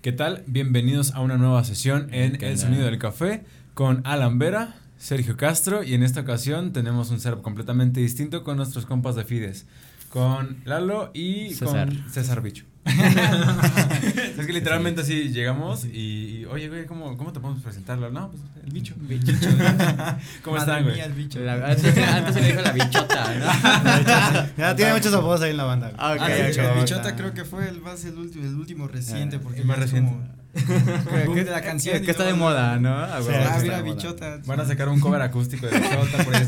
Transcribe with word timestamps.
¿Qué 0.00 0.12
tal? 0.12 0.44
Bienvenidos 0.46 1.12
a 1.14 1.20
una 1.20 1.36
nueva 1.38 1.64
sesión 1.64 2.06
en 2.14 2.40
El 2.44 2.56
Sonido 2.56 2.84
del 2.84 3.00
Café 3.00 3.42
con 3.74 4.00
Alan 4.04 4.38
Vera, 4.38 4.76
Sergio 4.96 5.36
Castro 5.36 5.82
y 5.82 5.94
en 5.94 6.04
esta 6.04 6.20
ocasión 6.20 6.72
tenemos 6.72 7.10
un 7.10 7.18
setup 7.18 7.42
completamente 7.42 7.98
distinto 7.98 8.44
con 8.44 8.56
nuestros 8.56 8.86
compas 8.86 9.16
de 9.16 9.24
Fides, 9.24 9.66
con 10.08 10.58
Lalo 10.64 11.10
y 11.14 11.54
César. 11.54 11.88
con 11.88 12.10
César 12.10 12.42
Bicho. 12.42 12.64
es 12.88 14.46
que 14.46 14.52
literalmente 14.52 15.02
así 15.02 15.28
llegamos 15.28 15.84
y, 15.84 16.40
y, 16.40 16.44
oye, 16.46 16.68
güey, 16.68 16.86
¿cómo, 16.86 17.16
¿cómo 17.18 17.32
te 17.34 17.40
podemos 17.40 17.62
presentarlo? 17.62 18.10
No, 18.10 18.30
pues 18.30 18.42
el 18.64 18.72
bicho. 18.72 18.94
¿Cómo 20.42 20.56
están, 20.56 20.84
güey? 20.84 20.98
el 21.00 21.12
bicho. 21.12 21.38
La- 21.40 21.54
antes, 21.70 21.84
antes 21.98 22.34
se 22.34 22.40
le 22.40 22.48
dijo 22.48 22.62
la 22.62 22.72
bichota, 22.72 23.34
¿no? 23.34 24.48
Ya 24.56 24.74
tiene 24.76 24.94
muchos 24.94 25.12
apodos 25.12 25.42
ahí 25.42 25.50
en 25.50 25.56
la 25.58 25.64
banda. 25.64 25.92
Ah, 25.98 26.14
ok, 26.14 26.20
Ah, 26.22 26.80
bichota 26.80 27.14
creo 27.16 27.34
que 27.34 27.44
fue 27.44 27.68
el 27.68 27.80
más 27.80 28.04
el 28.04 28.16
último, 28.16 28.44
el 28.46 28.54
último 28.54 28.88
reciente 28.88 29.36
Ah, 29.36 29.40
porque 29.42 29.60
el 29.60 29.66
más 29.66 29.78
reciente. 29.78 30.10
como 30.10 30.26
de 31.34 31.44
la 31.44 31.60
canción. 31.62 32.02
Que 32.02 32.10
está 32.10 32.24
de 32.24 32.34
moda, 32.34 32.78
¿no? 32.78 32.94
Ah, 32.96 33.20
Sí. 33.22 33.28
Ah, 33.34 33.58
mira, 33.62 33.82
bichota. 33.82 34.40
Van 34.46 34.60
a 34.60 34.64
sacar 34.66 34.88
un 34.88 34.98
cover 35.00 35.20
acústico 35.22 35.66
de 35.66 35.78
bichota, 35.78 36.24
por 36.24 36.34
ahí. 36.34 36.46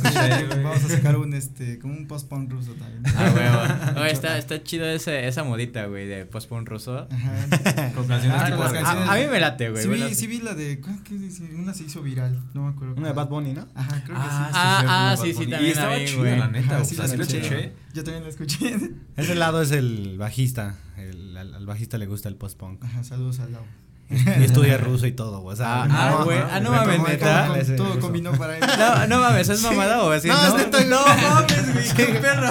Vamos 0.62 0.84
a 0.84 0.88
sacar 0.88 1.16
un 1.16 1.34
este 1.34 1.78
como 1.78 1.94
un 1.94 2.06
post 2.08 2.28
punk 2.28 2.50
ruso 2.50 2.72
también. 2.74 3.02
Ah, 3.16 3.32
huevo. 3.34 4.00
Oye, 4.00 4.10
está, 4.12 4.38
está 4.38 4.62
chido 4.62 4.86
ese, 4.86 5.26
esa 5.28 5.44
modita, 5.44 5.86
güey, 5.86 6.06
de 6.06 6.24
post-punk 6.26 6.68
ruso. 6.68 7.06
Ajá. 7.10 7.92
Con 7.94 8.06
canciones 8.06 8.40
Ah, 8.40 8.46
tipo 8.46 8.62
las 8.62 8.72
a- 8.72 8.74
canciones- 8.74 9.08
a, 9.08 9.14
mí 9.16 9.26
me 9.30 9.40
late, 9.40 9.70
güey. 9.70 9.82
Sí 9.82 9.88
vi, 9.88 10.14
sí 10.14 10.26
vi 10.26 10.40
la 10.40 10.54
de 10.54 10.80
¿cuál 10.80 11.02
que 11.02 11.14
dice? 11.14 11.44
una 11.54 11.74
se 11.74 11.84
hizo 11.84 12.02
viral, 12.02 12.40
no 12.54 12.62
me 12.64 12.70
acuerdo. 12.70 12.94
Una 12.96 13.08
de. 13.08 13.14
Bad 13.14 13.28
Bunny, 13.28 13.52
¿no? 13.52 13.68
Ajá, 13.74 14.02
creo 14.04 14.16
que 14.16 14.22
Ah, 14.24 14.48
sí. 14.50 14.54
ah, 14.56 15.10
ah, 15.12 15.16
sí, 15.16 15.26
sí, 15.28 15.32
Bunny. 15.34 15.50
también 15.50 15.68
Y 15.68 15.72
estaba 15.72 15.96
güey. 15.96 16.38
la 16.38 16.48
neta, 16.48 16.84
sí 16.84 16.96
la 16.96 17.06
sí 17.08 17.16
la 17.16 17.22
escuché. 17.24 17.40
escuché. 17.42 17.72
Yo 17.94 18.04
también 18.04 18.22
la 18.24 18.30
escuché. 18.30 18.78
Ese 19.16 19.34
lado 19.34 19.60
es 19.62 19.72
el 19.72 20.16
bajista. 20.18 20.76
El, 20.96 21.36
al, 21.36 21.54
al 21.54 21.66
bajista 21.66 21.98
le 21.98 22.06
gusta 22.06 22.28
el 22.28 22.36
post-punk. 22.36 22.82
Ajá, 22.84 23.02
saludos 23.04 23.40
al 23.40 23.52
lado. 23.52 23.64
Y 24.10 24.42
estudia 24.42 24.76
ruso 24.76 25.06
y 25.06 25.12
todo, 25.12 25.40
güey. 25.40 25.54
O 25.54 25.56
sea, 25.56 25.84
Ah, 25.84 25.88
ah, 26.18 26.24
güey. 26.24 26.38
Ah, 26.38 26.58
no 26.60 26.70
mames, 26.72 26.96
Todo- 26.96 27.08
neta. 27.08 27.76
todo- 27.76 28.00
combinó 28.00 28.32
para 28.32 28.56
él. 28.58 28.64
No, 28.78 29.06
no 29.06 29.20
mames, 29.20 29.48
¿es 29.48 29.62
mamada 29.62 30.02
o 30.02 30.10
así? 30.10 30.26
No, 30.28 30.46
es 30.46 30.54
neta, 30.54 30.84
no 30.84 31.00
mames, 31.04 31.72
güey, 31.72 31.86
qué 31.94 32.18
perro. 32.20 32.48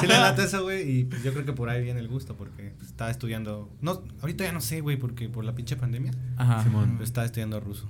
Sí 0.00 0.06
le 0.06 0.14
late 0.18 0.44
eso, 0.44 0.62
güey, 0.62 0.88
y 1.00 1.04
pues 1.04 1.22
yo 1.22 1.32
creo 1.32 1.44
que 1.44 1.52
por 1.52 1.68
ahí 1.68 1.82
viene 1.82 1.98
el 2.00 2.08
gusto, 2.08 2.36
porque 2.36 2.74
pues, 2.78 2.90
estaba 2.90 3.10
estudiando, 3.10 3.68
no, 3.80 4.02
ahorita 4.20 4.44
ya 4.44 4.52
no 4.52 4.60
sé, 4.60 4.80
güey, 4.80 4.96
porque 4.96 5.28
por 5.28 5.44
la 5.44 5.54
pinche 5.54 5.76
pandemia, 5.76 6.12
Ajá. 6.36 6.62
Simón. 6.62 6.96
pues 6.96 7.08
estaba 7.08 7.24
estudiando 7.26 7.58
ruso. 7.60 7.88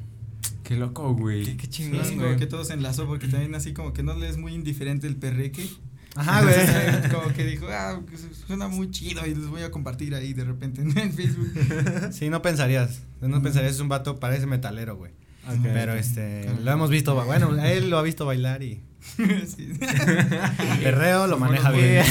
Qué 0.62 0.77
loco, 0.77 1.14
güey. 1.14 1.44
Qué, 1.44 1.56
qué 1.56 1.69
chingón, 1.69 2.16
güey. 2.16 2.37
que 2.37 2.47
todo 2.47 2.64
se 2.64 2.75
enlazó 2.75 3.06
porque 3.06 3.27
también 3.27 3.55
así 3.55 3.72
como 3.75 3.92
que 3.92 4.03
no 4.03 4.14
le 4.14 4.28
es 4.28 4.37
muy 4.37 4.55
indiferente 4.55 5.06
el 5.09 5.16
perreque. 5.16 5.69
Ajá, 6.16 6.42
güey. 6.42 6.55
Como 7.12 7.33
que 7.33 7.44
dijo, 7.44 7.66
ah, 7.70 8.00
suena 8.47 8.69
muy 8.69 8.91
chido 8.91 9.25
y 9.27 9.34
les 9.34 9.47
voy 9.47 9.62
a 9.62 9.70
compartir 9.70 10.14
ahí 10.14 10.33
de 10.33 10.44
repente 10.44 10.80
en 10.83 10.92
Facebook. 11.12 11.53
Sí, 12.12 12.28
no 12.30 12.42
pensarías, 12.42 13.03
no 13.20 13.42
pensarías, 13.42 13.75
es 13.75 13.80
un 13.80 13.89
vato, 13.89 14.19
parece 14.19 14.47
metalero, 14.47 14.97
güey. 14.97 15.12
Pero 15.62 15.94
este, 15.94 16.42
Claro. 16.44 16.58
lo 16.62 16.70
hemos 16.72 16.91
visto, 16.91 17.14
bueno, 17.25 17.56
él 17.64 17.91
lo 17.91 17.98
ha 17.98 18.03
visto 18.03 18.27
bailar 18.27 18.62
y 18.62 18.83
Sí. 19.47 19.70
el 19.81 20.78
perreo 20.83 21.27
lo 21.27 21.38
maneja 21.38 21.70
bien. 21.70 22.05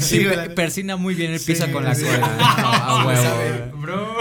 Sí, 0.00 0.26
persina 0.56 0.96
muy 0.96 1.14
bien 1.14 1.32
el 1.32 1.40
piso 1.40 1.66
Sí, 1.66 1.72
con 1.72 1.84
la 1.84 1.94
sí. 1.94 2.04
Ah, 2.10 3.04
sabe. 3.22 3.50
huevo. 3.52 3.78
Bro. 3.80 4.16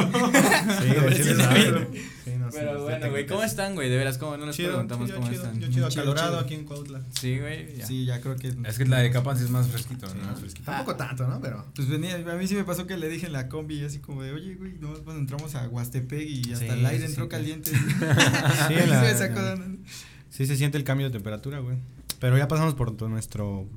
Sí, 0.80 0.88
no, 0.96 1.16
sí, 1.16 2.09
güey. 3.24 3.28
¿cómo 3.28 3.44
están, 3.44 3.76
güey? 3.76 3.90
De 3.90 3.98
veras, 3.98 4.18
¿cómo 4.18 4.38
no 4.38 4.46
les 4.46 4.56
Chido, 4.56 4.70
preguntamos 4.70 5.08
chido, 5.08 5.20
cómo 5.20 5.30
chido, 5.32 5.44
están? 5.44 5.60
Yo 5.60 5.68
chido, 5.70 5.90
Chido, 5.90 6.02
acalorado 6.02 6.30
chido. 6.32 6.40
aquí 6.40 6.54
en 6.56 6.66
Cuautla. 6.66 7.02
Sí, 7.20 7.40
güey. 7.40 7.76
ya. 7.78 7.86
Sí, 7.88 8.06
ya 8.06 8.22
creo 8.22 8.36
que. 8.36 8.54
Es 8.66 8.78
que 8.78 8.86
la 8.86 9.00
de 9.00 9.12
Capan 9.12 9.38
sí 9.38 9.44
es 9.46 9.50
más 9.50 9.68
fresquito, 9.68 10.08
¿no? 10.16 10.24
Más 10.26 10.40
fresquito. 10.40 10.66
Tampoco 10.72 10.96
tanto, 10.98 11.28
¿no? 11.28 11.40
Pero. 11.42 11.66
Pues 11.76 11.88
venía, 11.90 12.16
a 12.16 12.36
mí 12.36 12.48
sí 12.48 12.56
me 12.56 12.64
pasó 12.64 12.88
que 12.88 12.98
le 12.98 13.10
dije 13.10 13.26
en 13.28 13.34
la 13.34 13.48
combi 13.50 13.84
así 13.84 14.00
como 14.00 14.24
de, 14.24 14.32
oye, 14.34 14.56
güey, 14.56 14.74
no, 14.80 14.94
pues 14.94 15.18
entramos 15.18 15.56
a 15.56 15.68
Huastepec 15.68 16.28
y 16.30 16.54
hasta 16.54 16.66
Sí, 16.66 16.72
el 16.72 16.86
aire 16.86 17.00
sí, 17.06 17.12
entró 17.12 17.26
sí. 17.26 17.30
caliente. 17.30 17.72
Sí, 18.68 18.74
la- 18.88 19.18
sacó 19.18 19.40
se 20.30 20.56
siente 20.56 20.78
el 20.78 20.84
cambio 20.84 21.08
de 21.08 21.14
temperatura, 21.14 21.60
güey. 21.60 21.78
Pero 22.20 22.38
ya 22.38 22.48
pasamos 22.48 22.74
por 22.76 22.96
todo 22.96 23.10
nuestro 23.10 23.68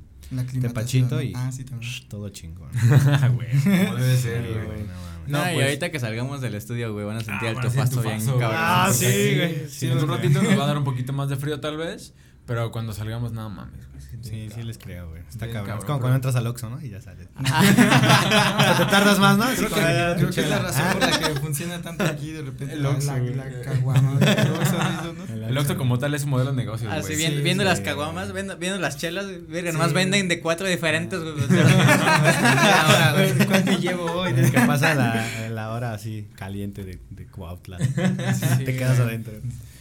Tepachito 0.60 1.20
y 1.22 1.32
Ah, 1.34 1.50
sí, 1.52 1.64
también. 1.64 1.90
Todo 2.08 2.28
chingón. 2.30 2.70
güey. 3.34 3.48
Debe 3.64 4.16
ser, 4.16 4.42
güey. 4.66 4.80
No 5.26 5.38
No, 5.38 5.50
y 5.50 5.54
pues- 5.54 5.64
ahorita 5.66 5.90
que 5.90 6.00
salgamos 6.00 6.40
del 6.40 6.54
estudio, 6.54 6.92
güey, 6.92 7.04
van 7.06 7.16
a 7.16 7.20
sentir 7.20 7.48
Ah, 7.48 7.52
el 7.52 7.60
tufazo 7.60 8.02
bien 8.02 8.24
cabrón. 8.26 8.50
Ah, 8.54 8.90
sí, 8.92 9.04
güey. 9.36 9.54
Sí, 9.68 9.70
Sí, 9.70 9.86
en 9.90 9.98
un 9.98 10.08
ratito 10.08 10.42
nos 10.42 10.58
va 10.58 10.64
a 10.64 10.66
dar 10.66 10.78
un 10.78 10.84
poquito 10.84 11.12
más 11.12 11.28
de 11.28 11.36
frío 11.36 11.60
tal 11.60 11.76
vez, 11.76 12.14
pero 12.46 12.70
cuando 12.72 12.92
salgamos 12.92 13.32
nada 13.32 13.48
mames. 13.48 13.86
Sí, 14.22 14.48
sí 14.54 14.62
les 14.62 14.78
creo, 14.78 15.08
güey. 15.08 15.22
Está 15.28 15.46
cabrón. 15.46 15.54
cabrón, 15.66 15.78
Es 15.78 15.84
como 15.84 15.98
bro. 15.98 16.00
cuando 16.02 16.16
entras 16.16 16.36
al 16.36 16.46
Oxxo, 16.46 16.68
¿no? 16.70 16.80
Y 16.80 16.90
ya 16.90 17.00
sales. 17.00 17.28
Ah. 17.36 17.62
Hasta 18.58 18.84
te 18.84 18.90
tardas 18.90 19.18
más, 19.18 19.38
¿no? 19.38 19.44
Creo 19.46 19.56
Sí, 19.56 19.62
que, 19.64 19.70
con- 19.70 19.82
creo 20.18 20.30
que 20.30 20.40
es 20.42 20.48
la 20.50 20.58
razón 20.58 20.84
por 20.92 21.00
la 21.10 21.18
que 21.18 21.40
funciona 21.40 21.82
tanto 21.82 22.04
aquí 22.04 22.30
de 22.32 22.42
repente. 22.42 22.74
El 22.74 22.82
la- 22.82 22.90
Oxxo, 22.90 23.16
la, 23.16 23.44
la 23.44 23.60
caguama. 23.62 24.18
El 24.20 24.50
Oxxo, 24.52 25.14
¿no? 25.14 25.46
El 25.48 25.58
Oxxo 25.58 25.76
como 25.76 25.98
tal 25.98 26.14
es 26.14 26.24
un 26.24 26.30
modelo 26.30 26.50
de 26.50 26.56
negocio, 26.56 26.88
güey. 26.88 27.00
Así 27.00 27.12
Sí, 27.14 27.18
viendo, 27.18 27.42
viendo 27.42 27.62
sí. 27.64 27.68
las 27.70 27.80
caguamas, 27.80 28.32
viendo, 28.32 28.56
viendo 28.58 28.78
las 28.78 28.96
chelas, 28.98 29.26
verga, 29.48 29.70
Sí. 29.70 29.76
nomás 29.76 29.92
venden 29.92 30.28
de 30.28 30.40
cuatro 30.40 30.66
diferentes, 30.66 31.18
güey. 31.20 31.34
Ahora, 31.34 33.12
güey, 33.14 33.46
¿cuánto 33.46 33.72
llevo 33.78 34.04
hoy? 34.12 34.32
Es 34.36 34.50
que 34.50 34.60
pasa 34.60 34.94
la, 34.94 35.48
la 35.50 35.70
hora 35.70 35.92
así 35.94 36.28
caliente 36.36 36.84
de, 36.84 37.00
de 37.10 37.26
Cuautla. 37.26 37.78
Sí, 37.78 38.64
te 38.64 38.76
quedas 38.76 39.00
adentro. 39.00 39.34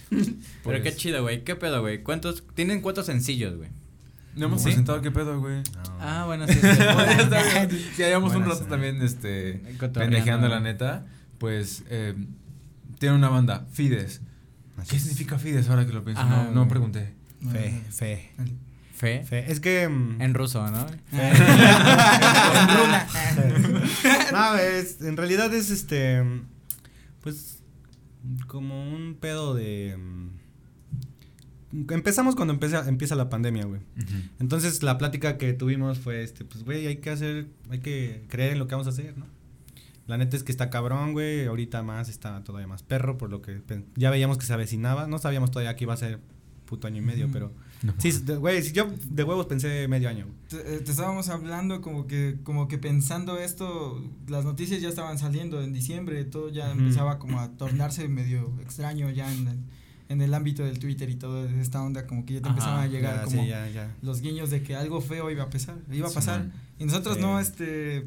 Pero 0.09 0.25
Pues- 0.63 0.81
qué 0.81 0.95
chido, 0.95 1.21
güey. 1.21 1.43
¿Qué 1.43 1.55
pedo, 1.55 1.81
güey? 1.81 2.03
¿Cuántos? 2.03 2.43
Tienen 2.53 2.81
cuatro 2.81 3.03
sencillos, 3.03 3.55
güey. 3.57 3.69
No 4.35 4.45
hemos 4.45 4.61
¿Sí? 4.61 4.65
presentado 4.69 5.01
qué 5.01 5.11
pedo, 5.11 5.39
güey. 5.39 5.61
Ah, 5.99 6.23
bueno, 6.25 6.47
sí. 6.47 6.53
sí. 6.53 6.59
Está 6.67 7.43
bien. 7.43 7.69
Si 7.95 8.03
hayamos 8.03 8.33
un 8.35 8.45
rato 8.45 8.63
también, 8.65 9.01
este, 9.01 9.61
pendejeando 9.93 10.47
la 10.47 10.59
neta, 10.61 11.05
pues, 11.37 11.83
eh, 11.89 12.15
tiene 12.99 13.15
una 13.15 13.29
banda, 13.29 13.65
Fides. 13.71 14.21
Así 14.77 14.91
¿Qué 14.91 14.95
es. 14.97 15.01
significa 15.03 15.37
Fides 15.37 15.69
ahora 15.69 15.85
que 15.85 15.91
lo 15.93 16.03
pienso? 16.05 16.23
No, 16.23 16.45
no 16.45 16.51
güey. 16.61 16.69
pregunté. 16.69 17.13
Fe, 17.51 17.81
fe, 17.91 18.31
Fe. 18.95 19.23
fe. 19.25 19.51
Es 19.51 19.59
que. 19.59 19.89
mm, 19.89 20.21
En 20.21 20.33
ruso, 20.33 20.65
¿no? 20.69 20.85
no, 24.31 24.55
es, 24.57 25.01
en 25.01 25.17
realidad 25.17 25.53
es 25.53 25.69
este. 25.71 26.23
mm, 26.23 26.41
Pues. 27.21 27.57
Como 28.47 28.87
un 28.93 29.17
pedo 29.19 29.53
de. 29.55 29.97
Empezamos 31.73 32.35
cuando 32.35 32.53
empieza, 32.53 32.87
empieza 32.87 33.15
la 33.15 33.29
pandemia, 33.29 33.65
güey. 33.65 33.81
Entonces 34.39 34.83
la 34.83 34.97
plática 34.97 35.37
que 35.37 35.53
tuvimos 35.53 35.99
fue 35.99 36.23
este, 36.23 36.43
pues 36.45 36.63
güey, 36.63 36.87
hay 36.87 36.97
que 36.97 37.09
hacer, 37.09 37.47
hay 37.69 37.79
que 37.79 38.23
creer 38.27 38.53
en 38.53 38.59
lo 38.59 38.67
que 38.67 38.75
vamos 38.75 38.87
a 38.87 38.91
hacer, 38.91 39.17
¿no? 39.17 39.25
La 40.07 40.17
neta 40.17 40.35
es 40.35 40.43
que 40.43 40.51
está 40.51 40.69
cabrón, 40.69 41.13
güey, 41.13 41.45
ahorita 41.45 41.83
más 41.83 42.09
está 42.09 42.43
todavía 42.43 42.67
más 42.67 42.83
perro 42.83 43.17
por 43.17 43.29
lo 43.29 43.41
que 43.41 43.61
ya 43.95 44.09
veíamos 44.09 44.37
que 44.37 44.45
se 44.45 44.53
avecinaba, 44.53 45.07
no 45.07 45.19
sabíamos 45.19 45.51
todavía 45.51 45.75
que 45.75 45.85
iba 45.85 45.93
a 45.93 45.97
ser 45.97 46.19
puto 46.65 46.87
año 46.87 46.97
y 46.97 47.05
medio, 47.05 47.29
pero 47.31 47.51
No. 47.83 47.93
sí, 47.97 48.11
güey, 48.39 48.61
si 48.63 48.71
yo 48.73 48.89
de 49.09 49.23
huevos 49.23 49.45
pensé 49.45 49.87
medio 49.87 50.09
año. 50.09 50.25
güey. 50.25 50.37
Te, 50.63 50.75
eh, 50.75 50.79
te 50.79 50.91
estábamos 50.91 51.29
hablando 51.29 51.81
como 51.81 52.07
que 52.07 52.37
como 52.43 52.67
que 52.67 52.77
pensando 52.77 53.37
esto, 53.39 54.03
las 54.27 54.43
noticias 54.43 54.81
ya 54.81 54.89
estaban 54.89 55.17
saliendo 55.17 55.61
en 55.61 55.71
diciembre, 55.71 56.23
todo 56.25 56.49
ya 56.49 56.71
empezaba 56.71 57.17
como 57.19 57.39
a 57.39 57.49
tornarse 57.57 58.07
medio 58.09 58.51
extraño 58.61 59.09
ya 59.11 59.31
en 59.33 59.47
el, 59.47 59.59
en 60.11 60.21
el 60.21 60.33
ámbito 60.33 60.63
del 60.63 60.77
Twitter 60.79 61.09
y 61.09 61.15
todo 61.15 61.45
esta 61.47 61.81
onda 61.81 62.05
como 62.07 62.25
que 62.25 62.35
ya 62.35 62.39
te 62.41 62.45
Ajá, 62.49 62.53
empezaban 62.53 62.79
a 62.83 62.87
llegar 62.87 63.15
Ya, 63.15 63.23
como 63.23 63.41
sí, 63.43 63.47
ya, 63.49 63.67
ya. 63.69 63.95
los 64.01 64.21
guiños 64.21 64.49
de 64.49 64.61
que 64.63 64.75
algo 64.75 65.01
feo 65.01 65.29
iba 65.31 65.43
a 65.43 65.49
pasar, 65.49 65.75
iba 65.91 66.07
a 66.07 66.09
Sí, 66.09 66.15
pasar 66.15 66.39
man. 66.39 66.53
y 66.79 66.85
nosotros 66.85 67.15
Sí. 67.15 67.21
no 67.21 67.39
este 67.39 68.05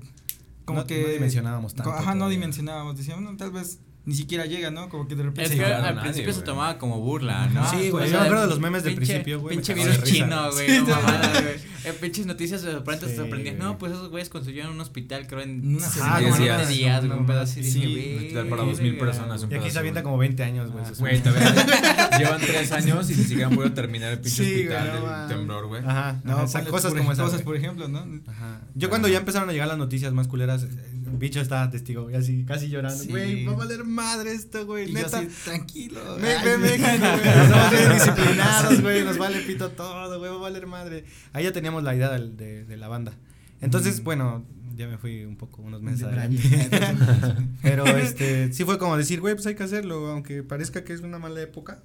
como 0.65 0.81
No- 0.81 0.87
que 0.87 1.03
no 1.03 1.09
dimensionábamos 1.09 1.75
tanto 1.75 1.91
Ajá, 1.93 2.13
no 2.15 2.21
todavía. 2.21 2.39
dimensionábamos, 2.39 2.97
decíamos, 2.97 3.23
no, 3.31 3.37
tal 3.37 3.51
vez 3.51 3.79
ni 4.07 4.15
siquiera 4.15 4.45
llega, 4.47 4.71
¿no? 4.71 4.89
Como 4.91 5.09
que 5.09 5.15
de 5.15 5.23
repente 5.23 5.45
Es 5.45 5.51
Sí, 5.51 5.57
que 5.57 5.65
claro, 5.65 5.85
al 5.87 5.95
nadie, 5.95 6.03
principio 6.09 6.33
se 6.33 6.41
güey. 6.41 6.47
tomaba 6.47 6.79
como 6.79 7.01
burla, 7.01 7.47
¿no? 7.49 7.69
Sí, 7.71 7.89
güey, 7.91 8.05
O 8.05 8.11
yo 8.11 8.19
me 8.21 8.25
acuerdo 8.25 8.43
de 8.43 8.49
los 8.49 8.61
memes 8.61 8.85
del 8.85 8.95
pinche- 8.95 8.97
principio, 9.07 9.41
güey, 9.41 9.57
Pinche 9.57 9.73
virus 9.75 10.01
de 10.01 10.03
chino, 10.05 10.53
güey. 10.53 10.67
Sí, 10.69 10.79
no 10.81 10.87
sí. 10.87 11.03
güey. 11.43 11.74
Eh, 11.85 11.93
pinches 12.01 12.27
noticias 12.27 12.63
de 12.63 12.73
te 12.81 13.09
Sí, 13.09 13.17
sorprendías. 13.17 13.57
No, 13.57 13.77
pues 13.79 13.93
esos 13.93 14.09
güeyes 14.11 14.29
construyeron 14.29 14.73
un 14.73 14.81
hospital, 14.81 15.27
creo, 15.27 15.41
en 15.43 15.77
Una 15.77 15.89
semana, 15.89 16.19
en 16.19 16.69
días. 16.69 17.05
Un 17.05 17.27
pedazo 17.27 17.43
así. 17.43 17.63
Sí, 17.71 17.79
un 17.79 18.17
hospital 18.19 18.45
para 18.49 18.63
"Verga". 18.63 18.73
2000 18.73 18.99
personas, 18.99 19.43
un 19.43 19.51
Y 19.51 19.55
aquí 19.55 19.61
pedazo, 19.61 19.73
se 19.73 19.79
avienta 19.79 20.03
como 20.03 20.19
20 20.19 20.43
años, 20.45 20.71
güey. 20.71 20.85
Ah, 20.85 21.23
todavía 21.23 22.09
llevan 22.19 22.41
tres 22.41 22.73
años 22.73 23.11
y 23.11 23.15
ni 23.17 23.23
siquiera 23.25 23.47
han 23.49 23.55
podido 23.57 23.73
terminar 23.75 24.13
el 24.13 24.21
pinche 24.21 24.45
Sí, 24.45 24.65
güey, 24.67 24.77
hospital 24.77 24.87
no 24.89 24.93
del 24.95 25.03
mames. 25.03 25.37
temblor, 25.37 25.67
güey. 25.67 25.83
Ajá, 25.85 26.21
no, 26.25 26.37
cosas 26.71 26.93
por- 26.93 26.99
como 26.99 27.13
esas. 27.13 27.25
cosas 27.27 27.43
por 27.43 27.57
ejemplo, 27.57 27.89
¿no? 27.89 28.07
Ajá. 28.29 28.61
Yo 28.75 28.89
cuando 28.89 29.09
ya 29.09 29.19
empezaron 29.19 29.49
a 29.49 29.53
llegar 29.53 29.69
las 29.69 29.79
noticias 29.79 30.13
más 30.13 30.27
culeras, 30.29 30.65
eh, 30.65 30.69
bicho 31.17 31.41
estaba 31.41 31.71
testigo, 31.71 32.03
güey, 32.05 32.17
así, 32.17 32.45
casi 32.45 32.69
llorando. 32.69 33.03
Sí. 33.03 33.09
Güey, 33.11 33.45
va 33.45 33.53
a 33.53 33.57
valer 33.57 33.85
madre 33.85 34.33
esto, 34.33 34.65
güey, 34.67 34.85
Y 34.91 34.93
yo 34.93 34.95
neta. 35.03 35.19
así, 35.19 35.29
tranquilo. 35.45 36.01
Me, 36.21 36.29
ay, 36.29 36.45
me, 36.45 36.57
me, 36.59 36.69
sí. 36.69 36.79
güey, 36.79 37.49
somos 37.49 37.71
bien 37.71 37.93
disciplinados, 37.93 38.81
güey, 38.81 39.05
nos 39.05 39.19
vale 39.19 39.41
pito 39.41 39.69
todo, 39.71 40.19
güey, 40.19 40.31
va 40.31 40.37
a 40.37 40.41
valer 40.41 40.67
madre. 40.67 41.05
Ahí 41.33 41.45
ya 41.45 41.53
teníamos 41.53 41.74
la 41.81 41.95
idea 41.95 42.11
de, 42.11 42.65
de 42.65 42.77
la 42.77 42.89
banda. 42.89 43.13
Entonces, 43.61 44.01
Mm. 44.01 44.05
bueno, 44.05 44.45
ya 44.77 44.89
me 44.89 44.99
fui 44.99 45.25
un 45.25 45.37
poco, 45.37 45.63
unos 45.63 45.83
meses 45.83 46.05
adelante. 46.05 46.43
Pero, 47.63 47.87
este, 47.87 48.53
sí 48.53 48.65
fue 48.65 48.79
como 48.79 48.97
decir, 48.97 49.21
güey, 49.21 49.35
pues 49.35 49.47
hay 49.47 49.55
que 49.55 49.63
hacerlo, 49.63 50.09
aunque 50.09 50.43
parezca 50.43 50.85
que 50.85 50.93
es 50.93 51.01
una 51.01 51.19
mala 51.19 51.41
época. 51.41 51.83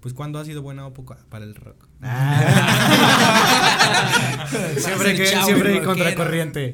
Pues, 0.00 0.14
¿cuándo 0.14 0.38
ha 0.38 0.44
sido 0.44 0.62
buena 0.62 0.86
época 0.86 1.18
para 1.28 1.44
el 1.44 1.56
rock? 1.56 1.88
siempre 4.78 5.16
que 5.16 5.26
siempre 5.26 5.82
contracorriente. 5.82 6.72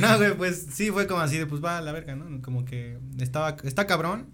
no, 0.00 0.16
güey, 0.16 0.34
pues 0.36 0.66
sí 0.72 0.90
fue 0.90 1.06
como 1.06 1.20
así 1.20 1.36
de 1.38 1.46
pues 1.46 1.62
va 1.62 1.78
a 1.78 1.82
la 1.82 1.92
verga, 1.92 2.16
¿no? 2.16 2.40
Como 2.42 2.64
que 2.64 2.98
estaba 3.18 3.56
está 3.62 3.86
cabrón. 3.86 4.26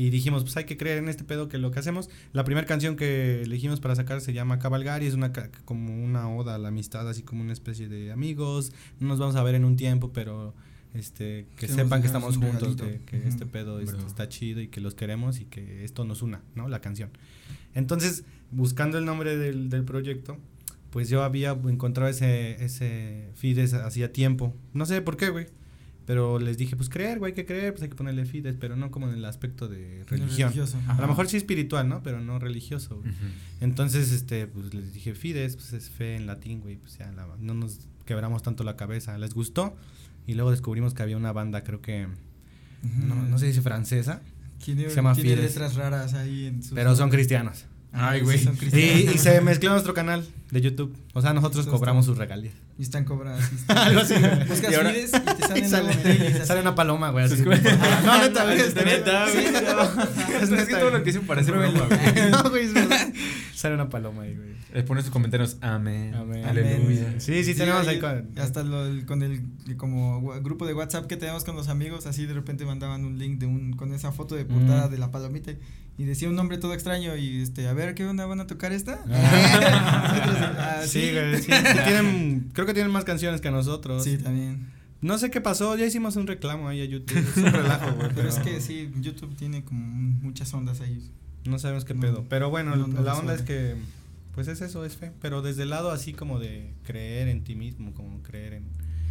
Y 0.00 0.08
dijimos, 0.08 0.44
pues 0.44 0.56
hay 0.56 0.64
que 0.64 0.78
creer 0.78 0.96
en 0.96 1.10
este 1.10 1.24
pedo 1.24 1.50
que 1.50 1.58
lo 1.58 1.72
que 1.72 1.78
hacemos. 1.78 2.08
La 2.32 2.42
primera 2.42 2.66
canción 2.66 2.96
que 2.96 3.42
elegimos 3.42 3.80
para 3.80 3.94
sacar 3.94 4.22
se 4.22 4.32
llama 4.32 4.58
Cabalgar 4.58 5.02
y 5.02 5.06
es 5.06 5.12
una 5.12 5.30
como 5.66 6.02
una 6.02 6.26
oda 6.30 6.54
a 6.54 6.58
la 6.58 6.68
amistad, 6.68 7.06
así 7.06 7.22
como 7.22 7.42
una 7.42 7.52
especie 7.52 7.86
de 7.86 8.10
amigos. 8.10 8.72
No 8.98 9.08
nos 9.08 9.18
vamos 9.18 9.36
a 9.36 9.42
ver 9.42 9.56
en 9.56 9.66
un 9.66 9.76
tiempo, 9.76 10.10
pero 10.10 10.54
este 10.94 11.44
que 11.58 11.68
sepan 11.68 12.00
que 12.00 12.06
estamos 12.06 12.38
juntos, 12.38 12.76
que, 12.76 13.28
este 13.28 13.44
pedo 13.44 13.78
está 13.78 14.26
chido 14.26 14.62
y 14.62 14.68
que 14.68 14.80
los 14.80 14.94
queremos 14.94 15.38
y 15.38 15.44
que 15.44 15.84
esto 15.84 16.06
nos 16.06 16.22
una, 16.22 16.40
¿no? 16.54 16.66
La 16.66 16.80
canción. 16.80 17.10
Entonces, 17.74 18.24
buscando 18.52 18.96
el 18.96 19.04
nombre 19.04 19.36
del, 19.36 19.68
del 19.68 19.84
proyecto, 19.84 20.38
pues 20.88 21.10
yo 21.10 21.24
había 21.24 21.50
encontrado 21.50 22.08
ese, 22.08 22.64
ese 22.64 23.32
feed 23.34 23.58
hacía 23.74 24.10
tiempo. 24.14 24.56
No 24.72 24.86
sé 24.86 25.02
por 25.02 25.18
qué, 25.18 25.28
güey. 25.28 25.48
Pero 26.06 26.38
les 26.38 26.58
dije, 26.58 26.76
pues 26.76 26.88
creer, 26.88 27.18
güey, 27.18 27.30
hay 27.30 27.36
que 27.36 27.46
creer, 27.46 27.72
pues 27.72 27.82
hay 27.82 27.88
que 27.88 27.94
ponerle 27.94 28.24
fides, 28.24 28.56
pero 28.58 28.74
no 28.74 28.90
como 28.90 29.08
en 29.08 29.14
el 29.14 29.24
aspecto 29.24 29.68
de 29.68 30.04
religión. 30.08 30.52
A 30.88 31.00
lo 31.00 31.06
mejor 31.06 31.28
sí 31.28 31.36
espiritual, 31.36 31.88
¿no? 31.88 32.02
Pero 32.02 32.20
no 32.20 32.38
religioso. 32.38 33.02
Entonces, 33.60 34.12
este, 34.12 34.46
pues 34.46 34.74
les 34.74 34.92
dije, 34.92 35.14
fides, 35.14 35.56
pues 35.56 35.72
es 35.72 35.90
fe 35.90 36.16
en 36.16 36.26
latín, 36.26 36.60
güey, 36.60 36.76
pues 36.76 36.98
ya 36.98 37.12
no 37.38 37.54
nos 37.54 37.80
quebramos 38.04 38.42
tanto 38.42 38.64
la 38.64 38.76
cabeza. 38.76 39.16
Les 39.18 39.34
gustó 39.34 39.76
y 40.26 40.34
luego 40.34 40.50
descubrimos 40.50 40.94
que 40.94 41.02
había 41.02 41.16
una 41.16 41.32
banda, 41.32 41.62
creo 41.62 41.80
que, 41.80 42.08
no, 42.82 43.14
no 43.14 43.38
sé 43.38 43.46
si 43.46 43.48
dice 43.48 43.62
francesa. 43.62 44.22
se 44.58 44.74
llama 44.74 45.14
Fides. 45.14 45.38
letras 45.38 45.74
raras 45.76 46.14
ahí 46.14 46.46
en 46.46 46.60
Pero 46.74 46.96
son 46.96 47.10
cristianos. 47.10 47.66
Ay, 47.92 48.20
güey. 48.20 48.38
Y, 48.72 49.10
y, 49.10 49.18
se 49.18 49.40
mezcló 49.40 49.70
nuestro 49.70 49.94
canal 49.94 50.24
de 50.50 50.60
YouTube. 50.60 50.96
O 51.12 51.22
sea, 51.22 51.32
nosotros 51.34 51.66
cobramos 51.66 52.06
sus 52.06 52.18
regalías. 52.18 52.54
Y 52.80 52.84
están 52.84 53.04
cobradas. 53.04 53.46
Algo 53.68 54.00
así. 54.00 54.14
Buscas 54.48 54.72
y, 54.72 54.74
ahora, 54.74 54.96
y 54.96 55.02
te 55.02 55.68
sale, 55.68 56.46
sale, 56.46 56.60
una 56.62 56.74
paloma, 56.74 57.10
güey. 57.10 57.26
Así. 57.26 57.42
no, 57.44 57.50
neta, 57.50 58.44
güey. 58.44 58.58
Es 58.58 58.74
neta, 58.74 59.26
güey. 59.30 59.44
Es 60.58 60.66
que 60.66 60.76
todo 60.76 60.90
lo 60.90 61.02
que 61.02 61.10
hice 61.10 61.20
parece 61.20 61.50
broma, 61.50 61.68
güey. 61.68 62.30
No, 62.30 62.48
güey, 62.48 62.64
es 62.64 62.72
verdad. 62.72 63.12
Sale 63.54 63.74
una 63.74 63.90
paloma 63.90 64.22
ahí, 64.22 64.34
güey. 64.34 64.54
Les 64.72 64.82
pones 64.84 65.04
sus 65.04 65.12
comentarios, 65.12 65.58
amén. 65.60 66.14
Amén. 66.14 66.42
Aleluya. 66.42 67.20
Sí, 67.20 67.44
sí, 67.44 67.54
tenemos 67.54 67.86
ahí 67.86 67.98
con. 67.98 68.30
Hasta 68.38 68.62
lo, 68.62 69.04
con 69.04 69.22
el 69.22 69.42
como 69.76 70.22
grupo 70.40 70.66
de 70.66 70.72
WhatsApp 70.72 71.06
que 71.06 71.18
tenemos 71.18 71.44
con 71.44 71.56
los 71.56 71.68
amigos, 71.68 72.06
así 72.06 72.24
de 72.24 72.32
repente 72.32 72.64
mandaban 72.64 73.04
un 73.04 73.18
link 73.18 73.40
de 73.40 73.44
un 73.44 73.74
con 73.74 73.92
esa 73.92 74.10
foto 74.10 74.36
de 74.36 74.46
portada 74.46 74.88
de 74.88 74.96
la 74.96 75.10
palomita 75.10 75.52
y 76.00 76.06
decía 76.06 76.30
un 76.30 76.34
nombre 76.34 76.56
todo 76.56 76.72
extraño 76.72 77.14
y 77.14 77.42
este, 77.42 77.68
a 77.68 77.74
ver, 77.74 77.94
¿qué 77.94 78.06
onda 78.06 78.24
van 78.24 78.40
a 78.40 78.46
tocar 78.46 78.72
esta? 78.72 79.04
Ah. 79.12 80.82
sí, 80.86 81.10
güey, 81.12 81.42
sí, 81.42 81.48
tienen, 81.84 82.50
creo 82.54 82.66
que 82.66 82.72
tienen 82.72 82.90
más 82.90 83.04
canciones 83.04 83.42
que 83.42 83.50
nosotros. 83.50 84.02
Sí, 84.02 84.16
también. 84.16 84.70
No 85.02 85.18
sé 85.18 85.30
qué 85.30 85.42
pasó, 85.42 85.76
ya 85.76 85.84
hicimos 85.84 86.16
un 86.16 86.26
reclamo 86.26 86.68
ahí 86.68 86.80
a 86.80 86.86
YouTube, 86.86 87.18
es 87.18 87.36
un 87.36 87.44
relajo, 87.52 87.92
güey. 87.96 88.08
Pero, 88.14 88.30
es 88.30 88.38
que 88.38 88.62
sí, 88.62 88.90
YouTube 89.00 89.36
tiene 89.36 89.62
como 89.62 89.80
muchas 89.82 90.52
ondas 90.54 90.80
ahí. 90.80 91.10
No 91.44 91.58
sabemos 91.58 91.84
qué 91.84 91.94
pedo, 91.94 92.24
pero 92.30 92.48
bueno, 92.48 92.76
la 92.76 93.14
onda 93.14 93.34
es 93.34 93.42
que 93.42 93.76
pues 94.34 94.48
es 94.48 94.62
eso, 94.62 94.86
es 94.86 94.96
fe, 94.96 95.12
pero 95.20 95.42
desde 95.42 95.64
el 95.64 95.70
lado 95.70 95.90
así 95.90 96.14
como 96.14 96.38
de 96.38 96.72
creer 96.82 97.28
en 97.28 97.44
ti 97.44 97.56
mismo, 97.56 97.92
como 97.92 98.22
creer 98.22 98.54
en 98.54 98.64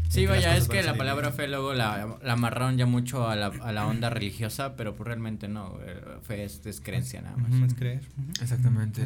Sí, 0.10 0.26
vaya, 0.26 0.58
es 0.58 0.68
que 0.68 0.82
la 0.82 0.96
palabra 0.96 1.32
fe 1.32 1.48
luego 1.48 1.74
la, 1.76 2.18
la 2.24 2.34
amarraron 2.34 2.78
ya 2.78 2.88
mucho 2.88 3.28
a 3.28 3.36
la, 3.36 3.48
a 3.48 3.72
la 3.72 3.88
onda 3.88 4.10
religiosa, 4.10 4.76
pero 4.76 4.96
pues 4.96 5.08
realmente 5.08 5.48
no, 5.48 5.78
eh, 5.86 6.02
fe 6.24 6.44
es, 6.44 6.66
es 6.66 6.82
creencia 6.82 7.22
nada 7.22 7.38
más. 7.38 7.54
es 7.54 7.76
creer. 7.76 8.02
Exactamente. 8.42 9.04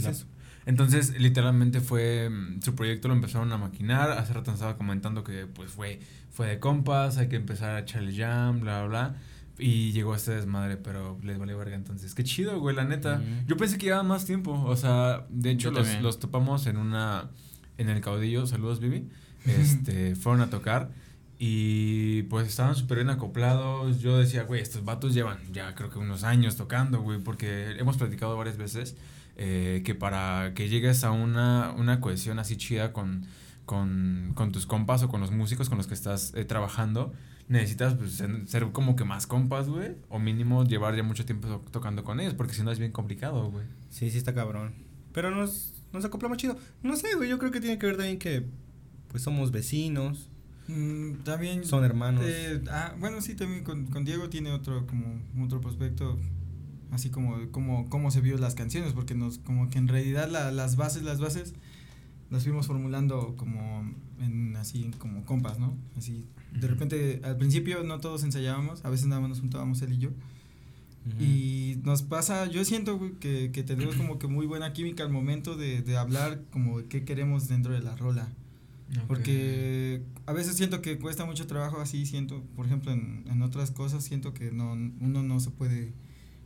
Entonces, 0.66 1.20
literalmente 1.20 1.82
fue, 1.82 2.30
mm, 2.30 2.62
su 2.62 2.74
proyecto 2.74 3.10
lo 3.10 3.16
empezaron 3.16 3.52
a 3.52 3.58
maquinar, 3.58 4.12
hace 4.12 4.32
rato 4.32 4.54
estaba 4.54 4.78
comentando 4.78 5.26
que 5.26 5.46
pues 5.46 5.72
fue, 5.72 6.00
fue 6.32 6.48
de 6.48 6.60
compas, 6.60 7.18
hay 7.18 7.28
que 7.28 7.36
empezar 7.36 7.76
a 7.76 7.80
echarle 7.80 8.16
jam, 8.16 8.62
bla, 8.62 8.86
bla, 8.86 8.88
bla. 8.88 9.16
Y 9.60 9.92
llegó 9.92 10.16
este 10.16 10.32
desmadre, 10.32 10.78
pero 10.78 11.20
les 11.22 11.38
vale 11.38 11.54
verga 11.54 11.76
entonces. 11.76 12.16
Qué 12.16 12.24
chido, 12.24 12.60
güey, 12.60 12.76
la 12.76 12.86
neta. 12.86 13.22
Yo 13.46 13.56
pensé 13.56 13.78
que 13.78 13.88
iba 13.88 14.02
más 14.02 14.26
tiempo. 14.26 14.54
O 14.66 14.76
sea, 14.76 15.28
de 15.30 15.52
hecho, 15.52 15.70
los, 15.70 16.02
los, 16.02 16.20
topamos 16.20 16.66
en 16.66 16.78
una. 16.78 17.30
En 17.78 17.90
el 17.90 18.02
caudillo. 18.02 18.48
Saludos, 18.48 18.80
Vivi 18.80 19.10
este, 19.46 20.16
fueron 20.16 20.42
a 20.42 20.50
tocar 20.50 20.90
y 21.40 22.24
pues 22.24 22.48
estaban 22.48 22.76
súper 22.76 23.00
bien 23.00 23.10
acoplados. 23.10 24.00
Yo 24.00 24.18
decía, 24.18 24.44
güey, 24.44 24.62
estos 24.62 24.86
vatos 24.86 25.14
llevan 25.14 25.40
ya 25.52 25.76
creo 25.76 25.90
que 25.90 26.00
unos 26.00 26.24
años 26.24 26.56
tocando, 26.56 27.02
güey, 27.02 27.20
porque 27.20 27.72
hemos 27.78 27.98
platicado 27.98 28.38
varias 28.38 28.58
veces 28.58 28.96
eh, 29.36 29.82
que 29.84 29.96
para 29.96 30.54
que 30.54 30.70
llegues 30.70 31.04
a 31.04 31.12
una, 31.12 31.72
una 31.72 32.00
cohesión 32.00 32.40
así 32.40 32.56
chida 32.56 32.94
con, 32.94 33.26
con, 33.66 34.32
con, 34.36 34.52
tus 34.52 34.66
compas 34.66 35.04
o 35.04 35.10
con 35.10 35.22
los 35.22 35.32
músicos 35.32 35.70
con 35.70 35.78
los 35.78 35.88
que 35.88 35.96
estás 35.96 36.34
eh, 36.36 36.46
trabajando, 36.46 37.14
necesitas 37.48 37.96
pues, 37.96 38.24
ser, 38.46 38.72
como 38.72 38.96
que 38.96 39.06
más 39.06 39.26
compas, 39.26 39.68
güey, 39.68 39.96
o 40.10 40.20
mínimo 40.20 40.64
llevar 40.66 40.96
ya 40.96 41.04
mucho 41.04 41.26
tiempo 41.26 41.64
tocando 41.72 42.04
con 42.04 42.20
ellos, 42.20 42.36
porque 42.36 42.54
si 42.54 42.64
no 42.64 42.72
es 42.72 42.80
bien 42.80 42.92
complicado, 42.92 43.50
güey. 43.50 43.66
Sí, 43.90 44.12
sí 44.12 44.18
está 44.18 44.34
cabrón. 44.34 44.76
Pero 45.14 45.32
nos, 45.32 45.74
nos 45.92 46.06
acoplamos 46.06 46.38
chido. 46.38 46.56
No 46.84 46.96
sé, 46.96 47.16
güey, 47.16 47.30
yo 47.30 47.40
creo 47.40 47.52
que 47.52 47.60
tiene 47.60 47.78
que 47.78 47.88
ver 47.88 47.98
también 47.98 48.20
que 48.20 48.46
pues 49.14 49.22
somos 49.22 49.52
vecinos. 49.52 50.28
Mm, 50.68 51.18
también 51.24 51.64
son 51.66 51.86
hermanos. 51.86 52.24
Eh, 52.26 52.64
ah, 52.72 52.96
bueno, 53.00 53.22
sí, 53.22 53.36
también 53.36 53.64
con, 53.64 53.86
con, 53.86 54.06
Diego 54.06 54.28
tiene 54.30 54.52
otro 54.52 54.88
como 54.88 55.22
otro 55.46 55.62
prospecto 55.62 56.18
así 56.90 57.12
como 57.12 57.52
como 57.52 57.90
cómo 57.90 58.10
se 58.10 58.22
vio 58.22 58.38
las 58.38 58.56
canciones 58.56 58.94
porque 58.94 59.14
nos 59.14 59.38
como 59.38 59.70
que 59.70 59.78
en 59.78 59.88
realidad 59.88 60.30
la, 60.30 60.52
las 60.52 60.76
bases 60.76 61.04
las 61.04 61.20
bases 61.20 61.54
las 62.32 62.44
fuimos 62.44 62.66
formulando 62.66 63.36
como 63.38 63.88
en 64.20 64.56
así 64.56 64.90
como 64.98 65.24
compas, 65.26 65.60
¿no? 65.60 65.78
Así 65.96 66.26
de 66.52 66.68
repente 66.68 67.22
al 67.24 67.38
principio 67.38 67.84
no 67.84 68.00
todos 68.00 68.24
ensayábamos, 68.24 68.84
a 68.84 68.90
veces 68.90 69.06
nada 69.06 69.22
más 69.22 69.30
nos 69.30 69.42
juntábamos 69.42 69.80
él 69.84 69.94
y 69.94 69.98
yo. 70.00 70.10
Y 71.20 71.80
nos 71.84 72.02
pasa, 72.02 72.46
yo 72.46 72.64
siento 72.64 72.98
que, 73.20 73.52
que 73.52 73.62
tenemos 73.62 73.96
como 73.96 74.18
que 74.18 74.28
muy 74.28 74.46
buena 74.46 74.72
química 74.72 75.04
al 75.04 75.10
momento 75.10 75.58
de, 75.58 75.82
de 75.82 75.98
hablar 75.98 76.42
como 76.50 76.80
de 76.80 76.86
qué 76.86 77.04
queremos 77.04 77.50
dentro 77.50 77.74
de 77.74 77.82
la 77.82 77.98
rola. 77.98 78.30
Porque 79.08 80.04
a 80.26 80.34
veces 80.34 80.56
siento 80.56 80.82
que 80.82 81.00
cuesta 81.00 81.26
mucho 81.26 81.48
trabajo 81.48 81.80
así, 81.80 82.06
siento, 82.06 82.44
por 82.56 82.66
ejemplo, 82.66 82.92
en, 82.92 83.26
en 83.30 83.42
otras 83.42 83.72
cosas 83.72 84.04
siento 84.04 84.34
que 84.34 84.52
no, 84.52 84.74
uno 84.74 85.24
no 85.24 85.40
se 85.40 85.52
puede 85.52 85.94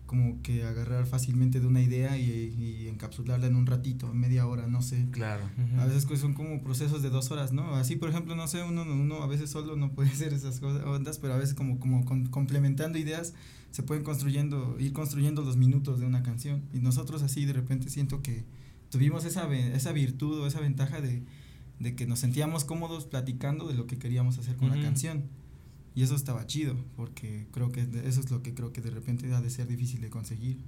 como 0.07 0.41
que 0.41 0.63
agarrar 0.63 1.05
fácilmente 1.05 1.59
de 1.59 1.67
una 1.67 1.81
idea 1.81 2.17
y, 2.17 2.23
y 2.31 2.87
encapsularla 2.87 3.45
en 3.45 3.55
un 3.55 3.67
ratito, 3.67 4.09
en 4.09 4.19
media 4.19 4.47
hora, 4.47 4.65
no 4.65 4.81
sé. 4.81 5.05
Claro. 5.11 5.43
A 5.77 5.85
veces 5.85 6.05
pues 6.05 6.21
son 6.21 6.33
como 6.33 6.63
procesos 6.63 7.03
de 7.03 7.09
dos 7.09 7.29
horas, 7.29 7.51
¿no? 7.51 7.75
Así, 7.75 7.97
por 7.97 8.09
ejemplo, 8.09 8.35
no 8.35 8.47
sé, 8.47 8.63
uno, 8.63 8.83
uno 8.83 9.21
a 9.21 9.27
veces 9.27 9.49
solo 9.49 9.75
no 9.75 9.91
puede 9.91 10.09
hacer 10.13 10.33
esas 10.33 10.59
cosas, 10.59 10.83
ondas, 10.85 11.19
pero 11.19 11.33
a 11.33 11.37
veces 11.37 11.53
como, 11.53 11.79
como 11.79 12.05
complementando 12.31 12.97
ideas 12.97 13.33
se 13.71 13.83
pueden 13.83 14.03
construyendo, 14.03 14.77
ir 14.79 14.93
construyendo 14.93 15.43
los 15.43 15.57
minutos 15.57 15.99
de 15.99 16.05
una 16.05 16.23
canción. 16.23 16.63
Y 16.73 16.79
nosotros 16.79 17.21
así 17.21 17.45
de 17.45 17.53
repente 17.53 17.89
siento 17.89 18.21
que 18.21 18.45
tuvimos 18.89 19.25
esa, 19.25 19.53
esa 19.53 19.91
virtud 19.91 20.39
o 20.39 20.47
esa 20.47 20.61
ventaja 20.61 21.01
de 21.01 21.21
de 21.79 21.95
que 21.95 22.07
nos 22.07 22.19
sentíamos 22.19 22.65
cómodos 22.65 23.05
platicando 23.05 23.67
de 23.67 23.75
lo 23.75 23.87
que 23.87 23.97
queríamos 23.97 24.37
hacer 24.37 24.55
con 24.55 24.69
la 24.69 24.81
canción. 24.81 25.25
Y 25.95 26.03
eso 26.03 26.15
estaba 26.15 26.45
chido, 26.45 26.75
porque 26.95 27.47
creo 27.51 27.71
que 27.71 27.81
eso 28.05 28.19
es 28.19 28.29
lo 28.29 28.43
que 28.43 28.53
creo 28.53 28.71
que 28.71 28.81
de 28.81 28.91
repente 28.91 29.33
ha 29.33 29.41
de 29.41 29.49
ser 29.49 29.67
difícil 29.67 29.99
de 30.01 30.09
conseguir 30.09 30.59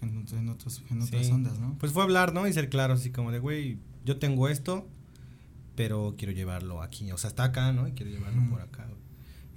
en, 0.00 0.26
en, 0.32 0.48
otros, 0.48 0.82
en 0.90 1.02
otras 1.02 1.30
ondas, 1.30 1.58
¿no? 1.58 1.76
Pues 1.78 1.92
fue 1.92 2.02
hablar, 2.02 2.32
¿no? 2.32 2.48
Y 2.48 2.52
ser 2.52 2.70
claro, 2.70 2.94
así 2.94 3.10
como 3.10 3.32
de, 3.32 3.38
güey, 3.38 3.78
yo 4.04 4.18
tengo 4.18 4.48
esto, 4.48 4.88
pero 5.74 6.14
quiero 6.16 6.32
llevarlo 6.32 6.80
aquí. 6.82 7.12
O 7.12 7.18
sea, 7.18 7.28
está 7.28 7.44
acá, 7.44 7.72
¿no? 7.72 7.86
Y 7.86 7.92
quiero 7.92 8.10
llevarlo 8.10 8.48
por 8.48 8.62
acá. 8.62 8.88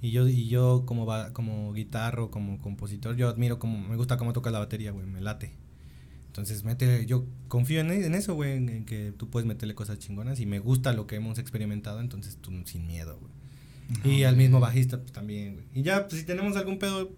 Y 0.02 0.12
yo, 0.12 0.28
y 0.28 0.48
yo 0.48 0.84
como, 0.86 1.04
va, 1.04 1.32
como 1.32 1.72
guitarro, 1.72 2.30
como 2.30 2.58
compositor, 2.60 3.16
yo 3.16 3.28
admiro 3.28 3.58
como, 3.58 3.86
me 3.86 3.96
gusta 3.96 4.16
cómo 4.16 4.32
toca 4.32 4.50
la 4.50 4.58
batería, 4.58 4.92
güey, 4.92 5.06
me 5.06 5.20
late. 5.20 5.52
Entonces, 6.40 6.64
mete, 6.64 7.06
yo 7.06 7.26
confío 7.48 7.80
en, 7.80 7.90
en 7.90 8.14
eso, 8.14 8.34
güey, 8.34 8.52
en, 8.52 8.84
que 8.84 9.12
tú 9.12 9.28
puedes 9.28 9.46
meterle 9.46 9.74
cosas 9.74 9.98
chingonas 9.98 10.40
y 10.40 10.46
me 10.46 10.58
gusta 10.58 10.92
lo 10.92 11.06
que 11.06 11.16
hemos 11.16 11.38
experimentado, 11.38 12.00
entonces 12.00 12.38
tú 12.40 12.50
sin 12.64 12.86
miedo, 12.86 13.20
güey. 13.20 14.16
y 14.16 14.24
al 14.24 14.36
mismo 14.36 14.58
bajista, 14.58 14.98
pues 14.98 15.12
también, 15.12 15.54
güey. 15.54 15.66
Y 15.74 15.82
ya, 15.82 16.08
pues 16.08 16.20
si 16.20 16.26
tenemos 16.26 16.56
algún 16.56 16.78
pedo, 16.78 17.10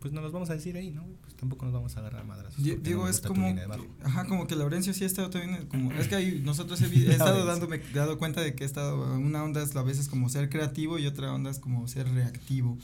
pues 0.00 0.12
nos 0.12 0.22
los 0.22 0.32
vamos 0.32 0.50
a 0.50 0.54
decir 0.54 0.76
ahí, 0.76 0.90
¿no? 0.90 1.04
Pues 1.22 1.36
tampoco 1.36 1.64
nos 1.64 1.74
vamos 1.74 1.96
a 1.96 2.00
agarrar 2.00 2.24
madras. 2.24 2.54
Digo, 2.56 3.08
es 3.08 3.20
como, 3.20 3.54
ajá, 4.02 4.26
como 4.26 4.46
que 4.46 4.56
Laurencio 4.56 4.92
sí 4.92 5.04
ha 5.04 5.06
estado 5.06 5.30
también, 5.30 5.66
como, 5.66 5.92
es 5.92 6.08
que 6.08 6.16
ahí 6.16 6.42
nosotros 6.44 6.80
he, 6.82 7.10
estado 7.10 7.44
dándome, 7.46 7.80
dado 7.94 8.18
cuenta 8.18 8.40
de 8.40 8.54
que 8.54 8.64
he 8.64 8.66
estado, 8.66 9.16
una 9.16 9.44
onda 9.44 9.62
es 9.62 9.76
a 9.76 9.82
veces 9.82 10.08
como 10.08 10.28
ser 10.28 10.48
creativo 10.48 10.98
y 10.98 11.06
otra 11.06 11.32
onda 11.32 11.50
es 11.50 11.58
como 11.58 11.86
ser 11.88 12.08
reactivo. 12.08 12.76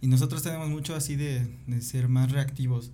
Y 0.00 0.06
nosotros 0.06 0.42
tenemos 0.42 0.70
mucho 0.70 0.94
así 0.94 1.14
de, 1.14 1.46
de 1.66 1.82
ser 1.82 2.08
más 2.08 2.32
reactivos 2.32 2.90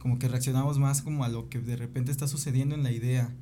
como 0.00 0.18
que 0.18 0.28
reaccionamos 0.28 0.78
más 0.78 1.02
como 1.02 1.24
a 1.24 1.28
lo 1.28 1.48
que 1.48 1.60
de 1.60 1.76
repente 1.76 2.10
está 2.10 2.26
sucediendo 2.26 2.74
en 2.74 2.82
la 2.82 2.90
idea. 2.90 3.32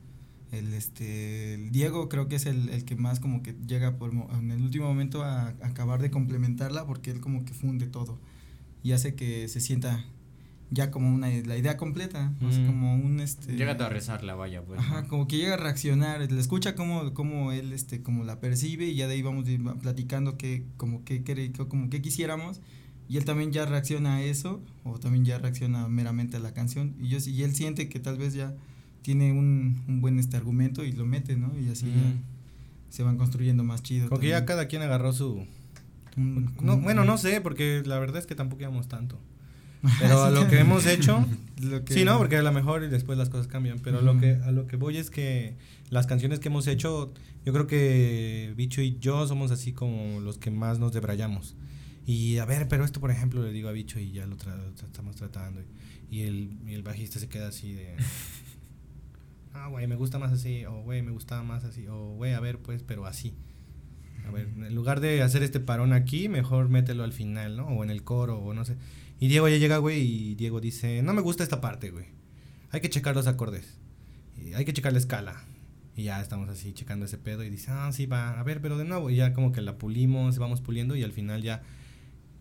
El, 0.51 0.75
este, 0.75 1.57
Diego 1.71 2.09
creo 2.09 2.29
que 2.29 2.37
es 2.37 2.47
el, 2.47 2.71
el, 2.71 2.85
que 2.85 2.97
más 2.97 3.21
como 3.21 3.43
que 3.43 3.55
llega 3.67 3.97
por, 3.97 4.13
en 4.13 4.51
el 4.51 4.63
último 4.63 4.87
momento 4.89 5.23
a, 5.23 5.49
acabar 5.63 6.03
de 6.03 6.11
complementarla 6.11 6.85
porque 6.87 7.11
él 7.11 7.21
como 7.21 7.45
que 7.45 7.55
funde 7.55 7.87
todo 7.87 8.19
y 8.83 8.93
hace 8.93 9.15
que 9.15 9.47
se 9.49 9.61
sienta 9.61 10.05
ya 10.71 10.91
como 10.91 11.15
una 11.15 11.29
la 11.29 11.57
idea 11.57 11.77
completa, 11.77 12.33
como 12.67 12.95
un 12.95 13.21
este 13.21 13.55
llega 13.55 13.73
a 13.73 13.89
rezarla, 13.89 14.35
vaya, 14.35 14.63
pues. 14.63 14.81
Ajá, 14.81 15.07
como 15.07 15.27
que 15.29 15.37
llega 15.37 15.55
a 15.55 15.57
reaccionar, 15.59 16.21
le 16.31 16.41
escucha 16.41 16.75
como 16.75 17.15
como 17.15 17.53
él 17.53 17.73
este 17.73 18.03
como 18.03 18.25
la 18.25 18.41
percibe 18.41 18.87
y 18.87 18.95
ya 18.95 19.07
de 19.07 19.15
ahí 19.15 19.23
vamos 19.23 19.47
platicando 19.81 20.37
que 20.37 20.65
como 20.77 21.05
que 21.05 21.23
como 21.69 21.89
que 21.89 22.03
quisiéramos 22.03 22.61
y 23.09 23.17
él 23.17 23.25
también 23.25 23.53
ya 23.53 23.65
reacciona 23.67 24.17
a 24.17 24.23
eso 24.23 24.61
o 24.85 24.99
también 24.99 25.25
ya 25.25 25.39
reacciona 25.39 25.89
meramente 25.89 26.37
a 26.37 26.41
la 26.41 26.53
canción 26.53 26.95
y 27.01 27.09
yo 27.09 27.19
y 27.27 27.43
él 27.43 27.55
siente 27.55 27.89
que 27.89 28.01
tal 28.01 28.19
vez 28.19 28.35
ya 28.35 28.55
tiene 29.03 29.33
un, 29.33 29.83
un 29.89 30.01
buen 30.01 30.19
este 30.19 30.37
argumento 30.37 30.85
y 30.85 30.93
lo 30.93 31.07
mete, 31.07 31.37
¿no? 31.37 31.53
Y 31.59 31.71
así 31.71 31.87
ya 31.87 32.15
se 32.91 33.03
van 33.03 33.17
construyendo 33.17 33.65
más 33.65 33.83
chido. 33.83 34.09
Porque 34.09 34.29
ya 34.29 34.45
cada 34.45 34.67
quien 34.67 34.83
agarró 34.83 35.13
su 35.13 35.47
no, 36.17 36.79
bueno, 36.79 37.05
no 37.05 37.17
sé, 37.17 37.41
porque 37.41 37.83
la 37.87 37.99
verdad 37.99 38.19
es 38.19 38.27
que 38.27 38.35
tampoco 38.35 38.63
íbamos 38.63 38.89
tanto. 38.89 39.19
Pero 40.01 40.25
a 40.25 40.31
lo 40.31 40.49
que 40.49 40.59
hemos 40.59 40.87
hecho, 40.87 41.25
sí, 41.87 42.05
¿no? 42.05 42.19
Porque 42.19 42.37
a 42.37 42.43
lo 42.43 42.51
mejor 42.51 42.83
y 42.83 42.89
después 42.89 43.17
las 43.17 43.29
cosas 43.29 43.47
cambian, 43.47 43.79
pero 43.79 44.03
lo 44.03 44.19
que, 44.19 44.33
a 44.45 44.51
lo 44.51 44.67
que 44.67 44.75
voy 44.75 44.97
es 44.97 45.09
que 45.09 45.55
las 45.89 46.09
canciones 46.09 46.41
que 46.41 46.49
hemos 46.49 46.67
hecho, 46.67 47.13
yo 47.47 47.53
creo 47.53 47.69
que 47.69 48.53
Bicho 48.57 48.83
y 48.83 48.99
yo 48.99 49.25
somos 49.29 49.53
así 49.53 49.73
como 49.73 50.19
los 50.19 50.37
que 50.39 50.51
más 50.51 50.81
nos 50.81 50.93
debrayamos. 50.93 51.55
Y 52.09 52.39
a 52.39 52.47
ver, 52.47 52.69
pero 52.69 52.87
esto 52.87 53.01
por 53.01 53.11
ejemplo 53.11 53.43
le 53.43 53.53
digo 53.53 53.69
a 53.69 53.73
Bicho 53.73 54.01
y 54.01 54.13
ya 54.13 54.25
lo, 54.25 54.35
estamos 54.35 55.15
tratando. 55.17 55.61
Y, 56.11 56.23
el, 56.23 56.57
y 56.67 56.73
el 56.73 56.83
bajista 56.83 57.19
se 57.21 57.29
queda 57.29 57.49
así 57.49 57.75
de... 57.75 57.97
Ah, 59.53 59.67
güey, 59.67 59.87
me 59.89 59.97
gusta 59.97 60.19
más 60.19 60.33
así, 60.33 60.65
o 60.67 60.83
güey, 60.83 61.03
me 61.03 61.11
gustaba 61.11 61.43
más 61.43 61.65
así, 61.65 61.87
o 61.89 62.15
güey, 62.15 62.33
a 62.33 62.41
ver, 62.41 62.61
pues, 62.61 62.83
pero 62.85 63.07
así. 63.07 63.35
A 64.27 64.31
ver, 64.31 64.47
en 64.57 64.75
lugar 64.75 65.01
de 65.01 65.21
hacer 65.21 65.43
este 65.43 65.59
parón 65.59 65.93
aquí, 65.93 66.29
mejor 66.29 66.69
mételo 66.69 67.03
al 67.03 67.13
final, 67.13 67.57
¿no? 67.57 67.67
O 67.67 67.83
en 67.83 67.91
el 67.91 68.05
coro, 68.05 68.39
o 68.39 68.55
no 68.55 68.65
sé. 68.65 68.77
Y 69.19 69.27
Diego 69.27 69.49
ya 69.49 69.57
llega, 69.57 69.79
güey, 69.79 70.01
y 70.01 70.35
Diego 70.37 70.61
dice, 70.61 71.03
no 71.03 71.13
me 71.13 71.23
gusta 71.23 71.43
esta 71.43 71.61
parte, 71.61 71.91
güey. 71.91 72.07
Hay 72.71 72.81
que 72.81 72.89
checar 72.89 73.17
los 73.17 73.27
acordes. 73.27 73.79
hay 74.55 74.65
que 74.65 74.73
checar 74.73 74.93
la 74.93 74.99
escala. 74.99 75.45
Y 75.97 76.05
ya 76.05 76.21
estamos 76.23 76.49
así 76.49 76.73
checando 76.73 77.07
ese 77.07 77.19
pedo 77.19 77.43
y 77.43 77.51
dice, 77.51 77.73
ah, 77.73 77.91
sí, 77.93 78.07
va, 78.07 78.39
a 78.39 78.43
ver, 78.45 78.63
pero 78.63 78.79
de 78.79 78.85
nuevo. 78.85 79.11
Y 79.11 79.17
ya 79.17 79.33
como 79.33 79.51
que 79.51 79.61
la 79.61 79.77
pulimos, 79.77 80.39
vamos 80.39 80.63
puliendo 80.63 80.97
y 80.97 81.03
al 81.03 81.13
final 81.13 81.43
ya... 81.43 81.63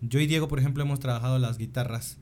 Yo 0.02 0.20
y 0.20 0.28
Diego, 0.28 0.48
por 0.48 0.60
ejemplo, 0.60 0.84
hemos 0.84 1.00
trabajado 1.00 1.40
las 1.40 1.58
guitarras. 1.58 2.18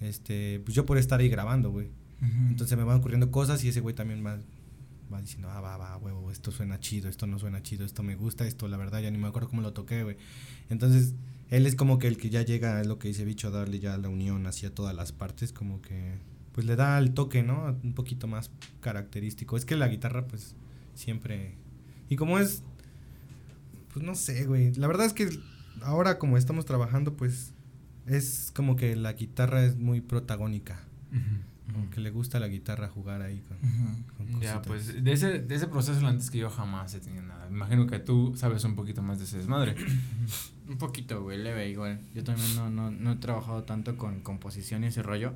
Este, 0.00 0.60
pues 0.60 0.74
yo 0.74 0.86
por 0.86 0.98
estar 0.98 1.20
ahí 1.20 1.28
grabando, 1.28 1.70
güey. 1.70 1.88
Entonces 2.20 2.76
me 2.78 2.84
van 2.84 2.98
ocurriendo 2.98 3.30
cosas 3.30 3.62
y 3.64 3.68
ese 3.68 3.80
güey 3.80 3.94
también 3.94 4.24
va, 4.24 4.38
va 5.12 5.20
diciendo, 5.20 5.50
ah, 5.50 5.60
va, 5.60 5.76
va, 5.76 5.96
huevo, 5.98 6.30
esto 6.30 6.50
suena 6.50 6.80
chido, 6.80 7.10
esto 7.10 7.26
no 7.26 7.38
suena 7.38 7.62
chido, 7.62 7.84
esto 7.84 8.02
me 8.02 8.16
gusta, 8.16 8.46
esto 8.46 8.68
la 8.68 8.78
verdad 8.78 9.00
ya 9.00 9.10
ni 9.10 9.18
me 9.18 9.28
acuerdo 9.28 9.50
cómo 9.50 9.60
lo 9.60 9.74
toqué, 9.74 10.02
güey. 10.02 10.16
Entonces 10.70 11.14
él 11.50 11.66
es 11.66 11.76
como 11.76 11.98
que 11.98 12.08
el 12.08 12.16
que 12.16 12.30
ya 12.30 12.42
llega, 12.42 12.80
es 12.80 12.86
lo 12.86 12.98
que 12.98 13.08
dice 13.08 13.24
Bicho, 13.24 13.48
a 13.48 13.50
darle 13.50 13.80
ya 13.80 13.98
la 13.98 14.08
unión 14.08 14.46
hacia 14.46 14.74
todas 14.74 14.94
las 14.96 15.12
partes, 15.12 15.52
como 15.52 15.82
que 15.82 16.14
pues 16.52 16.66
le 16.66 16.74
da 16.74 16.98
el 16.98 17.12
toque, 17.12 17.42
¿no? 17.42 17.76
Un 17.84 17.92
poquito 17.92 18.26
más 18.26 18.50
característico. 18.80 19.58
Es 19.58 19.66
que 19.66 19.76
la 19.76 19.88
guitarra 19.88 20.26
pues 20.26 20.54
siempre... 20.94 21.54
Y 22.08 22.16
como 22.16 22.38
es... 22.38 22.62
Pues 23.92 24.04
no 24.04 24.14
sé, 24.14 24.46
güey. 24.46 24.72
La 24.74 24.86
verdad 24.86 25.04
es 25.04 25.12
que 25.12 25.28
ahora 25.82 26.18
como 26.18 26.36
estamos 26.36 26.64
trabajando 26.64 27.14
pues 27.14 27.52
es 28.06 28.52
como 28.54 28.76
que 28.76 28.96
la 28.96 29.12
guitarra 29.12 29.64
es 29.64 29.76
muy 29.76 30.00
protagónica. 30.00 30.80
Como 31.72 31.90
que 31.90 32.00
le 32.00 32.10
gusta 32.10 32.38
la 32.38 32.46
guitarra 32.46 32.88
jugar 32.88 33.22
ahí 33.22 33.42
con, 33.42 34.40
Ya, 34.40 34.62
pues 34.62 35.02
de 35.02 35.12
ese, 35.12 35.40
de 35.40 35.54
ese 35.54 35.66
proceso 35.66 36.06
antes 36.06 36.30
que 36.30 36.38
yo 36.38 36.48
jamás 36.48 36.94
he 36.94 37.00
tenido 37.00 37.24
nada. 37.24 37.48
Imagino 37.48 37.86
que 37.86 37.98
tú 37.98 38.34
sabes 38.36 38.62
un 38.64 38.76
poquito 38.76 39.02
más 39.02 39.18
de 39.18 39.24
ese 39.24 39.38
desmadre. 39.38 39.74
un 40.68 40.78
poquito, 40.78 41.22
güey, 41.22 41.38
leve 41.38 41.68
igual. 41.68 42.00
Yo 42.14 42.22
también 42.22 42.54
no, 42.54 42.70
no, 42.70 42.90
no 42.90 43.12
he 43.12 43.16
trabajado 43.16 43.64
tanto 43.64 43.96
con 43.96 44.20
composición 44.20 44.84
y 44.84 44.88
ese 44.88 45.02
rollo. 45.02 45.32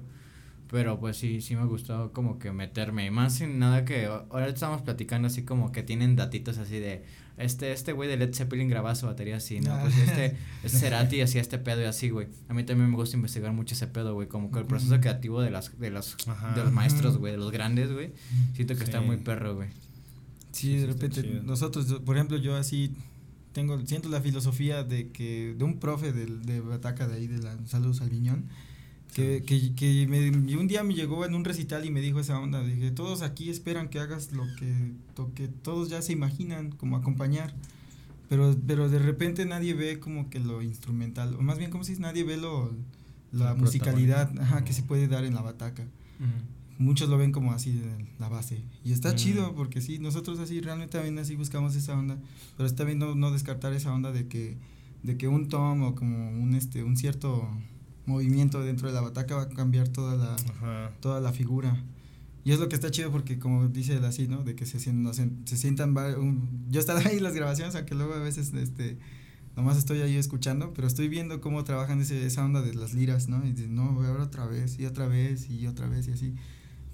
Pero 0.71 1.01
pues 1.01 1.17
sí, 1.17 1.41
sí 1.41 1.57
me 1.57 1.63
ha 1.63 1.65
gustado 1.65 2.13
como 2.13 2.39
que 2.39 2.53
meterme. 2.53 3.07
Y 3.07 3.11
más 3.11 3.35
sin 3.35 3.59
nada 3.59 3.85
que 3.85 4.07
ahora 4.07 4.47
estamos 4.47 4.83
platicando 4.83 5.27
así 5.27 5.45
como 5.45 5.73
que 5.73 5.83
tienen 5.83 6.15
datitos 6.15 6.59
así 6.59 6.79
de 6.79 7.05
este, 7.41 7.73
este 7.73 7.93
güey 7.93 8.09
de 8.09 8.19
Led 8.19 8.35
Zeppelin 8.35 8.69
grababa 8.69 8.95
su 8.95 9.07
batería 9.07 9.39
así, 9.39 9.61
¿no? 9.61 9.77
Pues 9.81 9.97
este, 9.97 10.37
este 10.63 10.79
Cerati 10.79 11.23
hacía 11.23 11.41
este 11.41 11.59
pedo 11.59 11.81
y 11.81 11.87
así, 11.87 12.11
güey. 12.11 12.29
A 12.49 12.55
mí 12.55 12.65
también 12.65 12.91
me 12.91 12.97
gusta 12.97 13.17
investigar 13.17 13.53
mucho 13.53 13.75
ese 13.75 13.87
pedo, 13.87 14.15
güey. 14.15 14.29
Como 14.29 14.51
que 14.51 14.59
el 14.59 14.67
proceso 14.67 15.01
creativo 15.01 15.41
de 15.41 15.51
las, 15.51 15.79
de 15.79 15.91
los, 15.91 16.17
de 16.55 16.63
los 16.63 16.73
maestros, 16.73 17.17
güey, 17.17 17.33
de 17.33 17.39
los 17.39 17.51
grandes, 17.51 17.91
güey. 17.93 18.13
Siento 18.55 18.77
que 18.77 18.85
está 18.85 19.01
muy 19.01 19.17
perro, 19.17 19.57
güey. 19.57 19.69
Sí, 20.53 20.77
de 20.77 20.87
repente, 20.87 21.23
nosotros, 21.43 22.01
por 22.05 22.17
ejemplo, 22.17 22.37
yo 22.37 22.57
así 22.57 22.95
tengo, 23.53 23.81
siento 23.87 24.09
la 24.09 24.21
filosofía 24.21 24.85
de 24.85 25.11
que, 25.11 25.55
de 25.57 25.65
un 25.65 25.79
profe 25.79 26.13
de, 26.13 26.27
de 26.27 26.61
Bataca 26.61 27.09
de 27.09 27.15
ahí, 27.15 27.27
de 27.27 27.39
la 27.39 27.57
Salud 27.67 27.95
Salviñón, 27.95 28.49
que, 29.11 29.43
que, 29.43 29.75
que 29.75 30.07
me, 30.07 30.31
un 30.57 30.69
día 30.69 30.83
me 30.83 30.95
llegó 30.95 31.25
en 31.25 31.35
un 31.35 31.45
recital 31.45 31.85
y 31.85 31.91
me 31.91 32.01
dijo 32.01 32.21
esa 32.21 32.39
onda, 32.39 32.63
dije, 32.63 32.91
todos 32.91 33.23
aquí 33.23 33.51
esperan 33.51 33.89
que 33.89 33.99
hagas 33.99 34.33
lo 34.33 34.45
que, 34.57 34.93
lo 35.17 35.35
que 35.35 35.49
todos 35.49 35.89
ya 35.89 36.03
se 36.03 36.13
imaginan, 36.13 36.71
como 36.71 36.97
acompañar, 36.97 37.55
pero, 38.29 38.57
pero 38.67 38.89
de 38.89 38.99
repente 38.99 39.45
nadie 39.45 39.75
ve 39.75 39.99
como 39.99 40.31
que 40.31 40.39
lo 40.39 40.63
instrumental, 40.63 41.35
o 41.35 41.43
más 41.43 41.59
bien 41.59 41.71
como 41.71 41.85
si 41.85 41.97
nadie 41.99 42.25
ve 42.25 42.37
lo, 42.37 42.73
la, 43.33 43.55
musicalidad 43.55 44.33
ajá, 44.41 44.65
que 44.65 44.73
se 44.73 44.83
puede 44.83 45.09
dar 45.09 45.25
en 45.25 45.35
la 45.35 45.43
bataca. 45.43 45.87
Muchos 46.79 47.11
lo 47.11 47.19
ven 47.19 47.31
como 47.31 47.53
así 47.53 47.83
la 48.19 48.29
base. 48.29 48.63
Y 48.85 48.93
está 48.93 49.15
chido 49.15 49.55
porque 49.55 49.83
sí, 49.83 49.99
nosotros 49.99 50.39
así 50.39 50.61
realmente 50.61 50.93
también 50.93 51.19
así 51.19 51.37
buscamos 51.37 51.77
esa 51.77 51.99
onda, 51.99 52.17
pero 52.57 52.67
está 52.67 52.85
bien 52.85 52.99
no, 52.99 53.15
no 53.15 53.31
descartar 53.31 53.75
esa 53.75 53.93
onda 53.93 54.13
de 54.13 54.29
que, 54.29 54.57
de 55.03 55.19
que 55.19 55.29
un 55.29 55.49
tom 55.49 55.83
o 55.83 55.95
como 55.95 56.31
un, 56.31 56.55
este, 56.55 56.83
un 56.83 56.97
cierto 56.97 57.47
movimiento 58.07 58.61
dentro 58.63 58.89
de 58.89 58.95
la 58.95 59.01
bataca 59.01 59.37
va 59.37 59.43
a 59.43 59.49
cambiar 59.49 59.89
toda 59.89 60.17
la, 60.17 60.91
toda 61.01 61.21
la 61.21 61.33
figura. 61.33 61.83
Y 62.45 62.53
es 62.53 62.59
lo 62.59 62.69
que 62.69 62.75
está 62.75 62.91
chido 62.91 63.11
porque 63.11 63.39
como 63.39 63.69
dice 63.69 63.97
él 63.97 64.05
así, 64.05 64.27
¿no? 64.27 64.43
De 64.43 64.55
que 64.55 64.67
se, 64.67 64.81
sientan, 64.81 65.15
se 65.45 65.57
sientan, 65.57 65.95
yo 66.71 66.81
estaba 66.81 67.01
ahí 67.01 67.19
en 67.19 67.23
las 67.23 67.35
grabaciones, 67.35 67.75
aunque 67.75 67.95
luego 67.95 68.15
a 68.15 68.19
veces, 68.19 68.53
este, 68.55 68.99
nomás 69.57 69.77
estoy 69.77 70.01
ahí 70.01 70.17
escuchando, 70.17 70.73
pero 70.73 70.87
estoy 70.87 71.09
viendo 71.09 71.41
cómo 71.41 71.65
trabajan 71.65 72.01
ese, 72.01 72.27
esa 72.27 72.45
onda 72.45 72.63
de 72.63 72.75
las 72.75 72.95
liras, 72.95 73.29
¿no? 73.29 73.47
Y 73.47 73.53
de, 73.53 73.69
no, 73.69 73.83
ahora 73.83 74.25
otra 74.25 74.47
vez, 74.47 74.79
y 74.79 74.87
otra 74.87 75.07
vez, 75.07 75.51
y 75.51 75.67
otra 75.67 75.89
vez, 75.89 76.09
y 76.09 76.13
así. 76.13 76.35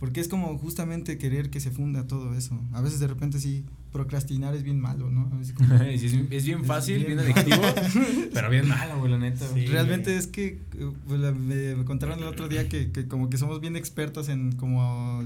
Porque 0.00 0.20
es 0.20 0.28
como 0.28 0.58
justamente 0.58 1.16
querer 1.16 1.48
que 1.48 1.60
se 1.60 1.70
funda 1.70 2.06
todo 2.06 2.34
eso. 2.34 2.60
A 2.72 2.80
veces 2.80 3.00
de 3.00 3.06
repente 3.06 3.40
sí, 3.40 3.64
procrastinar 3.96 4.54
es 4.54 4.62
bien 4.62 4.78
malo, 4.78 5.10
¿no? 5.10 5.30
es, 5.40 5.54
bien 6.44 6.64
fácil, 6.66 7.06
bien, 7.06 7.18
adictivo, 7.18 7.62
pero 8.34 8.50
bien 8.50 8.68
malo, 8.68 8.98
güey, 8.98 9.10
la 9.10 9.18
neta. 9.18 9.46
Realmente 9.68 10.14
es 10.18 10.26
que 10.26 10.60
pues, 11.08 11.18
me, 11.34 11.82
contaron 11.86 12.18
el 12.18 12.26
otro 12.26 12.46
día 12.46 12.68
que, 12.68 12.92
que, 12.92 13.08
como 13.08 13.30
que 13.30 13.38
somos 13.38 13.58
bien 13.62 13.74
expertos 13.74 14.28
en 14.28 14.52
como 14.52 15.22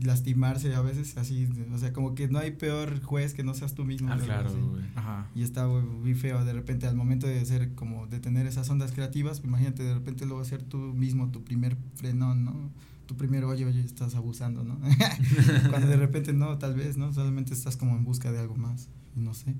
lastimarse 0.00 0.74
a 0.74 0.80
veces, 0.80 1.16
así, 1.16 1.48
o 1.72 1.78
sea, 1.78 1.92
como 1.92 2.16
que 2.16 2.26
no 2.26 2.40
hay 2.40 2.50
peor 2.50 3.00
juez 3.02 3.34
que 3.34 3.44
no 3.44 3.54
seas 3.54 3.74
tú 3.74 3.84
mismo. 3.84 4.12
Ah, 4.12 4.18
claro, 4.18 4.50
güey. 4.52 4.82
Ajá. 4.96 5.28
Y 5.36 5.44
está 5.44 5.68
muy 5.68 6.14
feo 6.14 6.44
de 6.44 6.52
repente 6.52 6.88
al 6.88 6.96
momento 6.96 7.28
de 7.28 7.38
hacer 7.38 7.72
como 7.76 8.08
de 8.08 8.18
tener 8.18 8.48
esas 8.48 8.68
ondas 8.68 8.90
creativas, 8.90 9.42
imagínate 9.44 9.84
de 9.84 9.94
repente 9.94 10.26
luego 10.26 10.40
hacer 10.40 10.64
tú 10.64 10.78
mismo 10.78 11.30
tu 11.30 11.44
primer 11.44 11.76
frenón, 11.94 12.44
¿no? 12.44 12.70
Primero, 13.16 13.48
oye, 13.48 13.64
oye, 13.64 13.80
estás 13.80 14.14
abusando, 14.14 14.64
¿no? 14.64 14.80
Cuando 15.70 15.88
de 15.88 15.96
repente 15.96 16.32
no, 16.32 16.58
tal 16.58 16.74
vez, 16.74 16.96
¿no? 16.96 17.12
Solamente 17.12 17.52
estás 17.52 17.76
como 17.76 17.96
en 17.96 18.04
busca 18.04 18.32
de 18.32 18.38
algo 18.38 18.56
más, 18.56 18.88
no 19.14 19.34
sé. 19.34 19.54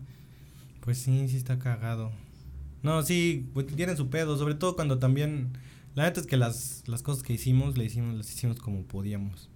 Pues 0.81 0.99
sí, 0.99 1.29
sí 1.29 1.37
está 1.37 1.59
cagado. 1.59 2.11
No, 2.83 3.03
sí, 3.03 3.49
pues 3.55 3.67
tienen 3.67 3.97
su 3.97 4.11
pedo, 4.11 4.37
sobre 4.37 4.55
todo 4.55 4.75
cuando 4.75 4.99
también, 4.99 5.53
la 5.95 6.05
neta 6.05 6.21
es 6.21 6.27
que 6.27 6.37
las, 6.37 6.83
las 6.87 7.03
cosas 7.03 7.23
que 7.23 7.33
hicimos, 7.33 7.79
le 7.79 7.85
hicimos, 7.85 8.17
las 8.17 8.33
hicimos 8.33 8.59
como 8.59 8.83
podíamos. 8.83 9.49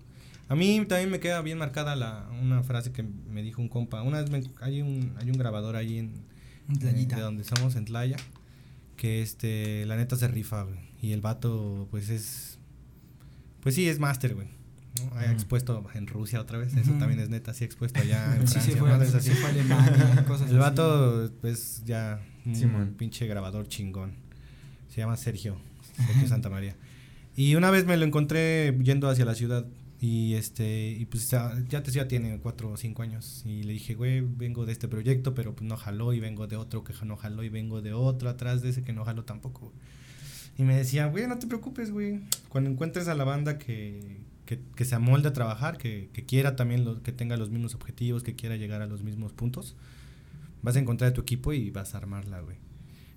A 0.48 0.54
mí 0.54 0.84
también 0.86 1.10
me 1.10 1.18
queda 1.18 1.42
bien 1.42 1.58
marcada 1.58 1.96
la, 1.96 2.28
una 2.40 2.62
frase 2.62 2.92
que 2.92 3.02
me 3.02 3.42
dijo 3.42 3.60
un 3.60 3.68
compa. 3.68 4.02
Una 4.02 4.20
vez 4.20 4.30
me, 4.30 4.42
hay, 4.60 4.80
un, 4.80 5.12
hay 5.18 5.30
un 5.30 5.38
grabador 5.38 5.74
ahí 5.74 5.98
en, 5.98 6.12
de 6.68 7.20
donde 7.20 7.42
somos, 7.42 7.74
en 7.74 7.84
Tlaya, 7.84 8.16
que 8.96 9.22
este, 9.22 9.84
la 9.86 9.96
neta 9.96 10.16
se 10.16 10.28
rifa, 10.28 10.62
güey. 10.62 10.78
Y 11.02 11.12
el 11.12 11.20
vato, 11.20 11.88
pues 11.90 12.08
es 12.10 12.55
pues 13.66 13.74
sí, 13.74 13.88
es 13.88 13.98
máster, 13.98 14.36
güey. 14.36 14.46
¿no? 14.46 15.16
Ha 15.16 15.32
expuesto 15.32 15.84
en 15.94 16.06
Rusia 16.06 16.40
otra 16.40 16.56
vez, 16.56 16.76
eso 16.76 16.92
también 17.00 17.18
es 17.18 17.30
neta, 17.30 17.52
sí 17.52 17.64
ha 17.64 17.66
expuesto 17.66 17.98
allá 17.98 18.36
en 18.36 18.46
Francia, 18.46 18.60
sí, 18.62 19.30
fue, 19.32 19.48
Alemania, 19.50 20.24
cosas 20.28 20.52
El 20.52 20.58
vato, 20.58 21.32
pues 21.40 21.82
ya, 21.84 22.24
un 22.44 22.94
pinche 22.96 23.26
grabador 23.26 23.66
chingón. 23.66 24.12
Se 24.88 24.98
llama 24.98 25.16
Sergio, 25.16 25.56
Sergio 25.96 26.28
Santa 26.28 26.48
María. 26.48 26.76
Y 27.34 27.56
una 27.56 27.72
vez 27.72 27.86
me 27.86 27.96
lo 27.96 28.04
encontré 28.04 28.78
yendo 28.84 29.08
hacia 29.08 29.24
la 29.24 29.34
ciudad 29.34 29.66
y 30.00 30.34
este, 30.34 30.90
y 30.90 31.04
pues 31.06 31.28
ya, 31.28 31.52
ya, 31.68 31.82
ya 31.82 32.06
tiene 32.06 32.38
cuatro 32.38 32.70
o 32.70 32.76
cinco 32.76 33.02
años. 33.02 33.42
Y 33.44 33.64
le 33.64 33.72
dije, 33.72 33.94
güey, 33.94 34.20
vengo 34.20 34.64
de 34.64 34.70
este 34.70 34.86
proyecto, 34.86 35.34
pero 35.34 35.56
pues 35.56 35.68
no 35.68 35.76
jaló, 35.76 36.12
y 36.12 36.20
vengo 36.20 36.46
de 36.46 36.54
otro 36.54 36.84
que 36.84 36.94
no 37.04 37.16
jaló, 37.16 37.42
y 37.42 37.48
vengo 37.48 37.82
de 37.82 37.94
otro 37.94 38.30
atrás 38.30 38.62
de 38.62 38.68
ese 38.68 38.84
que 38.84 38.92
no 38.92 39.04
jaló 39.04 39.24
tampoco. 39.24 39.72
Y 40.58 40.64
me 40.64 40.76
decía, 40.76 41.06
güey, 41.06 41.26
no 41.26 41.38
te 41.38 41.46
preocupes, 41.46 41.90
güey. 41.90 42.20
Cuando 42.48 42.70
encuentres 42.70 43.08
a 43.08 43.14
la 43.14 43.24
banda 43.24 43.58
que, 43.58 44.20
que, 44.46 44.60
que 44.74 44.84
se 44.84 44.94
amolde 44.94 45.28
a 45.28 45.32
trabajar, 45.32 45.76
que, 45.76 46.08
que 46.12 46.24
quiera 46.24 46.56
también, 46.56 46.84
lo, 46.84 47.02
que 47.02 47.12
tenga 47.12 47.36
los 47.36 47.50
mismos 47.50 47.74
objetivos, 47.74 48.22
que 48.22 48.34
quiera 48.34 48.56
llegar 48.56 48.80
a 48.80 48.86
los 48.86 49.02
mismos 49.02 49.32
puntos, 49.32 49.76
vas 50.62 50.76
a 50.76 50.78
encontrar 50.78 51.10
a 51.10 51.14
tu 51.14 51.20
equipo 51.20 51.52
y 51.52 51.70
vas 51.70 51.94
a 51.94 51.98
armarla, 51.98 52.40
güey. 52.40 52.56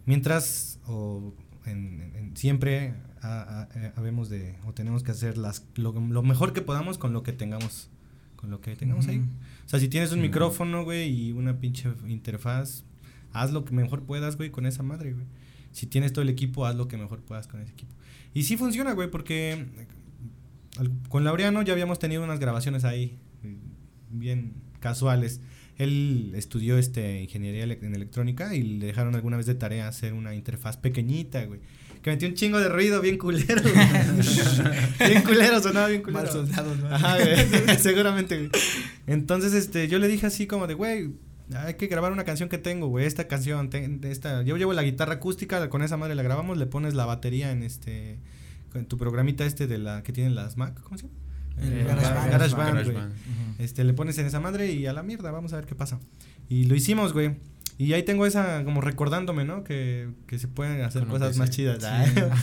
Mientras, 0.05 0.79
o 0.88 1.34
en, 1.65 2.31
siempre 2.36 2.93
eh, 3.24 3.91
habemos 3.96 4.29
de, 4.29 4.55
o 4.65 4.74
tenemos 4.74 5.03
que 5.03 5.12
hacer 5.12 5.38
las, 5.38 5.65
lo, 5.75 5.93
lo, 5.93 6.24
mejor 6.24 6.53
que 6.53 6.62
podamos 6.62 6.98
con 6.98 7.13
lo 7.13 7.24
que 7.24 7.31
tengamos, 7.31 7.89
con 8.36 8.50
lo 8.50 8.60
que 8.60 8.75
tengamos 8.75 9.08
ahí. 9.08 9.19
O 9.65 9.69
sea, 9.69 9.79
si 9.79 9.88
tienes 9.88 10.12
un 10.12 10.22
micrófono, 10.22 10.84
güey, 10.84 11.10
y 11.10 11.31
una 11.31 11.60
pinche 11.60 11.89
interfaz, 12.08 12.84
haz 13.31 13.51
lo 13.51 13.65
que 13.65 13.74
mejor 13.74 14.03
puedas, 14.03 14.36
güey, 14.36 14.50
con 14.50 14.65
esa 14.65 14.84
madre, 14.84 15.13
güey. 15.13 15.25
Si 15.72 15.86
tienes 15.88 16.14
todo 16.14 16.24
el 16.24 16.30
equipo, 16.30 16.66
haz 16.66 16.76
lo 16.76 16.88
que 16.88 16.98
mejor 16.98 17.22
puedas 17.22 17.48
con 17.48 17.62
ese 17.62 17.72
equipo. 17.72 17.94
Y 18.34 18.44
sí 18.44 18.58
funciona, 18.58 18.94
güey, 18.94 19.10
porque 19.10 19.54
eh, 19.54 19.88
con 21.10 21.24
Laureano 21.24 21.62
ya 21.62 21.74
habíamos 21.74 22.00
tenido 22.00 22.24
unas 22.24 22.40
grabaciones 22.40 22.84
ahí, 22.84 23.18
bien 24.10 24.54
casuales. 24.80 25.42
Él 25.78 26.34
estudió 26.36 26.78
este 26.78 27.22
ingeniería 27.22 27.64
en 27.64 27.96
electrónica 27.96 28.54
y 28.54 28.64
le 28.64 28.88
dejaron 28.88 29.16
alguna 29.16 29.38
vez 29.38 29.46
de 29.46 29.56
tarea 29.56 29.88
hacer 29.88 30.14
una 30.14 30.36
interfaz 30.36 30.78
pequeñita, 30.78 31.46
güey. 31.46 31.62
Que 32.02 32.12
metió 32.12 32.28
un 32.30 32.34
chingo 32.34 32.60
de 32.60 32.70
ruido 32.70 33.02
bien 33.02 33.18
culero, 33.18 33.62
bien 35.00 35.22
culero, 35.24 35.62
sonaba 35.62 35.88
bien 35.88 36.02
culero. 36.02 36.24
Mal 36.24 36.32
soldado, 36.32 36.76
¿no? 36.76 36.88
Ajá, 36.88 37.18
güey, 37.18 37.78
seguramente, 37.80 38.38
güey. 38.38 38.52
Entonces, 39.06 39.54
este, 39.54 39.88
yo 39.90 40.00
le 40.00 40.08
dije 40.08 40.26
así 40.26 40.48
como 40.48 40.66
de, 40.68 40.76
güey, 40.76 41.12
hay 41.56 41.74
que 41.75 41.88
grabar 41.88 42.12
una 42.12 42.24
canción 42.24 42.50
que 42.50 42.58
tengo, 42.58 42.88
güey, 42.88 43.06
esta 43.06 43.27
canción, 43.27 43.70
esta, 44.03 44.44
yo 44.44 44.58
llevo 44.58 44.74
la 44.74 44.84
guitarra 44.84 45.15
acústica, 45.15 45.70
con 45.70 45.82
esa 45.82 45.98
madre 45.98 46.15
la 46.15 46.24
grabamos, 46.24 46.58
le 46.58 46.65
pones 46.65 46.94
la 46.94 47.06
batería 47.06 47.51
en 47.51 47.63
este, 47.63 48.20
en 48.74 48.86
tu 48.86 48.98
programita 48.98 49.46
este 49.46 49.68
de 49.68 49.77
la 49.77 50.03
que 50.03 50.13
tienen 50.13 50.36
las 50.36 50.58
Mac, 50.58 50.79
¿cómo 50.82 50.98
se 50.98 51.08
llama? 51.08 51.15
Eh, 51.62 51.86
GarageBand, 52.32 52.86
güey. 52.86 52.98
Este, 53.58 53.84
le 53.84 53.94
pones 53.94 54.18
en 54.18 54.25
esa 54.25 54.39
madre 54.39 54.72
y 54.72 54.86
a 54.86 54.94
la 54.94 55.03
mierda, 55.03 55.32
vamos 55.32 55.53
a 55.53 55.58
ver 55.58 55.65
qué 55.65 55.75
pasa. 55.75 56.00
Y 56.48 56.65
lo 56.65 56.75
hicimos, 56.75 57.13
güey. 57.13 57.36
Y 57.82 57.94
ahí 57.94 58.04
tengo 58.04 58.26
esa, 58.26 58.66
como 58.66 58.82
recordándome, 58.82 59.46
¿no? 59.46 59.64
Que, 59.64 60.10
que 60.28 60.38
se 60.38 60.50
pueden 60.50 60.82
hacer 60.82 61.08
cosas 61.08 61.38
más 61.38 61.50
chidas. 61.50 61.82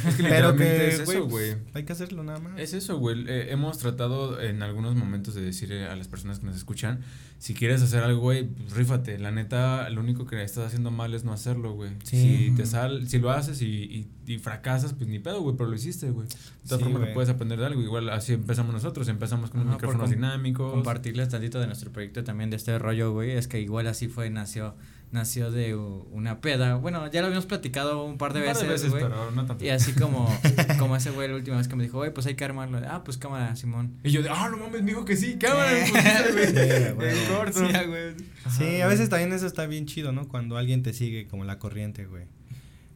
Pero 0.16 0.56
que, 0.56 0.88
es 0.88 1.00
eso, 1.00 1.26
güey. 1.26 1.56
Hay 1.74 1.84
que 1.84 1.92
hacerlo 1.92 2.24
nada 2.24 2.38
más. 2.38 2.58
Es 2.58 2.72
eso, 2.72 2.96
güey. 2.96 3.22
Eh, 3.28 3.52
hemos 3.52 3.76
tratado 3.76 4.40
en 4.40 4.62
algunos 4.62 4.94
momentos 4.94 5.34
de 5.34 5.42
decir 5.42 5.74
a 5.74 5.94
las 5.94 6.08
personas 6.08 6.38
que 6.38 6.46
nos 6.46 6.56
escuchan, 6.56 7.00
si 7.38 7.52
quieres 7.52 7.82
hacer 7.82 8.02
algo, 8.02 8.18
güey, 8.18 8.44
pues 8.44 8.72
rífate. 8.72 9.18
La 9.18 9.30
neta, 9.30 9.90
lo 9.90 10.00
único 10.00 10.24
que 10.24 10.42
estás 10.42 10.68
haciendo 10.68 10.90
mal 10.90 11.12
es 11.12 11.24
no 11.24 11.34
hacerlo, 11.34 11.74
güey. 11.74 11.90
Si 12.02 12.54
te 12.56 12.64
sal, 12.64 13.06
si 13.06 13.18
lo 13.18 13.30
haces 13.30 13.60
y, 13.60 13.66
y, 13.66 14.32
y 14.32 14.38
fracasas, 14.38 14.94
pues 14.94 15.06
ni 15.06 15.18
pedo, 15.18 15.42
güey, 15.42 15.54
pero 15.54 15.68
lo 15.68 15.76
hiciste, 15.76 16.12
güey. 16.12 16.28
De 16.28 16.34
todas 16.66 16.82
formas, 16.82 17.10
puedes 17.12 17.28
aprender 17.28 17.58
de 17.58 17.66
algo. 17.66 17.82
Igual 17.82 18.08
así 18.08 18.32
empezamos 18.32 18.72
nosotros, 18.72 19.06
empezamos 19.08 19.50
con 19.50 19.60
un 19.60 19.68
micrófono 19.68 20.06
dinámico 20.06 20.70
Compartirles 20.70 21.28
tantito 21.28 21.60
de 21.60 21.66
nuestro 21.66 21.92
proyecto 21.92 22.24
también 22.24 22.48
de 22.48 22.56
este 22.56 22.78
rollo, 22.78 23.12
güey. 23.12 23.32
Es 23.32 23.48
que 23.48 23.60
igual 23.60 23.86
así 23.86 24.08
fue, 24.08 24.30
nació 24.30 24.74
nació 25.10 25.50
de 25.50 25.74
una 25.74 26.40
peda. 26.40 26.76
Bueno, 26.76 27.10
ya 27.10 27.20
lo 27.20 27.26
habíamos 27.26 27.46
platicado 27.46 28.04
un 28.04 28.18
par 28.18 28.32
de 28.32 28.40
un 28.40 28.46
veces. 28.46 28.58
Par 28.58 28.66
de 28.66 28.72
veces, 28.72 28.92
pero 28.92 29.30
no 29.30 29.46
tanto. 29.46 29.64
Y 29.64 29.68
así 29.70 29.92
como, 29.92 30.28
como 30.78 30.96
ese 30.96 31.10
güey 31.10 31.28
la 31.28 31.36
última 31.36 31.56
vez 31.56 31.68
que 31.68 31.76
me 31.76 31.84
dijo, 31.84 31.98
güey, 31.98 32.12
pues 32.12 32.26
hay 32.26 32.34
que 32.34 32.44
armarlo. 32.44 32.80
Ah, 32.88 33.02
pues 33.04 33.16
cámara, 33.16 33.54
Simón. 33.56 33.94
Y 34.02 34.10
yo 34.10 34.22
de, 34.22 34.30
ah, 34.30 34.48
no 34.50 34.56
mames, 34.58 34.82
me 34.82 34.90
dijo 34.90 35.04
que 35.04 35.16
sí, 35.16 35.36
cámara, 35.38 35.70
güey. 35.70 35.86
Sí, 37.16 37.32
corto. 37.32 37.58
Sí, 37.58 37.72
güey. 37.86 38.14
sí, 38.50 38.80
a 38.80 38.86
veces 38.86 39.08
también 39.08 39.32
eso 39.32 39.46
está 39.46 39.66
bien 39.66 39.86
chido, 39.86 40.12
¿no? 40.12 40.28
Cuando 40.28 40.56
alguien 40.56 40.82
te 40.82 40.92
sigue 40.92 41.26
como 41.26 41.44
la 41.44 41.58
corriente, 41.58 42.06
güey. 42.06 42.24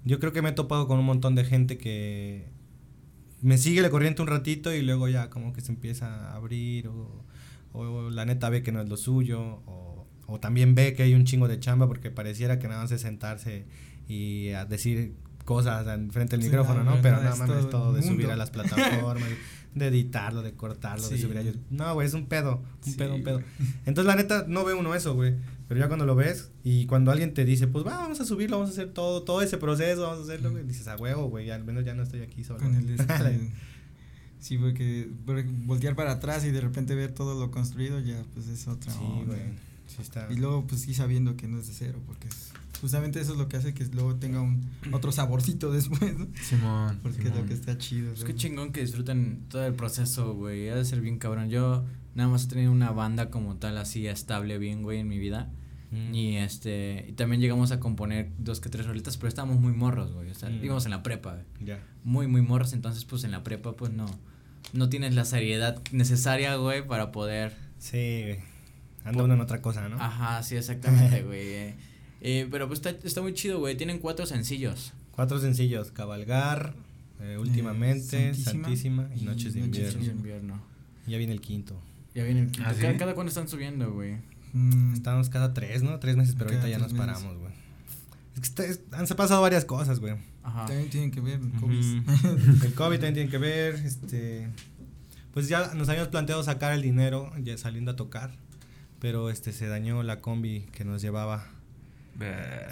Yo 0.05 0.19
creo 0.19 0.33
que 0.33 0.43
me 0.43 0.51
he 0.51 0.53
topado 0.53 0.87
con 0.87 0.99
un 0.99 1.05
montón 1.05 1.35
de 1.35 1.45
gente 1.45 1.79
que 1.79 2.49
me 3.43 3.59
sigue 3.59 3.83
la 3.83 3.91
corriente 3.91 4.23
un 4.23 4.29
ratito 4.29 4.73
y 4.73 4.83
luego 4.83 5.09
ya 5.09 5.31
como 5.31 5.53
que 5.53 5.61
se 5.61 5.73
empieza 5.73 6.31
a 6.31 6.37
abrir 6.37 6.89
o, 6.89 7.25
o 7.73 8.11
la 8.11 8.25
neta 8.25 8.49
ve 8.49 8.63
que 8.63 8.73
no 8.73 8.81
es 8.81 8.89
lo 8.89 8.97
suyo 8.97 9.63
o 9.67 9.90
o 10.31 10.41
también 10.41 10.75
ve 10.75 10.95
que 10.95 11.03
hay 11.03 11.15
un 11.15 11.25
chingo 11.25 11.49
de 11.49 11.59
chamba 11.59 11.87
porque 11.87 12.11
pareciera 12.11 12.59
que 12.59 12.69
nada 12.69 12.83
más 12.83 12.93
es 12.93 13.01
sentarse 13.01 13.65
y 14.09 14.51
a 14.51 14.65
decir 14.65 15.15
cosas 15.45 15.87
frente 16.11 16.37
al 16.37 16.43
micrófono, 16.43 16.85
¿no? 16.85 17.01
Pero 17.03 17.23
nada 17.23 17.37
más 17.37 17.51
es 17.51 17.71
todo 17.71 17.93
de 17.93 18.03
subir 18.03 18.31
a 18.31 18.37
las 18.37 18.51
plataformas, 18.53 19.29
de 19.75 19.87
editarlo, 19.87 20.43
de 20.43 20.53
cortarlo, 20.53 21.09
de 21.09 21.19
subir 21.19 21.39
a 21.39 21.41
ellos. 21.41 21.57
No, 21.71 21.93
güey, 21.95 22.07
es 22.07 22.15
un 22.15 22.27
pedo, 22.27 22.63
un 22.87 22.95
pedo, 22.95 23.15
un 23.15 23.25
pedo. 23.25 23.43
Entonces, 23.87 24.07
la 24.07 24.17
neta, 24.17 24.45
no 24.47 24.65
ve 24.65 24.75
uno 24.75 24.95
eso, 24.95 25.15
güey. 25.15 25.35
Pero 25.69 25.81
ya 25.81 25.87
cuando 25.87 26.05
lo 26.05 26.17
ves 26.17 26.51
y 26.65 26.87
cuando 26.87 27.13
alguien 27.13 27.33
te 27.33 27.45
dice, 27.45 27.69
pues 27.69 27.87
va, 27.87 27.97
vamos 27.97 28.21
a 28.21 28.25
subirlo, 28.25 28.59
vamos 28.59 28.71
a 28.71 28.73
hacer 28.73 28.93
todo, 28.93 29.23
todo 29.23 29.41
ese 29.41 29.57
proceso, 29.57 30.03
vamos 30.03 30.21
a 30.21 30.23
hacerlo, 30.23 30.51
güey, 30.51 30.65
dices, 30.65 30.89
a 30.89 30.97
huevo, 30.97 31.29
güey, 31.29 31.51
al 31.51 31.65
menos 31.65 31.85
ya 31.85 31.95
no 31.95 32.03
estoy 32.03 32.23
aquí 32.23 32.43
solo. 32.43 32.59
Con 32.59 32.75
el 32.75 32.97
sí, 34.41 34.59
porque 34.59 35.09
voltear 35.65 35.95
para 35.95 36.13
atrás 36.13 36.45
y 36.45 36.51
de 36.51 36.61
repente 36.61 36.95
ver 36.95 37.13
todo 37.13 37.39
lo 37.39 37.51
construido 37.51 38.01
ya, 38.01 38.25
pues 38.35 38.49
es 38.49 38.67
otra. 38.67 38.93
Sí, 38.93 38.99
güey. 39.27 39.70
Y 40.31 40.37
luego, 40.37 40.67
pues 40.67 40.83
sí 40.83 40.95
sabiendo 40.95 41.37
que 41.37 41.49
no 41.49 41.59
es 41.59 41.67
de 41.67 41.75
cero, 41.75 42.01
porque 42.07 42.29
justamente 42.81 43.21
eso 43.21 43.33
es 43.33 43.39
lo 43.39 43.49
que 43.49 43.57
hace 43.57 43.75
que 43.75 43.85
luego 43.87 44.17
tenga 44.17 44.41
un 44.41 44.65
otro 44.93 45.13
saborcito 45.13 45.71
después, 45.71 46.19
¿no? 46.19 46.29
Simón. 46.43 46.99
Porque 47.03 47.29
es 47.29 47.35
lo 47.35 47.45
que 47.45 47.55
está 47.55 47.77
chido. 47.79 48.13
Es 48.13 48.25
que 48.25 48.35
chingón 48.35 48.73
que 48.73 48.81
disfruten 48.81 49.45
todo 49.49 49.67
el 49.67 49.75
proceso, 49.75 50.35
güey. 50.35 50.69
Ha 50.69 50.77
de 50.77 50.85
ser 50.85 51.01
bien 51.01 51.19
cabrón. 51.19 51.51
Yo 51.51 51.85
nada 52.15 52.29
más 52.29 52.45
he 52.45 52.49
tenido 52.49 52.73
una 52.73 52.91
banda 52.91 53.31
como 53.31 53.57
tal, 53.57 53.79
así 53.79 54.07
estable, 54.07 54.59
bien, 54.59 54.83
güey, 54.83 54.99
en 54.99 55.09
mi 55.09 55.19
vida. 55.19 55.51
Mm. 55.91 56.15
Y 56.15 56.37
este, 56.37 57.07
y 57.09 57.13
también 57.13 57.41
llegamos 57.41 57.73
a 57.73 57.81
componer 57.81 58.31
dos 58.39 58.61
que 58.61 58.69
tres 58.69 58.87
rolitas, 58.87 59.17
pero 59.17 59.29
estábamos 59.29 59.61
muy 59.61 59.73
morros, 59.73 60.13
güey. 60.13 60.31
O 60.31 60.35
sea, 60.35 60.49
mm. 60.49 60.65
íbamos 60.65 60.85
en 60.87 60.93
la 60.93 61.03
prepa, 61.03 61.39
güey. 61.59 61.79
Muy, 62.05 62.27
muy 62.29 62.43
morros. 62.43 62.73
Entonces, 62.73 63.05
pues 63.05 63.25
en 63.25 63.33
la 63.33 63.43
prepa, 63.43 63.77
pues 63.77 63.93
no, 63.93 64.07
no 64.73 64.89
tienes 64.89 65.15
la 65.15 65.25
seriedad 65.25 65.81
necesaria, 65.93 66.57
güey, 66.57 66.87
para 66.87 67.13
poder. 67.13 67.57
Sí, 67.79 68.23
güey 68.25 68.50
Anda 69.05 69.25
uno 69.25 69.35
en 69.35 69.41
otra 69.41 69.63
cosa, 69.63 69.89
¿no? 69.89 70.01
Ajá, 70.01 70.43
sí, 70.43 70.57
exactamente, 70.57 71.23
güey. 71.25 71.75
Eh, 72.21 72.49
pero 72.51 72.69
pues 72.69 72.81
está, 72.81 72.91
está 72.91 73.23
muy 73.23 73.33
chido, 73.35 73.59
güey. 73.59 73.77
Tienen 73.77 73.99
cuatro 73.99 74.27
sencillos. 74.27 74.93
Cuatro 75.13 75.41
sencillos. 75.41 75.91
Cabalgar, 75.91 76.75
eh, 77.21 77.39
Últimamente, 77.39 78.35
Santísima, 78.35 79.09
y 79.15 79.25
Noches 79.25 79.55
de 79.55 79.61
Invierno. 79.61 79.93
Noches 79.93 80.07
de 80.07 80.13
invierno. 80.13 80.61
Ya 81.07 81.19
viene 81.19 81.33
el 81.33 81.41
quinto. 81.41 81.81
Ya 82.15 82.25
viene 82.25 82.41
el 82.41 82.51
quinto. 82.51 82.69
¿Ah, 82.69 82.75
¿Cada, 82.79 82.97
¿Cada, 82.97 83.15
cuándo 83.15 83.29
están 83.29 83.49
subiendo, 83.49 83.93
güey? 83.93 84.17
Mm. 84.53 84.95
Estamos 84.95 85.29
cada 85.31 85.55
tres, 85.55 85.83
¿no? 85.83 85.99
Tres 85.99 86.17
meses, 86.17 86.35
pero 86.37 86.51
ahorita 86.51 86.69
ya 86.69 86.79
nos 86.79 86.93
paramos, 86.93 87.37
güey. 87.37 87.53
Es 88.41 88.51
que 88.51 88.81
han 88.93 89.07
se 89.07 89.15
pasado 89.15 89.43
varias 89.43 89.65
cosas, 89.65 90.01
güey. 90.01 90.15
Ajá. 90.43 90.67
También 90.67 90.89
tienen 90.89 91.11
que 91.11 91.21
ver 91.21 91.41
el 91.41 91.53
COVID. 91.61 92.65
el 92.65 92.75
COVID 92.75 92.97
también 92.97 93.15
tiene 93.15 93.31
que 93.31 93.39
ver, 93.39 93.75
este... 93.75 94.49
Pues 95.33 95.49
ya 95.49 95.75
nos 95.75 95.89
habíamos 95.89 96.09
planteado 96.09 96.43
sacar 96.43 96.73
el 96.73 96.83
dinero 96.83 97.33
ya 97.41 97.57
saliendo 97.57 97.93
a 97.93 97.97
tocar 97.97 98.33
pero 99.01 99.31
este 99.31 99.53
se 99.53 99.67
dañó 99.67 100.03
la 100.03 100.21
combi 100.21 100.67
que 100.73 100.85
nos 100.85 101.03
llevaba. 101.03 101.49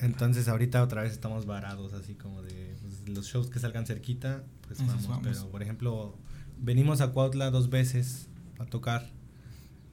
Entonces 0.02 0.46
ahorita 0.46 0.82
otra 0.82 1.02
vez 1.02 1.12
estamos 1.12 1.46
varados, 1.46 1.94
así 1.94 2.14
como 2.14 2.42
de 2.42 2.76
pues, 2.82 3.08
los 3.08 3.26
shows 3.26 3.48
que 3.48 3.58
salgan 3.58 3.86
cerquita, 3.86 4.44
pues 4.66 4.86
vamos, 4.86 5.08
Pero 5.22 5.50
por 5.50 5.62
ejemplo, 5.62 6.18
venimos 6.58 7.00
a 7.00 7.12
Cuautla 7.12 7.50
dos 7.50 7.70
veces 7.70 8.28
a 8.58 8.66
tocar. 8.66 9.10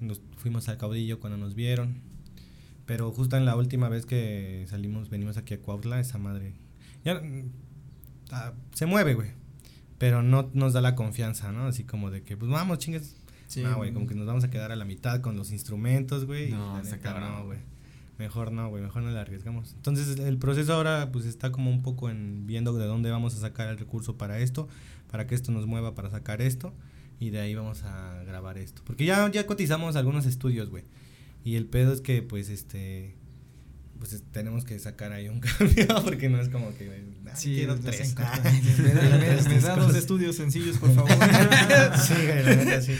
Nos 0.01 0.21
fuimos 0.35 0.67
al 0.67 0.77
caudillo 0.77 1.21
cuando 1.21 1.37
nos 1.37 1.55
vieron. 1.55 2.01
Pero 2.85 3.11
justo 3.11 3.37
en 3.37 3.45
la 3.45 3.55
última 3.55 3.87
vez 3.87 4.05
que 4.05 4.65
salimos, 4.69 5.09
venimos 5.09 5.37
aquí 5.37 5.53
a 5.53 5.61
Cuautla, 5.61 6.01
esa 6.01 6.17
madre. 6.17 6.53
Ya 7.05 7.21
ah, 8.31 8.53
se 8.73 8.85
mueve, 8.85 9.13
güey. 9.13 9.31
Pero 9.97 10.21
no 10.21 10.51
nos 10.53 10.73
da 10.73 10.81
la 10.81 10.95
confianza, 10.95 11.53
¿no? 11.53 11.65
Así 11.65 11.85
como 11.85 12.11
de 12.11 12.23
que, 12.23 12.35
pues 12.35 12.51
vamos, 12.51 12.79
chingues, 12.79 13.15
no, 13.57 13.75
güey, 13.77 13.93
como 13.93 14.07
que 14.07 14.15
nos 14.15 14.25
vamos 14.25 14.43
a 14.43 14.49
quedar 14.49 14.71
a 14.71 14.75
la 14.75 14.85
mitad 14.85 15.21
con 15.21 15.35
los 15.35 15.51
instrumentos, 15.51 16.25
güey. 16.25 16.51
No, 16.51 16.83
se 16.83 16.97
no, 16.97 17.45
güey. 17.45 17.59
Mejor 18.17 18.51
no, 18.51 18.69
güey, 18.69 18.81
mejor 18.81 19.03
no 19.03 19.11
le 19.11 19.19
arriesgamos. 19.19 19.73
Entonces, 19.73 20.19
el 20.19 20.37
proceso 20.37 20.73
ahora, 20.73 21.11
pues, 21.11 21.25
está 21.25 21.51
como 21.51 21.69
un 21.69 21.81
poco 21.81 22.09
en 22.09 22.47
viendo 22.47 22.73
de 22.73 22.85
dónde 22.85 23.11
vamos 23.11 23.35
a 23.35 23.39
sacar 23.39 23.67
el 23.67 23.77
recurso 23.77 24.17
para 24.17 24.39
esto, 24.39 24.67
para 25.11 25.27
que 25.27 25.35
esto 25.35 25.51
nos 25.51 25.67
mueva 25.67 25.95
para 25.95 26.09
sacar 26.09 26.41
esto, 26.41 26.73
y 27.19 27.29
de 27.29 27.39
ahí 27.39 27.55
vamos 27.55 27.83
a 27.83 28.23
grabar 28.25 28.57
esto. 28.57 28.81
Porque 28.85 29.05
ya, 29.05 29.29
ya 29.31 29.45
cotizamos 29.45 29.95
algunos 29.95 30.25
estudios, 30.25 30.69
güey. 30.69 30.85
Y 31.43 31.55
el 31.55 31.65
pedo 31.65 31.91
es 31.91 32.01
que, 32.01 32.21
pues, 32.21 32.49
este, 32.49 33.15
pues 33.99 34.23
tenemos 34.31 34.65
que 34.65 34.77
sacar 34.79 35.11
ahí 35.11 35.29
un 35.29 35.39
cambio 35.57 35.87
porque 36.03 36.29
no 36.29 36.39
es 36.39 36.49
como 36.49 36.75
que 36.75 37.03
sí, 37.33 37.55
quiero 37.55 37.79
tres. 37.79 38.15
me, 39.47 39.59
da 39.59 39.75
dos 39.75 39.95
estudios 39.95 40.35
sencillos, 40.35 40.77
por 40.77 40.93
favor. 40.93 41.11
sí, 42.01 42.13
la 42.43 42.55
neta, 42.55 42.81
sí. 42.81 42.93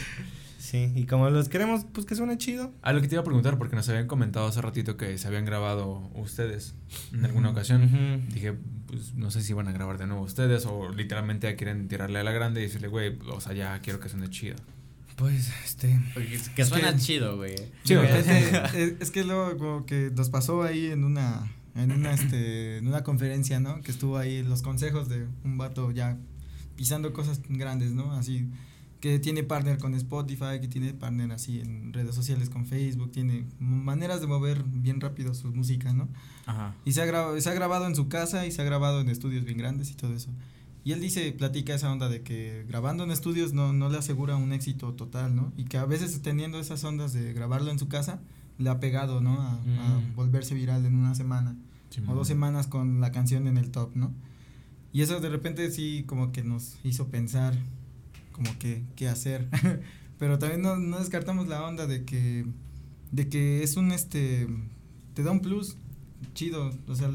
Sí, 0.75 0.91
y 0.93 1.05
como 1.05 1.29
los 1.29 1.47
queremos, 1.47 1.85
pues 1.93 2.05
que 2.05 2.15
suene 2.15 2.37
chido. 2.37 2.73
Ah, 2.81 2.91
lo 2.91 3.01
que 3.01 3.07
te 3.07 3.15
iba 3.15 3.21
a 3.21 3.23
preguntar, 3.23 3.57
porque 3.57 3.77
nos 3.77 3.87
habían 3.87 4.07
comentado 4.07 4.45
hace 4.45 4.61
ratito 4.61 4.97
que 4.97 5.17
se 5.17 5.25
habían 5.27 5.45
grabado 5.45 6.09
ustedes 6.15 6.75
en 7.13 7.23
alguna 7.23 7.49
ocasión. 7.49 8.27
Dije, 8.33 8.53
pues 8.87 9.13
no 9.13 9.31
sé 9.31 9.41
si 9.41 9.53
van 9.53 9.69
a 9.69 9.71
grabar 9.71 9.97
de 9.97 10.05
nuevo 10.05 10.23
ustedes 10.23 10.65
o 10.65 10.89
literalmente 10.89 11.49
ya 11.49 11.55
quieren 11.55 11.87
tirarle 11.87 12.19
a 12.19 12.23
la 12.23 12.31
grande 12.33 12.59
y 12.59 12.63
decirle, 12.63 12.89
güey, 12.89 13.17
o 13.31 13.39
sea, 13.39 13.53
ya 13.53 13.79
quiero 13.79 14.01
que 14.01 14.09
suene 14.09 14.29
chido. 14.29 14.57
Pues, 15.15 15.49
este. 15.63 15.97
que 16.55 16.65
suena 16.65 16.97
chido, 16.97 17.37
güey. 17.37 17.55
es, 17.85 19.11
que 19.11 19.23
luego 19.25 19.57
como 19.57 19.85
que 19.85 20.11
nos 20.13 20.29
pasó 20.29 20.63
ahí 20.63 20.87
en 20.87 21.05
una. 21.05 21.51
En 21.73 21.91
una, 21.91 22.13
este, 22.13 22.77
en 22.77 22.87
una 22.87 23.03
conferencia, 23.03 23.59
¿no? 23.59 23.81
Que 23.81 23.91
estuvo 23.91 24.17
ahí 24.17 24.43
los 24.43 24.61
consejos 24.61 25.09
de 25.09 25.27
un 25.43 25.57
vato 25.57 25.91
ya 25.91 26.17
pisando 26.77 27.11
cosas 27.11 27.41
grandes, 27.49 27.91
¿no? 27.91 28.13
Así 28.13 28.49
que 29.05 29.19
tiene 29.19 29.43
partner 29.43 29.77
con 29.77 29.93
Spotify, 29.93 30.59
que 30.59 30.67
tiene 30.67 30.91
partner 30.91 31.31
así 31.31 31.59
en 31.59 31.93
redes 31.93 32.15
sociales 32.15 32.49
con 32.49 32.65
Facebook, 32.65 33.11
tiene 33.11 33.45
maneras 33.59 34.19
de 34.19 34.25
mover 34.25 34.63
bien 34.63 34.99
rápido 34.99 35.35
su 35.35 35.53
música, 35.53 35.93
¿no? 35.93 36.07
Ajá. 36.47 36.73
Y 36.85 36.93
se 36.93 37.03
ha, 37.03 37.05
grabado, 37.05 37.39
se 37.39 37.47
ha 37.47 37.53
grabado 37.53 37.85
en 37.85 37.95
su 37.95 38.07
casa 38.07 38.47
y 38.47 38.51
se 38.51 38.63
ha 38.63 38.65
grabado 38.65 39.01
en 39.01 39.09
estudios 39.09 39.45
bien 39.45 39.59
grandes 39.59 39.91
y 39.91 39.93
todo 39.93 40.11
eso. 40.15 40.31
Y 40.83 40.93
él 40.93 41.01
dice, 41.01 41.31
platica 41.33 41.75
esa 41.75 41.91
onda 41.91 42.09
de 42.09 42.23
que 42.23 42.65
grabando 42.67 43.03
en 43.03 43.11
estudios 43.11 43.53
no, 43.53 43.73
no 43.73 43.89
le 43.89 43.99
asegura 43.99 44.37
un 44.37 44.53
éxito 44.53 44.93
total, 44.93 45.35
¿no? 45.35 45.53
Y 45.55 45.65
que 45.65 45.77
a 45.77 45.85
veces 45.85 46.19
teniendo 46.23 46.59
esas 46.59 46.83
ondas 46.83 47.13
de 47.13 47.31
grabarlo 47.31 47.69
en 47.69 47.77
su 47.77 47.87
casa, 47.87 48.21
le 48.57 48.71
ha 48.71 48.79
pegado, 48.79 49.21
¿no? 49.21 49.39
A, 49.39 49.51
a 49.53 49.99
Mm. 49.99 50.15
volverse 50.15 50.55
viral 50.55 50.83
en 50.83 50.95
una 50.95 51.13
semana 51.13 51.55
o 52.07 52.15
dos 52.15 52.27
semanas 52.27 52.65
con 52.65 53.01
la 53.01 53.11
canción 53.11 53.45
en 53.45 53.57
el 53.57 53.69
top, 53.69 53.95
¿no? 53.95 54.11
Y 54.93 55.01
eso 55.03 55.19
de 55.19 55.29
repente 55.29 55.69
sí 55.69 56.05
como 56.07 56.31
que 56.31 56.43
nos 56.43 56.77
hizo 56.83 57.09
pensar 57.09 57.53
como 58.35 58.57
que 58.59 58.83
qué 58.97 59.07
hacer. 59.07 59.47
Pero 60.19 60.39
también 60.39 60.61
no, 60.61 60.75
no 60.75 60.99
descartamos 60.99 61.47
la 61.47 61.63
onda 61.65 61.87
de 61.87 62.03
que 62.03 62.45
de 63.11 63.29
que 63.29 63.63
es 63.63 63.77
un 63.77 63.93
este 63.93 64.47
te 65.13 65.23
da 65.23 65.31
un 65.31 65.39
plus 65.39 65.77
chido, 66.33 66.71
o 66.87 66.95
sea, 66.95 67.09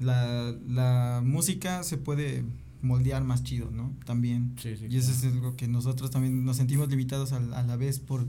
la, 0.00 0.52
la 0.66 1.22
música 1.24 1.84
se 1.84 1.98
puede 1.98 2.44
moldear 2.82 3.22
más 3.22 3.44
chido, 3.44 3.70
¿no? 3.70 3.94
También. 4.04 4.56
Sí, 4.60 4.76
sí, 4.76 4.86
y 4.90 4.96
eso 4.96 5.12
claro. 5.12 5.28
es 5.28 5.34
algo 5.34 5.56
que 5.56 5.68
nosotros 5.68 6.10
también 6.10 6.44
nos 6.44 6.56
sentimos 6.56 6.88
limitados 6.88 7.32
a, 7.32 7.36
a 7.36 7.62
la 7.62 7.76
vez 7.76 8.00
por 8.00 8.26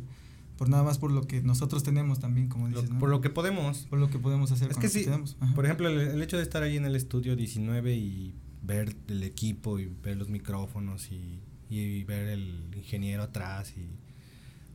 por 0.57 0.69
nada 0.69 0.83
más 0.83 0.99
por 0.99 1.11
lo 1.11 1.25
que 1.25 1.41
nosotros 1.41 1.81
tenemos 1.83 2.19
también, 2.19 2.49
como 2.49 2.67
dices, 2.67 2.89
¿no? 2.91 2.99
Por 2.99 3.09
lo 3.09 3.21
que 3.21 3.31
podemos. 3.31 3.87
por 3.89 3.97
lo 3.97 4.11
que 4.11 4.19
podemos 4.19 4.51
hacer 4.51 4.69
Es 4.69 4.75
con 4.75 4.81
que 4.81 4.87
lo 4.87 4.93
que 4.93 4.99
sí, 4.99 5.05
tenemos. 5.05 5.37
Por 5.55 5.65
ejemplo, 5.65 5.87
el, 5.87 5.99
el 5.99 6.21
hecho 6.21 6.37
de 6.37 6.43
estar 6.43 6.61
ahí 6.61 6.77
en 6.77 6.85
el 6.85 6.95
estudio 6.95 7.35
19 7.35 7.95
y 7.95 8.35
ver 8.61 8.95
el 9.07 9.23
equipo 9.23 9.79
y 9.79 9.85
ver 9.85 10.17
los 10.17 10.29
micrófonos 10.29 11.11
y, 11.11 11.39
y 11.69 12.03
ver 12.03 12.27
el 12.27 12.71
ingeniero 12.75 13.23
atrás 13.23 13.73
y 13.77 13.87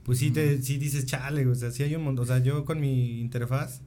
pues 0.05 0.19
sí 0.19 0.31
te 0.31 0.63
sí 0.63 0.77
dices 0.77 1.07
chale, 1.07 1.47
o 1.47 1.55
sea, 1.55 1.71
sí 1.71 1.83
hay 1.83 1.95
un 1.95 2.05
montón, 2.05 2.25
o 2.25 2.27
sea, 2.27 2.39
yo 2.39 2.65
con 2.65 2.81
mi 2.81 3.21
interfaz 3.21 3.81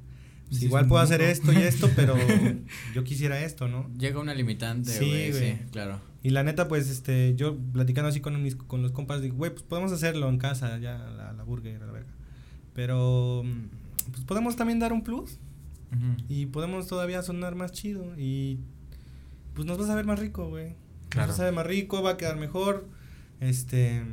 pues 0.48 0.62
Sí, 0.62 0.66
igual 0.68 0.88
puedo 0.88 1.02
hacer 1.02 1.22
esto 1.22 1.52
y 1.52 1.58
esto, 1.58 1.90
pero 1.96 2.16
yo 2.96 3.04
quisiera 3.04 3.44
esto, 3.44 3.68
¿no? 3.68 3.90
Llega 3.98 4.20
una 4.20 4.34
limitante, 4.34 4.92
Sí, 4.92 5.32
güey. 5.32 5.34
Sí, 5.34 5.58
claro. 5.72 6.00
Y 6.24 6.30
la 6.30 6.44
neta, 6.44 6.68
pues, 6.68 6.90
este, 6.90 7.36
yo 7.36 7.58
platicando 7.74 8.10
así 8.10 8.22
con 8.22 8.42
mis, 8.42 8.56
con 8.56 8.82
los 8.82 8.92
compas, 8.94 9.22
digo, 9.22 9.36
güey, 9.36 9.52
pues 9.52 9.64
podemos 9.64 9.92
hacerlo 9.92 10.30
en 10.30 10.38
casa, 10.38 10.78
ya, 10.78 10.98
la, 10.98 11.34
la 11.34 11.44
burger, 11.44 11.80
la 11.82 11.92
verga. 11.92 12.14
Pero, 12.74 13.44
mm, 13.44 14.12
pues 14.12 14.24
podemos 14.24 14.56
también 14.56 14.80
dar 14.80 14.94
un 14.94 15.04
plus 15.04 15.38
y 16.28 16.48
podemos 16.48 16.88
todavía 16.88 17.22
sonar 17.24 17.56
más 17.56 17.72
chido 17.72 18.14
y 18.18 18.60
pues 19.54 19.66
nos 19.66 19.80
va 19.80 19.86
a 19.86 19.88
saber 19.88 20.06
más 20.06 20.20
rico, 20.20 20.50
güey. 20.50 20.76
Claro. 21.10 21.28
Nos 21.28 21.30
va 21.30 21.34
a 21.34 21.38
saber 21.38 21.54
más 21.54 21.66
rico, 21.66 22.02
va 22.04 22.12
a 22.12 22.18
quedar 22.18 22.38
mejor. 22.38 22.88
Este, 23.40 24.04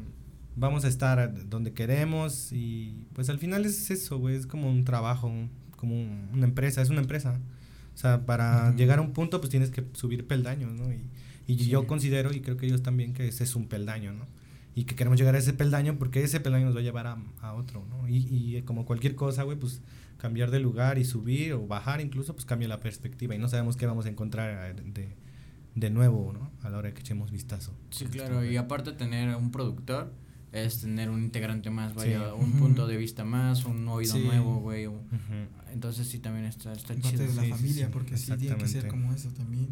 vamos 0.57 0.85
a 0.85 0.89
estar 0.89 1.49
donde 1.49 1.73
queremos 1.73 2.53
y 2.53 3.07
pues 3.15 3.29
al 3.31 3.39
final 3.39 3.65
es 3.65 3.91
eso, 3.91 4.19
güey, 4.19 4.37
es 4.37 4.47
como 4.47 4.69
un 4.71 4.85
trabajo, 4.85 5.33
como 5.77 5.95
un- 6.01 6.29
una 6.33 6.45
empresa, 6.45 6.83
es 6.83 6.91
una 6.91 7.01
empresa. 7.01 7.41
O 7.95 7.97
sea, 7.97 8.27
para 8.27 8.75
llegar 8.75 8.99
a 8.99 9.03
un 9.03 9.13
punto 9.13 9.41
pues 9.41 9.51
tienes 9.51 9.71
que 9.71 9.85
subir 9.95 10.27
peldaños, 10.27 10.73
¿no? 10.73 10.93
Y, 10.93 11.01
y 11.47 11.59
Sí. 11.59 11.67
yo 11.69 11.87
considero 11.87 12.33
y 12.33 12.41
creo 12.41 12.57
que 12.57 12.67
ellos 12.67 12.83
también 12.83 13.13
que 13.15 13.29
ese 13.29 13.45
es 13.45 13.55
un 13.57 13.69
peldaño, 13.69 14.13
¿no? 14.13 14.27
Y 14.77 14.85
que 14.85 14.97
queremos 14.97 15.19
llegar 15.19 15.37
a 15.37 15.39
ese 15.39 15.53
peldaño 15.53 15.97
porque 15.99 16.23
ese 16.25 16.41
peldaño 16.41 16.67
nos 16.67 16.75
va 16.75 16.81
a 16.81 16.83
llevar 16.83 17.07
a, 17.07 17.17
a 17.41 17.55
otro, 17.55 17.85
¿no? 17.89 18.09
Y, 18.09 18.17
y 18.57 18.63
como 18.63 18.85
cualquier 18.87 19.15
cosa, 19.15 19.45
güey, 19.45 19.57
pues 19.59 19.81
cambiar 20.19 20.51
de 20.51 20.59
lugar 20.59 20.99
y 20.99 21.05
subir 21.05 21.53
o 21.53 21.67
bajar 21.67 22.01
incluso, 22.01 22.35
pues 22.35 22.45
cambia 22.45 22.67
la 22.67 22.81
perspectiva 22.81 23.35
y 23.35 23.39
no 23.39 23.49
sabemos 23.49 23.77
qué 23.77 23.87
vamos 23.87 24.07
a 24.07 24.09
encontrar 24.09 24.71
eh, 24.77 24.83
de, 24.93 25.15
de 25.75 25.91
nuevo, 25.91 26.33
¿no? 26.33 26.51
A 26.63 26.71
la 26.71 26.79
hora 26.79 26.89
de 26.89 26.95
que 26.95 27.01
echemos 27.01 27.31
vistazo. 27.31 27.73
Sí, 27.91 28.07
claro. 28.07 28.45
Y 28.45 28.57
aparte 28.57 28.93
de 28.93 28.97
tener 28.97 29.35
un 29.37 29.51
productor, 29.51 30.13
es 30.53 30.81
tener 30.83 31.11
un 31.11 31.23
integrante 31.25 31.69
más, 31.71 31.95
vaya, 31.95 32.29
Sí. 32.31 32.35
un 32.45 32.53
punto 32.53 32.87
de 32.87 32.97
vista 32.97 33.25
más, 33.25 33.65
un 33.65 33.89
oído 33.89 34.15
Sí. 34.15 34.23
nuevo, 34.25 34.61
güey. 34.61 34.89
Entonces 35.73 36.07
sí 36.07 36.21
también 36.21 36.45
está, 36.47 36.73
está 36.73 36.95
parte 36.95 37.11
chido. 37.11 37.27
de 37.27 37.35
la 37.35 37.43
sí, 37.43 37.51
familia, 37.51 37.87
sí, 37.87 37.93
porque 37.93 38.17
sí 38.17 38.27
tiene 38.37 38.57
que 38.57 38.69
ser 38.69 38.85
exactamente. 38.85 38.89
como 38.89 39.13
eso 39.13 39.29
también. 39.31 39.69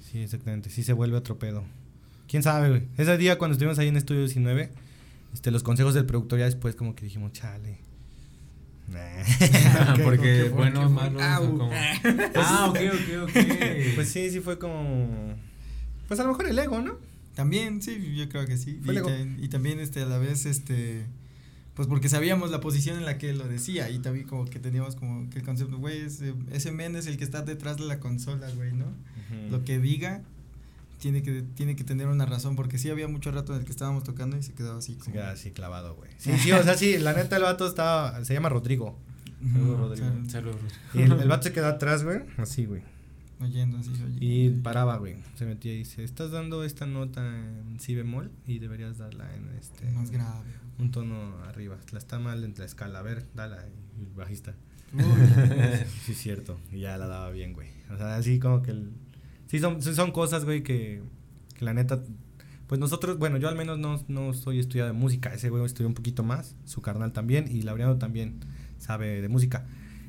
Sí, 0.00 0.20
exactamente. 0.20 0.70
Sí 0.70 0.82
se 0.82 0.94
vuelve 0.94 1.16
otro 1.16 1.38
pedo. 1.38 1.64
¿Quién 2.28 2.42
sabe, 2.42 2.70
güey? 2.70 2.88
Ese 2.96 3.16
día 3.18 3.36
cuando 3.38 3.52
estuvimos 3.52 3.78
ahí 3.78 3.88
en 3.88 3.96
Estudio 3.96 4.22
19, 4.22 4.70
este, 5.34 5.50
los 5.50 5.62
consejos 5.62 5.92
del 5.94 6.06
productor 6.06 6.38
ya 6.38 6.46
después 6.46 6.74
como 6.74 6.94
que 6.94 7.04
dijimos, 7.04 7.32
chale. 7.32 7.78
Porque 10.04 10.44
buenos, 10.50 10.84
¿Por 10.84 10.92
malos, 10.92 11.22
Ah, 11.22 11.40
o 11.40 11.50
como- 11.58 11.70
Ah, 12.34 12.66
ok, 12.70 12.78
ok, 12.92 13.22
ok. 13.24 13.46
pues 13.94 14.08
sí, 14.08 14.30
sí 14.30 14.40
fue 14.40 14.58
como... 14.58 15.34
Pues 16.08 16.20
a 16.20 16.22
lo 16.22 16.30
mejor 16.30 16.46
el 16.46 16.58
ego, 16.58 16.80
¿no? 16.80 16.94
También, 17.34 17.82
sí, 17.82 18.14
yo 18.16 18.28
creo 18.28 18.46
que 18.46 18.56
sí. 18.56 18.80
Fue 18.84 18.94
Y, 18.94 18.96
el 18.98 19.02
ego. 19.04 19.08
ta- 19.08 19.42
y 19.42 19.48
también 19.48 19.80
este 19.80 20.02
a 20.02 20.06
la 20.06 20.18
vez 20.18 20.46
este 20.46 21.04
pues 21.74 21.88
porque 21.88 22.08
sabíamos 22.08 22.50
la 22.50 22.60
posición 22.62 22.96
en 22.96 23.04
la 23.04 23.18
que 23.18 23.28
él 23.28 23.36
lo 23.36 23.46
decía 23.46 23.90
y 23.90 23.98
también 23.98 24.26
como 24.26 24.46
que 24.46 24.58
teníamos 24.58 24.96
como 24.96 25.28
que 25.28 25.40
el 25.40 25.44
concepto, 25.44 25.76
güey, 25.76 26.00
ese, 26.00 26.32
ese 26.50 26.72
men 26.72 26.96
es 26.96 27.06
el 27.06 27.18
que 27.18 27.24
está 27.24 27.42
detrás 27.42 27.76
de 27.76 27.84
la 27.84 28.00
consola, 28.00 28.48
güey, 28.52 28.72
¿no? 28.72 28.86
Lo 29.50 29.62
que 29.62 29.78
diga 29.78 30.22
tiene 30.98 31.22
que 31.22 31.42
tiene 31.42 31.76
que 31.76 31.84
tener 31.84 32.08
una 32.08 32.26
razón 32.26 32.56
porque 32.56 32.78
sí 32.78 32.90
había 32.90 33.08
mucho 33.08 33.30
rato 33.30 33.52
en 33.52 33.60
el 33.60 33.64
que 33.64 33.72
estábamos 33.72 34.04
tocando 34.04 34.36
y 34.36 34.42
se 34.42 34.52
quedaba 34.54 34.78
así 34.78 34.94
Se 34.94 34.98
como 35.00 35.12
queda 35.12 35.30
así 35.30 35.50
clavado, 35.50 35.94
güey. 35.94 36.10
Sí, 36.18 36.32
sí, 36.38 36.52
o 36.52 36.62
sea, 36.62 36.76
sí, 36.76 36.98
la 36.98 37.12
neta 37.12 37.36
el 37.36 37.42
vato 37.42 37.66
estaba... 37.66 38.24
Se 38.24 38.34
llama 38.34 38.48
Rodrigo. 38.48 38.98
Saludos, 39.52 39.78
Rodrigo. 39.78 40.06
Saludos. 40.28 40.56
Y 40.94 41.02
el, 41.02 41.12
el 41.12 41.28
vato 41.28 41.44
se 41.44 41.52
quedó 41.52 41.66
atrás, 41.66 42.02
güey. 42.02 42.20
Así, 42.38 42.64
güey. 42.64 42.82
oyendo 43.40 43.78
así, 43.78 43.90
oyendo. 43.90 44.18
Y 44.20 44.50
paraba, 44.62 44.96
güey. 44.96 45.16
Se 45.36 45.44
metía 45.44 45.72
y 45.74 45.78
dice, 45.78 46.02
estás 46.02 46.30
dando 46.30 46.64
esta 46.64 46.86
nota 46.86 47.20
en 47.26 47.78
si 47.78 47.94
bemol 47.94 48.30
y 48.46 48.58
deberías 48.58 48.98
darla 48.98 49.34
en 49.34 49.50
este... 49.58 49.90
más 49.90 50.10
grave. 50.10 50.50
Un 50.78 50.90
tono 50.90 51.36
arriba. 51.44 51.76
La 51.92 51.98
está 51.98 52.18
mal 52.18 52.42
en 52.44 52.54
la 52.56 52.64
escala. 52.64 53.00
A 53.00 53.02
ver, 53.02 53.26
dala. 53.34 53.64
Y 53.98 54.04
el 54.04 54.14
bajista. 54.14 54.54
Uy, 54.92 55.02
Sí, 56.04 56.12
es 56.12 56.18
cierto. 56.18 56.58
Y 56.72 56.80
ya 56.80 56.96
la 56.96 57.06
daba 57.06 57.30
bien, 57.30 57.52
güey. 57.52 57.68
O 57.92 57.96
sea, 57.96 58.16
así 58.16 58.38
como 58.38 58.62
que 58.62 58.70
el... 58.70 58.90
Sí, 59.46 59.58
son, 59.58 59.80
sí 59.82 59.94
son 59.94 60.10
cosas, 60.12 60.44
güey, 60.44 60.62
que, 60.62 61.02
que 61.54 61.64
la 61.64 61.74
neta... 61.74 62.02
Pues 62.66 62.80
nosotros, 62.80 63.18
bueno, 63.18 63.36
yo 63.36 63.48
al 63.48 63.54
menos 63.54 63.78
no, 63.78 64.02
no 64.08 64.32
soy 64.34 64.58
estudiado 64.58 64.92
de 64.92 64.98
música. 64.98 65.32
Ese 65.32 65.50
güey 65.50 65.64
estudió 65.64 65.86
un 65.86 65.94
poquito 65.94 66.24
más. 66.24 66.56
Su 66.64 66.82
carnal 66.82 67.12
también. 67.12 67.46
Y 67.48 67.62
Laureano 67.62 67.96
también 67.96 68.40
sabe 68.78 69.22
de 69.22 69.28
música. 69.28 69.66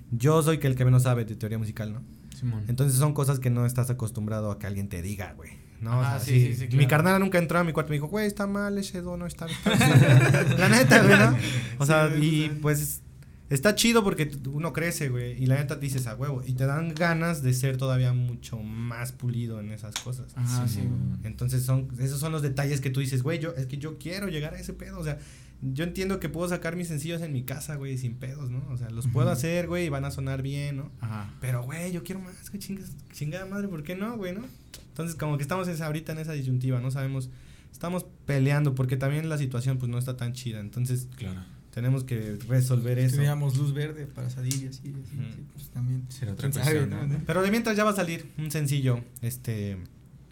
Yo 0.09 0.41
soy 0.41 0.57
que 0.57 0.65
el 0.65 0.75
que 0.75 0.83
menos 0.83 1.03
sabe 1.03 1.23
de 1.25 1.35
teoría 1.35 1.59
musical, 1.59 1.93
¿no? 1.93 2.01
Simón. 2.35 2.63
Entonces 2.67 2.97
son 2.97 3.13
cosas 3.13 3.39
que 3.39 3.51
no 3.51 3.65
estás 3.67 3.91
acostumbrado 3.91 4.49
a 4.49 4.57
que 4.57 4.65
alguien 4.65 4.89
te 4.89 5.03
diga, 5.03 5.33
güey. 5.33 5.51
No, 5.81 5.91
Ajá, 5.91 5.99
o 5.99 6.03
sea, 6.03 6.15
Ah, 6.15 6.19
sí, 6.19 6.47
sí. 6.47 6.53
sí, 6.55 6.67
sí, 6.71 6.77
Mi 6.77 6.87
carnal 6.87 7.19
nunca 7.19 7.37
entró 7.37 7.59
a 7.59 7.63
mi 7.63 7.73
cuarto 7.73 7.89
y 7.89 7.91
me 7.91 7.95
dijo, 7.97 8.07
güey, 8.07 8.25
está 8.25 8.47
mal 8.47 8.75
ese 8.79 9.01
do, 9.01 9.17
no 9.17 9.27
está 9.27 9.45
la 10.57 10.69
neta, 10.69 11.03
güey, 11.03 11.17
¿no? 11.19 11.37
O 11.79 11.85
sea, 11.85 12.11
y 12.19 12.49
pues 12.61 13.03
está 13.49 13.75
chido 13.75 14.03
porque 14.03 14.29
uno 14.51 14.73
crece, 14.73 15.09
güey, 15.09 15.41
y 15.41 15.45
la 15.45 15.55
neta 15.55 15.75
dices 15.75 16.07
a 16.07 16.15
huevo, 16.15 16.43
y 16.45 16.53
te 16.53 16.65
dan 16.65 16.93
ganas 16.93 17.41
de 17.41 17.53
ser 17.53 17.77
todavía 17.77 18.13
mucho 18.13 18.57
más 18.59 19.11
pulido 19.11 19.59
en 19.59 19.71
esas 19.71 19.95
cosas. 19.95 20.33
Ajá, 20.35 20.67
sí. 20.67 20.81
Entonces 21.23 21.63
son, 21.63 21.87
esos 21.99 22.19
son 22.19 22.31
los 22.31 22.41
detalles 22.41 22.81
que 22.81 22.89
tú 22.89 22.99
dices, 22.99 23.23
güey, 23.23 23.39
yo, 23.39 23.53
es 23.55 23.65
que 23.67 23.77
yo 23.77 23.97
quiero 23.97 24.27
llegar 24.27 24.53
a 24.53 24.59
ese 24.59 24.73
pedo, 24.73 24.99
o 24.99 25.03
sea, 25.03 25.17
yo 25.61 25.83
entiendo 25.83 26.19
que 26.19 26.29
puedo 26.29 26.47
sacar 26.47 26.75
mis 26.75 26.87
sencillos 26.87 27.21
en 27.21 27.33
mi 27.33 27.43
casa, 27.43 27.75
güey, 27.75 27.97
sin 27.97 28.15
pedos, 28.15 28.51
¿no? 28.51 28.63
O 28.69 28.77
sea, 28.77 28.89
los 28.89 29.07
puedo 29.07 29.29
hacer, 29.31 29.67
güey, 29.67 29.85
y 29.85 29.89
van 29.89 30.05
a 30.05 30.11
sonar 30.11 30.41
bien, 30.41 30.77
¿no? 30.77 30.91
Ajá. 31.01 31.33
Pero, 31.41 31.63
güey, 31.63 31.91
yo 31.91 32.03
quiero 32.03 32.21
más, 32.21 32.49
güey, 32.49 32.59
chingas, 32.59 32.91
chingada 33.11 33.45
madre, 33.45 33.67
¿por 33.67 33.83
qué 33.83 33.95
no, 33.95 34.17
güey, 34.17 34.33
no? 34.33 34.45
Entonces, 34.89 35.15
como 35.15 35.37
que 35.37 35.43
estamos 35.43 35.67
esa, 35.67 35.87
ahorita 35.87 36.11
en 36.11 36.19
esa 36.19 36.33
disyuntiva, 36.33 36.79
no 36.79 36.91
sabemos, 36.91 37.29
estamos 37.71 38.05
peleando 38.25 38.75
porque 38.75 38.97
también 38.97 39.29
la 39.29 39.37
situación, 39.37 39.77
pues, 39.77 39.89
no 39.89 39.97
está 39.97 40.17
tan 40.17 40.33
chida, 40.33 40.59
entonces 40.59 41.07
Claro. 41.15 41.41
Tenemos 41.77 42.03
que 42.03 42.39
resolver 42.49 42.97
eso. 42.97 43.17
Tuviéramos 43.17 43.55
luz 43.55 43.71
verde 43.71 44.07
para 44.07 44.31
salir 44.31 44.63
y 44.63 44.65
así, 44.65 44.81
y 44.87 44.93
así, 44.99 45.15
sí, 45.15 45.43
pues 45.53 45.69
también. 45.69 46.07
Será 46.09 46.31
otra 46.31 46.49
cuestión, 46.49 46.89
¿no? 46.89 47.05
¿no? 47.05 47.19
Pero 47.23 47.43
de 47.43 47.51
mientras 47.51 47.77
ya 47.77 47.83
va 47.83 47.91
a 47.91 47.95
salir 47.95 48.31
un 48.39 48.49
sencillo, 48.49 49.03
este, 49.21 49.77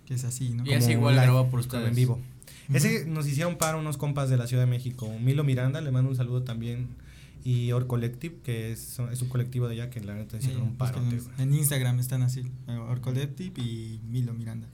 Que 0.07 0.15
es 0.15 0.23
así, 0.23 0.49
¿no? 0.49 0.65
Y 0.65 0.73
es 0.73 0.89
igual 0.89 1.13
grabado 1.13 1.47
por 1.51 1.59
ustedes. 1.59 1.87
en 1.87 1.93
vivo. 1.93 2.19
Ese 2.73 3.05
nos 3.05 3.27
hicieron 3.27 3.59
para 3.59 3.77
unos 3.77 3.97
compas 3.97 4.27
de 4.31 4.37
la 4.37 4.47
Ciudad 4.47 4.63
de 4.63 4.71
México, 4.71 5.07
Milo 5.21 5.43
Miranda, 5.43 5.81
le 5.81 5.91
mando 5.91 6.09
un 6.09 6.15
saludo 6.15 6.41
también, 6.41 6.87
y 7.43 7.71
Or 7.73 7.85
Collective, 7.85 8.37
que 8.43 8.71
es, 8.71 8.97
es 9.11 9.21
un 9.21 9.29
colectivo 9.29 9.67
de 9.67 9.75
allá 9.75 9.91
que 9.91 10.01
la 10.01 10.15
neta 10.15 10.37
hicieron 10.37 10.63
un 10.63 10.77
búsquenlos. 10.79 11.25
güey. 11.25 11.41
en 11.43 11.53
Instagram 11.53 11.99
están 11.99 12.23
así, 12.23 12.51
eh, 12.67 12.71
Orcoleptip 12.71 13.55
y 13.59 14.01
Milo 14.09 14.33
Miranda. 14.33 14.67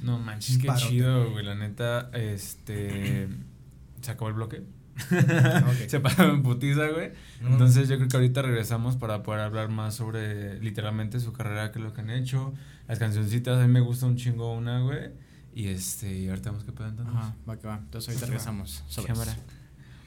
No 0.00 0.20
manches, 0.20 0.58
qué 0.58 0.68
parote. 0.68 0.86
chido, 0.86 1.32
güey. 1.32 1.44
La 1.44 1.56
neta, 1.56 2.10
este. 2.12 3.26
Se 4.02 4.10
acabó 4.12 4.28
el 4.28 4.34
bloque. 4.34 4.62
Se 5.88 6.00
paró 6.00 6.30
en 6.32 6.42
putiza, 6.42 6.88
güey. 6.88 7.12
No. 7.40 7.48
Entonces 7.48 7.88
yo 7.88 7.96
creo 7.96 8.08
que 8.08 8.16
ahorita 8.16 8.42
regresamos 8.42 8.96
para 8.96 9.22
poder 9.22 9.40
hablar 9.40 9.68
más 9.68 9.94
sobre 9.94 10.60
literalmente 10.60 11.20
su 11.20 11.32
carrera, 11.32 11.72
qué 11.72 11.78
es 11.78 11.84
lo 11.84 11.92
que 11.92 12.00
han 12.00 12.10
hecho, 12.10 12.54
las 12.88 12.98
cancioncitas, 12.98 13.58
a 13.58 13.66
mí 13.66 13.72
me 13.72 13.80
gusta 13.80 14.06
un 14.06 14.16
chingo 14.16 14.52
una, 14.54 14.80
güey. 14.80 15.10
Y 15.54 15.68
este, 15.68 16.12
y 16.12 16.28
ahorita 16.28 16.50
vamos 16.50 16.64
que 16.64 16.72
pedo 16.72 16.88
entonces. 16.88 17.14
Ajá, 17.14 17.34
va 17.48 17.58
que 17.58 17.66
va. 17.68 17.76
Entonces 17.76 18.08
ahorita 18.08 18.26
regresamos. 18.26 18.84
Cámara. 19.06 19.36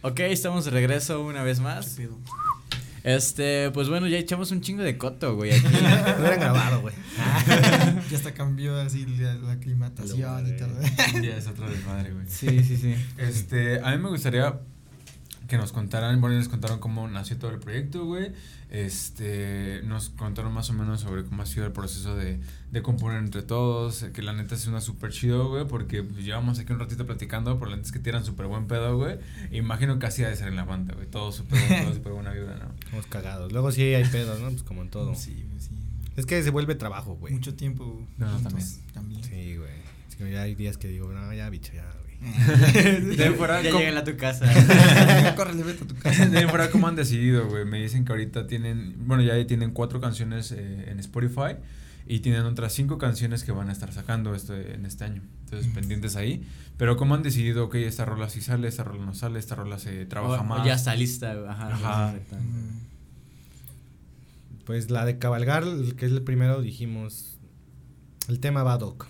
Ok, 0.02 0.19
estamos 0.19 0.65
de 0.65 0.71
regreso 0.71 1.23
una 1.23 1.41
vez 1.43 1.58
¿Qué 1.58 1.63
más. 1.63 1.97
Este, 3.04 3.71
pues 3.71 3.88
bueno, 3.88 4.08
ya 4.08 4.17
echamos 4.17 4.52
un 4.52 4.60
chingo 4.60 4.84
de 4.84 4.97
coto, 4.97 5.36
güey, 5.36 5.54
aquí. 5.54 5.63
Lo 5.71 6.19
hubieran 6.19 6.39
grabado, 6.39 6.82
güey. 6.82 6.93
ya 8.10 8.17
hasta 8.17 8.34
cambió 8.34 8.76
así 8.80 9.06
la, 9.06 9.36
la 9.36 9.54
aclimatación 9.54 10.47
y 10.47 10.58
todo. 10.58 10.82
Ya 11.21 11.38
es 11.38 11.47
otro 11.47 11.69
desmadre, 11.69 12.12
güey. 12.12 12.28
Sí, 12.28 12.63
sí, 12.63 12.76
sí. 12.76 12.95
Este, 13.17 13.80
a 13.80 13.91
mí 13.91 14.04
me 14.04 14.10
gustaría 14.10 14.60
que 15.47 15.57
nos 15.57 15.71
contaran, 15.71 16.19
bueno, 16.19 16.38
les 16.38 16.49
contaron 16.49 16.79
cómo 16.79 17.07
nació 17.07 17.38
todo 17.38 17.51
el 17.51 17.60
proyecto, 17.60 18.05
güey. 18.05 18.33
Este, 18.69 19.81
nos 19.86 20.10
contaron 20.10 20.53
más 20.53 20.69
o 20.69 20.73
menos 20.73 20.99
sobre 21.01 21.23
cómo 21.23 21.41
ha 21.41 21.45
sido 21.45 21.65
el 21.65 21.71
proceso 21.71 22.15
de, 22.15 22.39
de 22.71 22.81
componer 22.81 23.19
entre 23.19 23.41
todos, 23.41 24.03
que 24.13 24.21
la 24.21 24.33
neta 24.33 24.55
es 24.55 24.67
una 24.67 24.81
súper 24.81 25.12
chido, 25.12 25.47
güey, 25.49 25.65
porque 25.65 26.03
pues, 26.03 26.25
llevamos 26.25 26.60
aquí 26.60 26.73
un 26.73 26.79
ratito 26.79 27.05
platicando, 27.05 27.57
por 27.57 27.69
la 27.69 27.77
neta 27.77 27.88
es 27.88 27.93
que 27.93 27.99
tiran 27.99 28.25
súper 28.25 28.47
buen 28.47 28.67
pedo, 28.67 28.97
güey. 28.97 29.19
Imagino 29.51 29.99
que 29.99 30.05
así 30.05 30.23
ha 30.23 30.29
de 30.29 30.36
ser 30.36 30.49
en 30.49 30.57
la 30.57 30.65
banda, 30.65 30.93
güey, 30.95 31.07
todo 31.07 31.31
súper 31.31 31.60
todo 31.83 31.93
súper 31.93 32.12
buena 32.12 32.31
vibra, 32.31 32.57
¿no? 32.57 32.73
Estamos 32.83 33.05
cagados. 33.07 33.51
Luego 33.53 33.71
sí 33.71 33.81
hay 33.81 34.05
pedos, 34.05 34.41
¿no? 34.41 34.49
Pues 34.49 34.63
como 34.63 34.81
en 34.81 34.89
todo. 34.89 35.15
Sí, 35.15 35.45
sí. 35.60 35.69
Es 36.17 36.25
que 36.25 36.41
se 36.43 36.49
vuelve 36.49 36.75
trabajo, 36.75 37.15
güey. 37.15 37.33
Mucho 37.33 37.55
tiempo. 37.55 38.05
No, 38.17 38.27
juntos 38.27 38.79
también. 38.93 39.23
Sí, 39.23 39.55
güey. 39.55 39.69
Es 40.10 40.15
que 40.15 40.29
ya 40.29 40.41
hay 40.41 40.55
días 40.55 40.77
que 40.77 40.88
digo, 40.88 41.13
no, 41.13 41.31
ya, 41.33 41.49
bicho, 41.49 41.71
ya, 41.73 41.86
güey. 42.01 42.07
De 42.19 43.32
fuera, 43.38 43.62
ya 43.62 43.69
¿cómo- 43.69 43.80
llegan 43.80 43.97
a 43.97 44.03
tu 44.03 44.17
casa. 44.17 44.45
Córrele, 45.36 45.63
vete 45.63 45.84
a 45.84 45.88
tu 45.88 45.95
casa. 45.95 46.25
De 46.27 46.47
fuera, 46.47 46.69
¿cómo 46.71 46.88
han 46.88 46.95
decidido, 46.95 47.47
güey? 47.47 47.65
Me 47.65 47.80
dicen 47.82 48.06
que 48.06 48.12
ahorita 48.12 48.47
tienen, 48.47 48.95
bueno, 49.08 49.21
ya 49.23 49.45
tienen 49.45 49.71
cuatro 49.71 50.01
canciones 50.01 50.51
eh, 50.51 50.89
en 50.89 50.99
Spotify 50.99 51.58
y 52.08 52.21
tienen 52.21 52.43
otras 52.43 52.73
cinco 52.73 52.97
canciones 52.97 53.43
que 53.43 53.51
van 53.51 53.69
a 53.69 53.71
estar 53.71 53.91
sacando 53.93 54.34
este, 54.34 54.73
en 54.73 54.86
este 54.86 55.03
año. 55.03 55.21
Entonces, 55.45 55.71
pendientes 55.73 56.15
ahí. 56.15 56.43
Pero 56.77 56.95
¿cómo 56.97 57.15
han 57.15 57.21
decidido, 57.23 57.65
ok, 57.65 57.75
esta 57.75 58.06
rola 58.06 58.30
sí 58.30 58.41
sale, 58.41 58.67
esta 58.67 58.84
rola 58.84 59.06
no 59.06 59.13
sale, 59.13 59.39
esta 59.39 59.56
rola 59.56 59.77
se 59.77 60.06
trabaja 60.06 60.41
O- 60.41 60.45
o 60.45 60.47
más? 60.47 60.65
ya 60.65 60.73
está 60.73 60.95
lista. 60.95 61.34
Ajá. 61.49 61.67
Ajá. 61.73 62.13
Mm, 62.39 62.80
Pues 64.65 64.89
la 64.89 65.06
de 65.06 65.17
cabalgar, 65.17 65.63
que 65.97 66.06
es 66.06 66.12
el 66.12 66.21
primero, 66.23 66.62
dijimos. 66.62 67.38
El 68.27 68.39
tema 68.39 68.63
Badoc. 68.63 69.08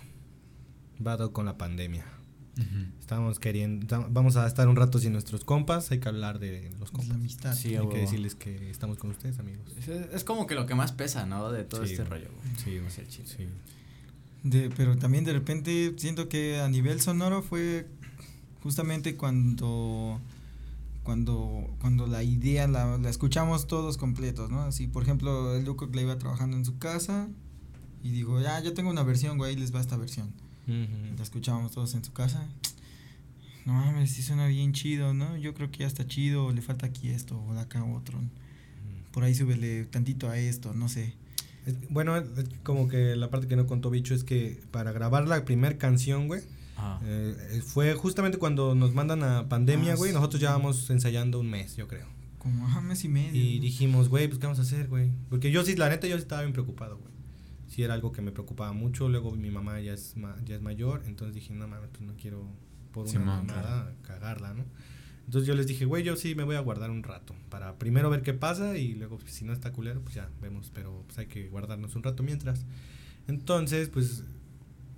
Badoc 0.98 1.32
con 1.32 1.46
la 1.46 1.56
pandemia. 1.58 2.04
Estamos 3.00 3.38
queriendo. 3.38 4.06
Vamos 4.10 4.36
a 4.36 4.46
estar 4.46 4.68
un 4.68 4.76
rato 4.76 4.98
sin 4.98 5.12
nuestros 5.12 5.44
compas. 5.44 5.90
Hay 5.90 6.00
que 6.00 6.08
hablar 6.08 6.38
de 6.38 6.70
los 6.78 6.92
la 6.92 6.98
compas. 6.98 7.14
amistad. 7.16 7.54
Sí, 7.54 7.76
a 7.76 7.80
Hay 7.80 7.88
que 7.88 7.98
decirles 7.98 8.34
que 8.34 8.70
estamos 8.70 8.98
con 8.98 9.10
ustedes, 9.10 9.38
amigos. 9.38 9.72
Es, 9.78 9.88
es 9.88 10.24
como 10.24 10.46
que 10.46 10.54
lo 10.54 10.66
que 10.66 10.74
más 10.74 10.92
pesa, 10.92 11.24
¿no? 11.26 11.50
De 11.50 11.64
todo 11.64 11.86
Sí, 11.86 11.92
este 11.92 12.04
rollo. 12.04 12.28
Sí, 12.62 12.76
el 12.76 13.08
chile. 13.08 13.28
Sí. 13.28 13.46
De, 14.42 14.70
pero 14.76 14.96
también 14.96 15.24
de 15.24 15.32
repente 15.32 15.94
siento 15.98 16.28
que 16.28 16.60
a 16.60 16.68
nivel 16.68 17.00
sonoro 17.00 17.42
fue 17.42 17.86
justamente 18.62 19.16
cuando 19.16 20.20
cuando 21.02 21.66
cuando 21.80 22.06
la 22.06 22.22
idea 22.22 22.68
la, 22.68 22.98
la 22.98 23.08
escuchamos 23.10 23.66
todos 23.66 23.96
completos, 23.96 24.50
¿no? 24.50 24.62
Así, 24.62 24.86
por 24.86 25.02
ejemplo, 25.02 25.54
el 25.56 25.64
Luco 25.64 25.90
que 25.90 25.96
la 25.96 26.02
iba 26.02 26.18
trabajando 26.18 26.56
en 26.56 26.64
su 26.64 26.78
casa 26.78 27.28
y 28.02 28.10
digo, 28.10 28.40
ya, 28.40 28.60
yo 28.62 28.74
tengo 28.74 28.90
una 28.90 29.02
versión, 29.02 29.38
güey, 29.38 29.54
ahí 29.54 29.56
les 29.60 29.74
va 29.74 29.80
esta 29.80 29.96
versión. 29.96 30.32
La 30.68 31.22
escuchábamos 31.22 31.72
todos 31.72 31.94
en 31.94 32.04
su 32.04 32.12
casa. 32.12 32.46
No 33.64 33.74
mames, 33.74 34.10
sí 34.12 34.22
suena 34.22 34.46
bien 34.46 34.72
chido, 34.72 35.12
¿no? 35.14 35.36
Yo 35.36 35.52
creo 35.54 35.70
que 35.70 35.78
ya 35.78 35.86
está 35.86 36.06
chido, 36.06 36.46
o 36.46 36.52
le 36.52 36.62
falta 36.62 36.86
aquí 36.86 37.08
esto, 37.08 37.42
o 37.48 37.54
de 37.54 37.60
acá 37.60 37.82
otro. 37.84 38.18
Por 39.12 39.24
ahí 39.24 39.34
súbele 39.34 39.84
tantito 39.84 40.28
a 40.30 40.38
esto, 40.38 40.72
no 40.74 40.88
sé. 40.88 41.14
Es- 41.66 41.74
bueno, 41.90 42.16
es 42.16 42.24
como 42.62 42.88
que 42.88 43.16
la 43.16 43.30
parte 43.30 43.46
que 43.46 43.56
no 43.56 43.66
contó 43.66 43.90
Bicho 43.90 44.14
es 44.14 44.24
que 44.24 44.60
para 44.70 44.92
grabar 44.92 45.26
la 45.28 45.44
primer 45.44 45.76
canción, 45.76 46.28
güey, 46.28 46.42
Ajá. 46.76 47.00
eh, 47.04 47.36
eh, 47.52 47.60
fue 47.62 47.92
justamente 47.94 48.38
cuando 48.38 48.74
nos 48.74 48.94
mandan 48.94 49.22
a 49.22 49.48
pandemia, 49.48 49.92
Ah, 49.92 49.96
güey. 49.96 50.10
sí. 50.12 50.14
Nosotros 50.14 50.40
ya 50.40 50.52
vamos 50.52 50.88
ensayando 50.90 51.40
un 51.40 51.50
mes, 51.50 51.76
yo 51.76 51.88
creo. 51.88 52.06
Como, 52.38 52.66
ajá, 52.66 52.80
mes 52.80 53.04
y 53.04 53.08
medio. 53.08 53.34
Y 53.42 53.56
¿no? 53.56 53.62
dijimos, 53.62 54.08
güey, 54.08 54.28
pues 54.28 54.38
¿qué 54.38 54.46
vamos 54.46 54.60
a 54.60 54.62
hacer, 54.62 54.86
güey? 54.88 55.10
Porque 55.28 55.50
yo 55.50 55.64
sí, 55.64 55.74
la 55.76 55.88
neta, 55.90 56.06
yo 56.06 56.16
sí 56.16 56.22
estaba 56.22 56.42
bien 56.42 56.52
preocupado, 56.52 56.96
güey. 56.98 57.12
Sí 57.68 57.82
era 57.84 57.94
algo 57.94 58.10
que 58.12 58.22
me 58.22 58.32
preocupaba 58.32 58.72
mucho. 58.72 59.08
Luego 59.08 59.30
mi 59.36 59.50
mamá 59.50 59.80
ya 59.80 59.92
es, 59.92 60.16
ma- 60.16 60.36
ya 60.44 60.56
es 60.56 60.62
mayor, 60.62 61.02
entonces 61.06 61.34
dije, 61.34 61.54
no 61.54 61.68
mames, 61.68 61.90
pues 61.90 62.02
no 62.02 62.14
quiero 62.16 62.44
por 62.92 63.04
una 63.04 63.12
Simón, 63.12 63.46
mamada 63.46 63.94
cagarla, 64.02 64.54
¿no? 64.54 64.64
Entonces 65.26 65.46
yo 65.46 65.54
les 65.54 65.66
dije, 65.66 65.84
güey, 65.84 66.02
yo 66.02 66.16
sí 66.16 66.34
me 66.34 66.42
voy 66.44 66.56
a 66.56 66.60
guardar 66.60 66.90
un 66.90 67.02
rato 67.02 67.34
para 67.50 67.76
primero 67.78 68.08
ver 68.08 68.22
qué 68.22 68.32
pasa 68.32 68.78
y 68.78 68.94
luego 68.94 69.18
pues, 69.18 69.32
si 69.32 69.44
no 69.44 69.52
está 69.52 69.72
culero, 69.72 70.00
pues 70.00 70.14
ya 70.14 70.30
vemos, 70.40 70.70
pero 70.74 71.04
pues 71.06 71.18
hay 71.18 71.26
que 71.26 71.48
guardarnos 71.50 71.94
un 71.96 72.02
rato 72.02 72.22
mientras. 72.22 72.64
Entonces, 73.26 73.90
pues 73.90 74.24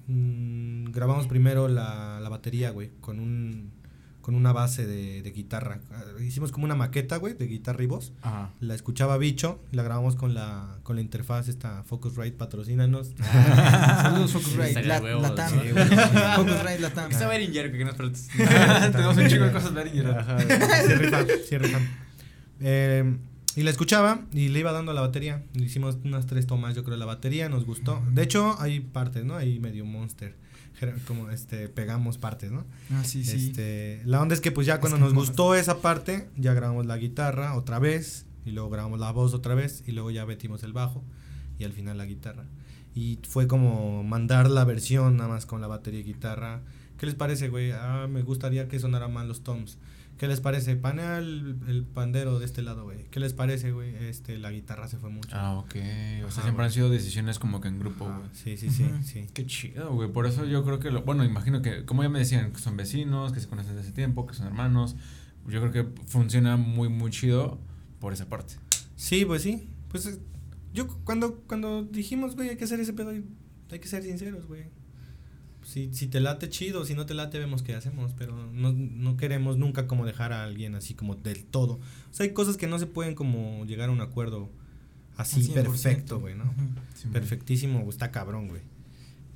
mm, 0.07 0.85
grabamos 0.93 1.27
primero 1.27 1.67
la, 1.69 2.21
la 2.21 2.29
batería, 2.29 2.71
güey, 2.71 2.91
con 3.01 3.19
un 3.19 3.73
con 4.31 4.37
una 4.37 4.53
base 4.53 4.87
de, 4.87 5.23
de 5.23 5.31
guitarra. 5.33 5.81
Ah, 5.91 6.05
Hicimos 6.21 6.53
como 6.53 6.65
una 6.65 6.77
maqueta, 6.77 7.17
güey, 7.17 7.35
de 7.35 7.49
guitarra 7.49 7.83
y 7.83 7.87
voz. 7.87 8.13
Ajá. 8.23 8.51
La 8.61 8.77
escuchaba 8.77 9.19
Bicho, 9.19 9.61
la 9.73 9.83
grabamos 9.83 10.15
con 10.15 10.35
la, 10.35 10.79
con 10.85 10.95
la 10.95 11.03
interfaz 11.03 11.49
esta 11.49 11.83
Focusrite, 11.83 12.37
patrocínanos. 12.37 13.13
Saludos, 14.03 14.33
Focusrite. 14.33 14.85
La, 14.85 14.99
sí, 14.99 15.57
güey. 15.73 15.85
Focusrite 16.37 16.79
Latam. 16.79 17.07
Aquí 17.07 17.15
está 17.15 17.27
Behringer, 17.27 17.73
que 17.73 17.85
nos. 17.85 17.97
Tenemos 18.93 19.17
un 19.17 19.27
chingo 19.27 19.47
de 19.47 19.53
cosas 19.53 19.75
de 19.75 19.83
Behringer. 19.83 21.45
Sí 21.49 21.59
rifan. 21.59 21.89
Eh, 22.61 23.17
y 23.57 23.63
la 23.65 23.71
escuchaba 23.71 24.27
y 24.33 24.49
le 24.49 24.61
iba 24.61 24.71
dando 24.71 24.93
a 24.93 24.95
la 24.95 25.01
batería. 25.01 25.43
Le 25.55 25.65
hicimos 25.65 25.99
unas 26.05 26.27
tres 26.27 26.47
tomas, 26.47 26.77
yo 26.77 26.85
creo, 26.85 26.95
de 26.95 27.01
la 27.01 27.07
batería, 27.07 27.49
nos 27.49 27.65
gustó. 27.67 28.01
De 28.13 28.23
hecho, 28.23 28.55
hay 28.61 28.79
partes, 28.79 29.25
¿no? 29.25 29.35
Hay 29.35 29.59
medio 29.59 29.85
monster. 29.85 30.37
Como 31.07 31.31
este, 31.31 31.69
pegamos 31.69 32.19
partes, 32.19 32.51
¿no? 32.51 32.65
Ah, 32.91 33.05
sí, 33.05 33.25
sí. 33.25 33.49
Este, 33.49 34.03
la 34.05 34.21
onda 34.21 34.35
es 34.35 34.41
que 34.41 34.53
pues 34.53 34.67
ya 34.67 34.75
Es 34.75 34.81
cuando 34.81 34.99
que 34.99 35.05
nos 35.05 35.15
gustó 35.15 35.55
esa 35.55 35.81
parte, 35.81 36.29
ya 36.37 36.55
grabamos 36.55 36.87
la 36.87 36.97
guitarra 36.97 37.55
otra 37.57 37.79
vez, 37.79 38.27
y 38.45 38.51
luego 38.51 38.71
grabamos 38.71 38.99
la 38.99 39.11
voz 39.13 39.35
otra 39.35 39.55
vez, 39.55 39.83
y 39.87 39.93
luego 39.93 40.11
ya 40.11 40.27
metimos 40.27 40.63
el 40.63 40.73
bajo, 40.73 41.05
y 41.59 41.65
al 41.65 41.73
final 41.73 41.99
la 41.99 42.07
guitarra. 42.07 42.45
Y 42.95 43.19
fue 43.29 43.47
como 43.47 44.03
mandar 44.03 44.51
la 44.51 44.65
versión 44.65 45.17
nada 45.17 45.29
más 45.29 45.47
con 45.47 45.61
la 45.61 45.67
batería 45.67 46.01
y 46.01 46.05
guitarra. 46.05 46.63
¿Qué 46.99 47.07
les 47.07 47.15
parece, 47.15 47.49
güey? 47.49 47.71
Ah, 47.73 48.07
me 48.11 48.23
gustaría 48.23 48.69
que 48.69 48.79
sonara 48.79 49.09
más 49.09 49.27
los 49.27 49.43
toms. 49.43 49.79
¿Qué 50.21 50.29
les 50.29 50.43
parece? 50.43 50.77
Panea 50.77 51.17
el, 51.17 51.57
el 51.67 51.87
pandero 51.87 52.39
de 52.39 52.45
este 52.45 52.61
lado, 52.61 52.85
güey. 52.85 53.07
¿Qué 53.11 53.21
les 53.21 53.33
parece, 53.33 53.73
güey? 53.73 53.95
Este, 54.05 54.37
la 54.37 54.51
guitarra 54.51 54.87
se 54.87 54.99
fue 54.99 55.09
mucho. 55.09 55.31
Ah, 55.33 55.55
ok. 55.57 55.75
O 56.27 56.31
sea, 56.31 56.43
siempre 56.43 56.63
han 56.67 56.71
sido 56.71 56.91
decisiones 56.91 57.39
como 57.39 57.63
que 57.63 57.69
en 57.69 57.79
grupo, 57.79 58.05
güey. 58.05 58.29
sí, 58.35 58.59
sí, 58.59 58.69
sí, 58.69 58.85
sí. 59.03 59.27
Qué 59.33 59.47
chido, 59.47 59.95
güey. 59.95 60.13
Por 60.13 60.27
eso 60.27 60.45
yo 60.45 60.63
creo 60.63 60.79
que, 60.79 60.91
lo, 60.91 61.05
bueno, 61.05 61.25
imagino 61.25 61.63
que, 61.63 61.87
como 61.87 62.03
ya 62.03 62.11
me 62.11 62.19
decían, 62.19 62.53
que 62.53 62.59
son 62.59 62.77
vecinos, 62.77 63.33
que 63.33 63.41
se 63.41 63.49
conocen 63.49 63.71
desde 63.77 63.87
hace 63.89 63.95
tiempo, 63.95 64.27
que 64.27 64.35
son 64.35 64.47
hermanos. 64.47 64.95
Yo 65.49 65.59
creo 65.67 65.73
que 65.73 66.03
funciona 66.07 66.59
muy, 66.59 66.91
muy 66.91 67.11
chido 67.11 67.59
por 67.99 68.13
esa 68.13 68.29
parte. 68.29 68.57
Sí, 68.97 69.25
pues 69.25 69.41
sí. 69.41 69.71
Pues 69.89 70.19
yo 70.75 70.87
cu- 70.87 70.99
cuando, 71.05 71.37
cuando 71.47 71.83
dijimos, 71.85 72.37
güey, 72.37 72.51
hay 72.51 72.57
que 72.59 72.65
hacer 72.65 72.79
ese 72.79 72.93
pedo, 72.93 73.09
hay 73.09 73.79
que 73.79 73.89
ser 73.89 74.03
sinceros, 74.03 74.47
güey. 74.47 74.65
Si, 75.63 75.93
si 75.93 76.07
te 76.07 76.21
late 76.21 76.49
chido, 76.49 76.85
si 76.85 76.95
no 76.95 77.07
te 77.07 77.15
late, 77.15 77.39
vemos 77.39 77.63
qué 77.63 77.75
hacemos, 77.75 78.13
pero 78.17 78.35
no, 78.53 78.73
no 78.73 79.17
queremos 79.17 79.59
nunca 79.59 79.87
como 79.87 80.07
dejar 80.07 80.33
a 80.33 80.45
alguien 80.45 80.75
así 80.75 80.95
como 80.95 81.15
del 81.15 81.45
todo. 81.45 81.75
O 81.75 82.15
sea, 82.15 82.25
hay 82.25 82.33
cosas 82.33 82.57
que 82.57 82.67
no 82.67 82.79
se 82.79 82.87
pueden 82.87 83.15
como 83.15 83.65
llegar 83.67 83.89
a 83.89 83.93
un 83.93 84.01
acuerdo 84.01 84.51
así 85.17 85.41
Al 85.41 85.47
100%. 85.49 85.53
perfecto, 85.55 86.21
güey, 86.21 86.35
¿no? 86.35 86.53
Perfectísimo, 87.13 87.89
está 87.89 88.11
cabrón, 88.11 88.49
güey. 88.49 88.63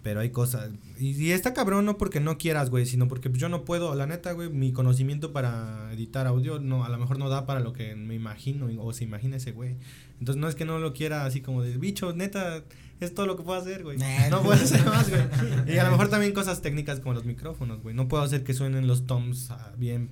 Pero 0.02 0.20
hay 0.20 0.30
cosas. 0.30 0.70
Y, 0.98 1.12
y 1.12 1.30
está 1.32 1.54
cabrón 1.54 1.86
no 1.86 1.96
porque 1.96 2.20
no 2.20 2.36
quieras, 2.36 2.68
güey, 2.68 2.84
sino 2.84 3.08
porque 3.08 3.30
yo 3.32 3.48
no 3.48 3.64
puedo. 3.64 3.94
La 3.94 4.06
neta, 4.06 4.32
güey, 4.32 4.50
mi 4.50 4.70
conocimiento 4.70 5.32
para 5.32 5.90
editar 5.94 6.26
audio 6.26 6.58
no, 6.58 6.84
a 6.84 6.90
lo 6.90 6.98
mejor 6.98 7.18
no 7.18 7.30
da 7.30 7.46
para 7.46 7.60
lo 7.60 7.72
que 7.72 7.94
me 7.96 8.14
imagino 8.14 8.68
o 8.82 8.92
se 8.92 9.04
imagina 9.04 9.36
ese 9.36 9.52
güey. 9.52 9.76
Entonces 10.18 10.40
no 10.40 10.48
es 10.48 10.54
que 10.54 10.66
no 10.66 10.78
lo 10.78 10.92
quiera 10.92 11.24
así 11.24 11.40
como 11.40 11.62
de 11.62 11.78
bicho, 11.78 12.12
neta, 12.12 12.64
es 13.00 13.14
todo 13.14 13.26
lo 13.26 13.36
que 13.36 13.42
puedo 13.42 13.60
hacer, 13.60 13.82
güey. 13.82 13.98
Nah, 13.98 14.28
No 14.30 14.36
no. 14.38 14.42
puedo 14.44 14.62
hacer 14.62 14.84
más, 14.86 15.08
güey. 15.10 15.22
Y 15.74 15.78
a 15.78 15.84
lo 15.84 15.90
mejor 15.90 16.08
también 16.08 16.32
cosas 16.32 16.62
técnicas 16.62 17.00
como 17.00 17.14
los 17.14 17.24
micrófonos, 17.24 17.82
güey. 17.82 17.94
No 17.94 18.08
puedo 18.08 18.22
hacer 18.22 18.44
que 18.44 18.54
suenen 18.54 18.86
los 18.86 19.06
toms 19.06 19.50
ah, 19.50 19.72
bien, 19.76 20.10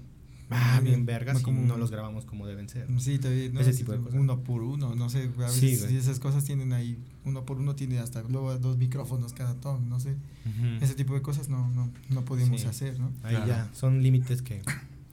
ah, 0.50 0.80
bien 0.82 1.06
vergas 1.06 1.36
No 1.36 1.42
como- 1.42 1.62
no 1.62 1.76
los 1.76 1.90
grabamos 1.90 2.24
como 2.26 2.46
deben 2.46 2.68
ser. 2.68 2.86
Sí, 2.98 3.18
también, 3.18 3.54
¿no? 3.54 3.60
Ese 3.60 3.70
Es 3.70 3.76
tipo 3.78 3.92
de 3.92 3.98
cosas. 3.98 4.18
Uno 4.20 4.40
por 4.44 4.62
uno, 4.62 4.94
no 4.94 5.08
sé, 5.10 5.30
a 5.36 5.40
veces 5.40 5.52
Sí, 5.54 5.76
güey. 5.76 5.90
sí, 5.90 5.96
esas 5.96 6.18
cosas 6.20 6.44
tienen 6.44 6.72
ahí, 6.72 6.98
uno 7.24 7.44
por 7.46 7.58
uno 7.58 7.74
tiene 7.74 7.98
hasta 7.98 8.22
luego 8.22 8.58
dos 8.58 8.76
micrófonos 8.76 9.32
cada 9.32 9.54
tom, 9.54 9.88
no 9.88 10.00
sé. 10.00 10.10
Ujú. 10.44 10.84
Ese 10.84 10.94
tipo 10.94 11.14
de 11.14 11.22
cosas 11.22 11.48
no, 11.48 11.68
no, 11.70 11.90
no 12.10 12.24
podemos 12.24 12.60
Sí. 12.60 12.66
hacer, 12.66 12.98
¿no? 13.00 13.12
Ahí 13.22 13.36
Claro. 13.36 13.46
ya, 13.46 13.70
son 13.74 14.02
límites 14.02 14.42
que 14.42 14.60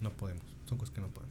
no 0.02 0.12
podemos, 0.12 0.44
son 0.68 0.78
cosas 0.78 0.94
que 0.94 1.02
no 1.02 1.08
podemos. 1.08 1.30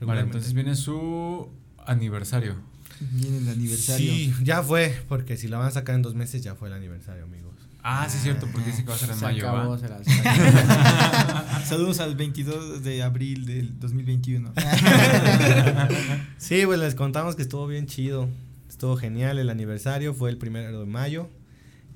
Vale, 0.00 0.20
entonces 0.20 0.52
viene 0.54 0.76
su 0.76 1.48
aniversario. 1.84 2.54
Viene 3.00 3.38
el 3.38 3.48
aniversario. 3.48 4.10
Sí, 4.12 4.34
ya 4.42 4.62
fue, 4.62 5.02
porque 5.08 5.36
si 5.36 5.48
la 5.48 5.58
van 5.58 5.68
a 5.68 5.70
sacar 5.70 5.94
en 5.94 6.02
dos 6.02 6.14
meses, 6.14 6.42
ya 6.42 6.54
fue 6.54 6.68
el 6.68 6.74
aniversario, 6.74 7.24
amigos. 7.24 7.54
Ah, 7.82 8.06
sí, 8.10 8.16
es 8.18 8.22
cierto, 8.24 8.48
porque 8.52 8.70
dice 8.70 8.82
que 8.82 8.88
va 8.90 8.96
a 8.96 8.98
ser 8.98 9.10
en 9.10 9.16
Se 9.16 9.24
mayo, 9.24 9.48
acabó, 9.48 9.70
¿va? 9.70 9.78
se 9.78 9.88
la- 9.88 10.02
se 10.04 10.22
la- 10.24 11.62
Saludos 11.64 12.00
al 12.00 12.16
22 12.16 12.82
de 12.82 13.02
abril 13.02 13.46
del 13.46 13.78
2021. 13.78 14.52
Sí, 16.38 16.62
pues 16.66 16.78
les 16.78 16.94
contamos 16.94 17.36
que 17.36 17.42
estuvo 17.42 17.66
bien 17.66 17.86
chido. 17.86 18.28
Estuvo 18.68 18.96
genial 18.96 19.38
el 19.38 19.50
aniversario, 19.50 20.14
fue 20.14 20.30
el 20.30 20.38
primero 20.38 20.80
de 20.80 20.86
mayo. 20.86 21.28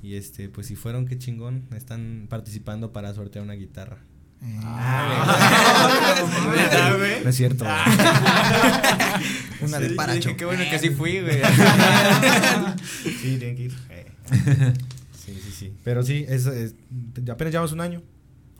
Y 0.02 0.14
este, 0.14 0.48
pues 0.48 0.66
si 0.66 0.76
fueron, 0.76 1.06
qué 1.06 1.16
chingón. 1.18 1.64
Están 1.76 2.26
participando 2.28 2.92
para 2.92 3.12
sortear 3.14 3.44
una 3.44 3.54
guitarra. 3.54 3.98
Eh, 4.44 4.60
¿Verdad, 6.50 6.96
güey? 6.98 7.22
No 7.24 7.30
es 7.30 7.36
cierto. 7.36 7.64
güey. 7.64 7.76
una 9.62 9.78
de 9.78 9.88
Sí, 9.90 9.94
paracho. 9.94 10.28
dije, 10.28 10.36
Qué 10.36 10.44
bueno 10.44 10.64
que 10.68 10.78
sí 10.78 10.90
fui, 10.90 11.20
güey. 11.20 11.40
sí, 13.20 13.36
tienen 13.38 13.56
que 13.56 13.62
ir. 13.64 13.74
Eh. 13.90 14.06
Sí, 15.24 15.38
sí, 15.42 15.50
sí. 15.52 15.72
Pero 15.84 16.02
sí, 16.02 16.24
es, 16.28 16.46
es- 16.46 16.74
apenas 17.30 17.52
llevamos 17.52 17.72
un 17.72 17.80
año. 17.80 18.02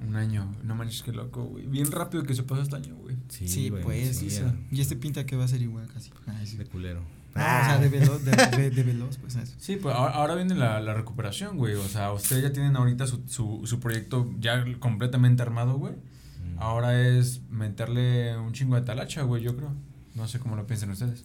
Un 0.07 0.16
año, 0.16 0.57
no 0.64 0.75
manches, 0.75 1.03
qué 1.03 1.12
loco, 1.12 1.45
güey. 1.45 1.64
Bien 1.66 1.90
rápido 1.90 2.25
que 2.25 2.35
se 2.35 2.42
pasó 2.42 2.62
este 2.62 2.75
año, 2.77 2.97
güey. 2.97 3.16
Sí, 3.29 3.71
pues, 3.71 4.16
sí, 4.16 4.29
Y 4.73 4.81
este 4.81 4.97
pinta 4.97 5.25
que 5.27 5.37
va 5.37 5.45
a 5.45 5.49
ser 5.49 5.62
igual 5.62 5.87
casi. 5.92 6.11
Ay, 6.27 6.47
sí. 6.47 6.57
De 6.57 6.64
culero. 6.66 7.03
Ah, 7.35 7.62
o 7.62 7.64
sea, 7.64 7.79
de 7.79 7.88
veloz, 7.88 8.25
de, 8.25 8.71
de, 8.71 8.83
veloz, 8.83 9.16
pues 9.16 9.37
eso. 9.37 9.55
Sí, 9.59 9.77
pues 9.77 9.95
ahora, 9.95 10.14
ahora 10.14 10.35
viene 10.35 10.55
la, 10.55 10.81
la, 10.81 10.92
recuperación, 10.92 11.57
güey. 11.57 11.75
O 11.75 11.88
sea, 11.88 12.12
ustedes 12.12 12.42
ya 12.42 12.53
tienen 12.53 12.77
ahorita 12.77 13.07
su, 13.07 13.23
su, 13.27 13.62
su 13.64 13.81
proyecto 13.81 14.31
ya 14.38 14.64
completamente 14.79 15.42
armado, 15.42 15.79
güey. 15.79 15.95
Mm. 15.95 16.59
Ahora 16.59 17.01
es 17.01 17.40
meterle 17.51 18.37
un 18.37 18.53
chingo 18.53 18.75
de 18.77 18.83
talacha, 18.83 19.23
güey, 19.23 19.42
yo 19.42 19.57
creo. 19.57 19.73
No 20.14 20.29
sé 20.29 20.38
cómo 20.40 20.57
lo 20.57 20.66
piensan 20.66 20.90
ustedes. 20.90 21.25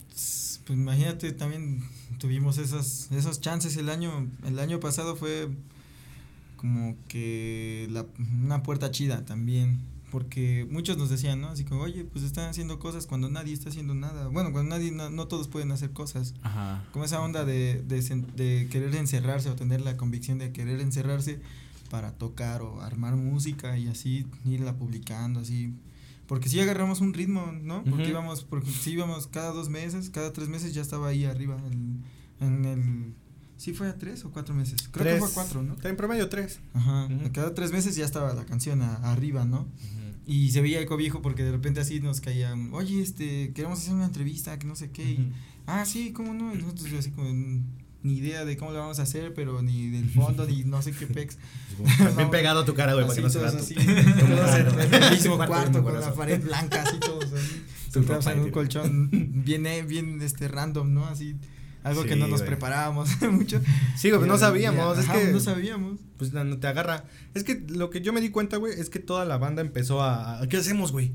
Pues 0.66 0.80
imagínate, 0.80 1.34
también 1.34 1.84
tuvimos 2.20 2.58
esas, 2.58 3.12
esos 3.12 3.42
chances 3.42 3.76
el 3.78 3.90
año, 3.90 4.30
el 4.46 4.60
año 4.60 4.80
pasado 4.80 5.16
fue 5.16 5.50
como 6.56 6.96
que 7.08 7.88
la, 7.92 8.06
una 8.44 8.64
puerta 8.64 8.92
chida 8.92 9.26
también 9.26 9.82
porque 10.12 10.66
muchos 10.70 10.98
nos 10.98 11.10
decían, 11.10 11.42
¿no? 11.42 11.50
Así 11.50 11.66
como, 11.66 11.82
oye, 11.82 12.06
pues 12.06 12.24
están 12.24 12.50
haciendo 12.50 12.80
cosas 12.80 13.08
cuando 13.08 13.30
nadie 13.30 13.54
está 13.54 13.70
haciendo 13.70 13.94
nada. 13.94 14.28
Bueno, 14.28 14.52
cuando 14.52 14.76
nadie, 14.76 14.92
no, 14.92 15.28
todos 15.28 15.48
pueden 15.48 15.72
hacer 15.72 15.92
cosas. 15.92 16.34
Ajá. 16.44 16.86
Como 16.94 17.04
esa 17.06 17.22
onda 17.22 17.44
de, 17.44 17.82
de, 17.84 18.02
de, 18.36 18.68
querer 18.70 18.96
encerrarse 18.96 19.50
o 19.50 19.56
tener 19.56 19.82
la 19.82 19.98
convicción 19.98 20.38
de 20.38 20.52
querer 20.54 20.80
encerrarse 20.80 21.40
para 21.90 22.14
tocar 22.14 22.62
o 22.62 22.82
armar 22.82 23.16
música 23.16 23.78
y 23.78 23.88
así 23.88 24.26
irla 24.46 24.78
publicando, 24.78 25.42
así. 25.42 25.74
Porque 26.26 26.50
si 26.50 26.60
agarramos 26.60 27.02
un 27.02 27.14
ritmo, 27.14 27.54
¿no? 27.62 27.84
Porque 27.84 28.10
íbamos, 28.10 28.44
porque 28.44 28.70
si 28.72 28.92
íbamos 28.92 29.28
cada 29.28 29.52
dos 29.52 29.70
meses, 29.70 30.10
cada 30.10 30.34
tres 30.34 30.50
meses 30.50 30.74
ya 30.74 30.82
estaba 30.82 31.08
ahí 31.08 31.26
arriba 31.26 31.58
en, 31.72 32.04
en 32.42 32.66
el 32.66 33.14
Sí 33.58 33.74
fue 33.74 33.90
a 33.90 33.98
tres 33.98 34.24
o 34.24 34.32
cuatro 34.32 34.54
meses. 34.54 34.88
Creo 34.92 35.16
que 35.16 35.20
fue 35.20 35.30
a 35.30 35.34
cuatro, 35.34 35.64
¿no? 35.64 35.76
En 35.84 35.98
promedio 35.98 36.30
tres. 36.30 36.60
Ajá. 36.74 37.08
Cada 37.34 37.54
tres 37.56 37.72
meses 37.72 37.96
ya 37.96 38.06
estaba 38.06 38.34
la 38.34 38.46
canción 38.46 38.82
arriba, 38.82 39.46
¿no? 39.46 39.68
Y 40.28 40.52
se 40.52 40.62
veía 40.62 40.80
el 40.80 40.86
cobijo 40.86 41.22
porque 41.22 41.44
de 41.44 41.52
repente 41.52 41.80
así 41.80 42.02
nos 42.02 42.20
caían, 42.20 42.74
oye, 42.74 43.02
este, 43.02 43.54
queremos 43.54 43.80
hacer 43.80 43.94
una 43.94 44.06
entrevista, 44.06 44.60
que 44.60 44.68
no 44.68 44.76
sé 44.76 44.92
qué. 44.92 45.20
ah, 45.66 45.86
sí, 45.86 46.12
¿cómo 46.12 46.34
no? 46.34 46.54
Y 46.54 46.58
nosotros 46.58 46.94
así 47.00 47.12
como, 47.12 47.30
ni 48.04 48.18
idea 48.18 48.46
de 48.46 48.58
cómo 48.58 48.72
lo 48.72 48.80
vamos 48.80 49.00
a 49.00 49.04
hacer, 49.04 49.34
pero 49.34 49.62
ni 49.62 49.90
del 49.90 50.10
fondo, 50.10 50.46
ni 50.46 50.64
no 50.66 50.82
sé 50.82 50.92
qué 50.92 51.08
pex. 51.08 51.38
Bien 52.16 52.30
pegado 52.30 52.62
a 52.62 52.66
tu 52.66 52.74
cara, 52.74 52.94
güey, 52.94 53.06
para 53.06 53.16
que 53.16 53.22
no 53.22 53.30
se 53.30 53.40
vea. 53.40 53.48
Así, 53.48 53.74
en 53.78 53.90
el 53.90 55.12
mismo 55.12 55.38
cuarto, 55.48 55.82
con 55.82 55.94
la 56.00 56.14
pared 56.14 56.44
blanca, 56.44 56.84
así 56.84 57.00
todos 57.00 57.32
así. 57.34 58.30
en 58.30 58.40
un 58.40 58.52
colchón 58.52 59.10
bien, 59.46 59.66
bien, 59.88 60.22
este, 60.22 60.48
random, 60.48 60.94
¿no? 60.94 61.06
Así 61.06 61.38
algo 61.88 62.04
que 62.04 62.16
no 62.16 62.28
nos 62.28 62.42
preparábamos 62.42 63.10
mucho. 63.32 63.62
Sí, 63.96 64.12
güey, 64.12 64.28
no 64.28 64.38
sabíamos, 64.38 64.98
es 64.98 65.08
que 65.08 65.32
no 65.32 65.40
sabíamos. 65.40 66.00
Pues 66.18 66.34
no 66.34 66.58
te 66.58 66.68
agarra. 66.68 67.06
Es 67.34 67.44
que 67.44 67.64
lo 67.70 67.90
que 67.90 68.02
yo 68.02 68.14
me 68.14 68.22
di 68.22 68.30
cuenta, 68.30 68.58
güey, 68.58 68.80
es 68.80 68.90
que 68.90 69.00
toda 69.00 69.26
la 69.26 69.38
banda 69.38 69.62
empezó 69.62 70.02
a, 70.04 70.42
¿qué 70.50 70.58
hacemos, 70.58 70.92
güey? 70.92 71.12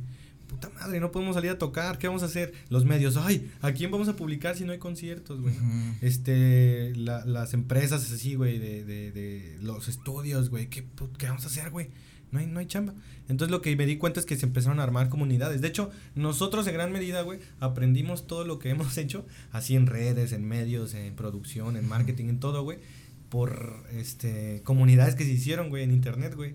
Puta 0.49 0.71
madre, 0.71 1.01
no 1.01 1.11
podemos 1.11 1.35
salir 1.35 1.51
a 1.51 1.59
tocar, 1.59 1.99
¿qué 1.99 2.09
vamos 2.09 2.23
a 2.23 2.27
hacer? 2.27 2.53
Los 2.69 2.85
medios, 2.85 3.17
ay, 3.17 3.51
¿a 3.63 3.73
quién 3.73 3.91
vamos 3.91 4.09
a 4.09 4.17
publicar 4.17 4.55
si 4.55 4.65
no 4.65 4.73
hay 4.73 4.79
conciertos, 4.79 5.41
güey? 5.41 5.55
Este, 6.03 6.95
la, 6.95 7.25
las 7.25 7.55
empresas 7.55 8.13
así, 8.13 8.35
güey, 8.35 8.59
de, 8.59 8.85
de, 8.85 9.13
de 9.13 9.59
los 9.63 9.89
estudios, 9.89 10.51
güey, 10.51 10.69
¿qué, 10.69 10.85
¿qué 11.17 11.27
vamos 11.27 11.45
a 11.45 11.47
hacer, 11.47 11.71
güey? 11.71 11.89
No 12.33 12.41
hay, 12.41 12.47
no 12.47 12.59
hay 12.59 12.67
chamba. 12.67 12.95
Entonces 13.29 13.53
lo 13.53 13.61
que 13.61 13.77
me 13.77 13.87
di 13.87 13.99
cuenta 13.99 14.19
es 14.19 14.27
que 14.27 14.37
se 14.37 14.47
empezaron 14.47 14.81
a 14.81 14.83
armar 14.83 15.09
comunidades. 15.11 15.61
De 15.61 15.69
hecho, 15.69 15.91
nosotros 16.15 16.67
en 16.67 16.75
gran 16.75 16.91
medida, 16.91 17.23
güey, 17.23 17.39
aprendimos 17.61 18.27
todo 18.27 18.45
lo 18.45 18.59
que 18.59 18.71
hemos 18.71 18.97
hecho, 18.99 19.25
así 19.53 19.77
en 19.77 19.87
redes, 19.87 20.33
en 20.33 20.49
medios, 20.49 20.95
en 20.95 21.15
producción, 21.15 21.77
en 21.77 21.87
marketing, 21.87 22.27
en 22.27 22.41
todo, 22.41 22.63
güey, 22.65 22.79
por 23.29 23.85
este 23.93 24.63
comunidades 24.65 25.15
que 25.15 25.25
se 25.25 25.31
hicieron, 25.31 25.69
güey, 25.69 25.85
en 25.85 25.93
internet, 25.93 26.35
güey. 26.35 26.55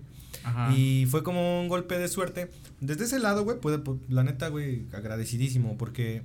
Y 0.74 1.06
fue 1.10 1.22
como 1.22 1.60
un 1.60 1.68
golpe 1.68 1.98
de 1.98 2.08
suerte. 2.08 2.50
Desde 2.80 3.04
ese 3.04 3.18
lado, 3.18 3.44
güey, 3.44 3.58
pues, 3.60 3.80
la 4.08 4.24
neta, 4.24 4.48
güey, 4.48 4.86
agradecidísimo, 4.92 5.76
porque 5.76 6.22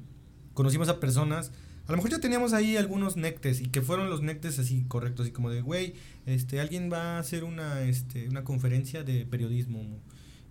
conocimos 0.54 0.90
a 0.90 1.00
personas 1.00 1.52
a 1.88 1.92
lo 1.92 1.98
mejor 1.98 2.12
ya 2.12 2.20
teníamos 2.20 2.54
ahí 2.54 2.78
algunos 2.78 3.18
nectes 3.18 3.60
y 3.60 3.66
que 3.66 3.82
fueron 3.82 4.10
los 4.10 4.22
nectes 4.22 4.58
así 4.60 4.84
correctos, 4.88 5.28
y 5.28 5.32
como 5.32 5.50
de, 5.50 5.62
güey, 5.62 5.94
este, 6.26 6.60
alguien 6.60 6.90
va 6.92 7.18
a 7.18 7.20
hacer 7.20 7.44
una, 7.44 7.82
este, 7.84 8.30
una 8.30 8.44
conferencia 8.44 9.04
de 9.04 9.26
periodismo, 9.26 9.82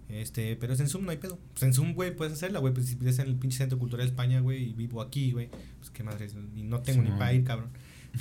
este, 0.08 0.56
pero 0.56 0.74
es 0.74 0.80
en 0.80 0.88
Zoom, 0.88 1.04
no 1.04 1.10
hay 1.10 1.16
pedo. 1.16 1.38
Pues 1.54 1.62
en 1.62 1.72
Zoom, 1.72 1.94
güey, 1.94 2.14
puedes 2.14 2.34
hacerla, 2.34 2.58
güey, 2.58 2.74
pues 2.74 2.86
si 2.86 2.96
vives 2.96 3.18
en 3.18 3.28
el 3.28 3.36
pinche 3.36 3.58
Centro 3.58 3.78
Cultural 3.78 4.06
de 4.06 4.10
España, 4.10 4.40
güey, 4.40 4.70
y 4.70 4.72
vivo 4.74 5.00
aquí, 5.00 5.32
güey, 5.32 5.48
pues 5.78 5.90
qué 5.90 6.02
madre, 6.02 6.28
y 6.54 6.62
no 6.64 6.82
tengo 6.82 7.02
ni 7.02 7.10
para 7.10 7.32
ir, 7.32 7.44
cabrón. 7.44 7.70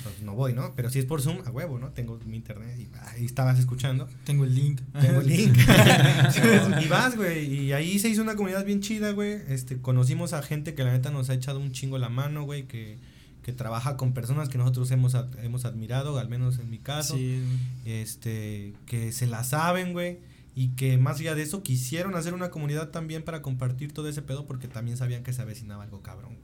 Pues 0.02 0.22
no 0.22 0.34
voy, 0.34 0.54
¿no? 0.54 0.74
Pero 0.74 0.88
si 0.90 0.98
es 0.98 1.04
por 1.04 1.20
Zoom, 1.20 1.38
a 1.44 1.50
huevo, 1.50 1.78
¿no? 1.78 1.90
Tengo 1.90 2.18
mi 2.24 2.36
internet 2.36 2.78
y 2.78 2.88
ahí 3.08 3.24
estabas 3.24 3.58
escuchando. 3.58 4.08
Tengo 4.24 4.44
el 4.44 4.54
link. 4.54 4.80
Tengo 4.98 5.20
el 5.20 5.26
link. 5.26 5.56
y 6.82 6.88
vas, 6.88 7.16
güey. 7.16 7.66
Y 7.66 7.72
ahí 7.72 7.98
se 7.98 8.08
hizo 8.08 8.22
una 8.22 8.34
comunidad 8.34 8.64
bien 8.64 8.80
chida, 8.80 9.12
güey. 9.12 9.40
Este, 9.48 9.78
conocimos 9.78 10.32
a 10.32 10.42
gente 10.42 10.74
que 10.74 10.82
la 10.82 10.92
neta 10.92 11.10
nos 11.10 11.28
ha 11.28 11.34
echado 11.34 11.58
un 11.58 11.72
chingo 11.72 11.98
la 11.98 12.08
mano, 12.08 12.44
güey, 12.44 12.66
que, 12.66 12.96
que 13.42 13.52
trabaja 13.52 13.96
con 13.96 14.14
personas 14.14 14.48
que 14.48 14.56
nosotros 14.56 14.90
hemos, 14.92 15.14
hemos 15.42 15.64
admirado, 15.66 16.18
al 16.18 16.28
menos 16.28 16.58
en 16.58 16.70
mi 16.70 16.78
caso. 16.78 17.14
Sí. 17.14 17.42
Este, 17.84 18.72
que 18.86 19.12
se 19.12 19.26
la 19.26 19.44
saben, 19.44 19.92
güey. 19.92 20.18
Y 20.54 20.68
que 20.68 20.98
más 20.98 21.18
allá 21.20 21.34
de 21.34 21.42
eso 21.42 21.62
quisieron 21.62 22.14
hacer 22.14 22.34
una 22.34 22.50
comunidad 22.50 22.90
también 22.90 23.22
para 23.22 23.40
compartir 23.40 23.92
todo 23.92 24.08
ese 24.08 24.20
pedo 24.22 24.46
porque 24.46 24.68
también 24.68 24.96
sabían 24.96 25.22
que 25.22 25.32
se 25.32 25.40
avecinaba 25.40 25.84
algo 25.84 26.02
cabrón, 26.02 26.36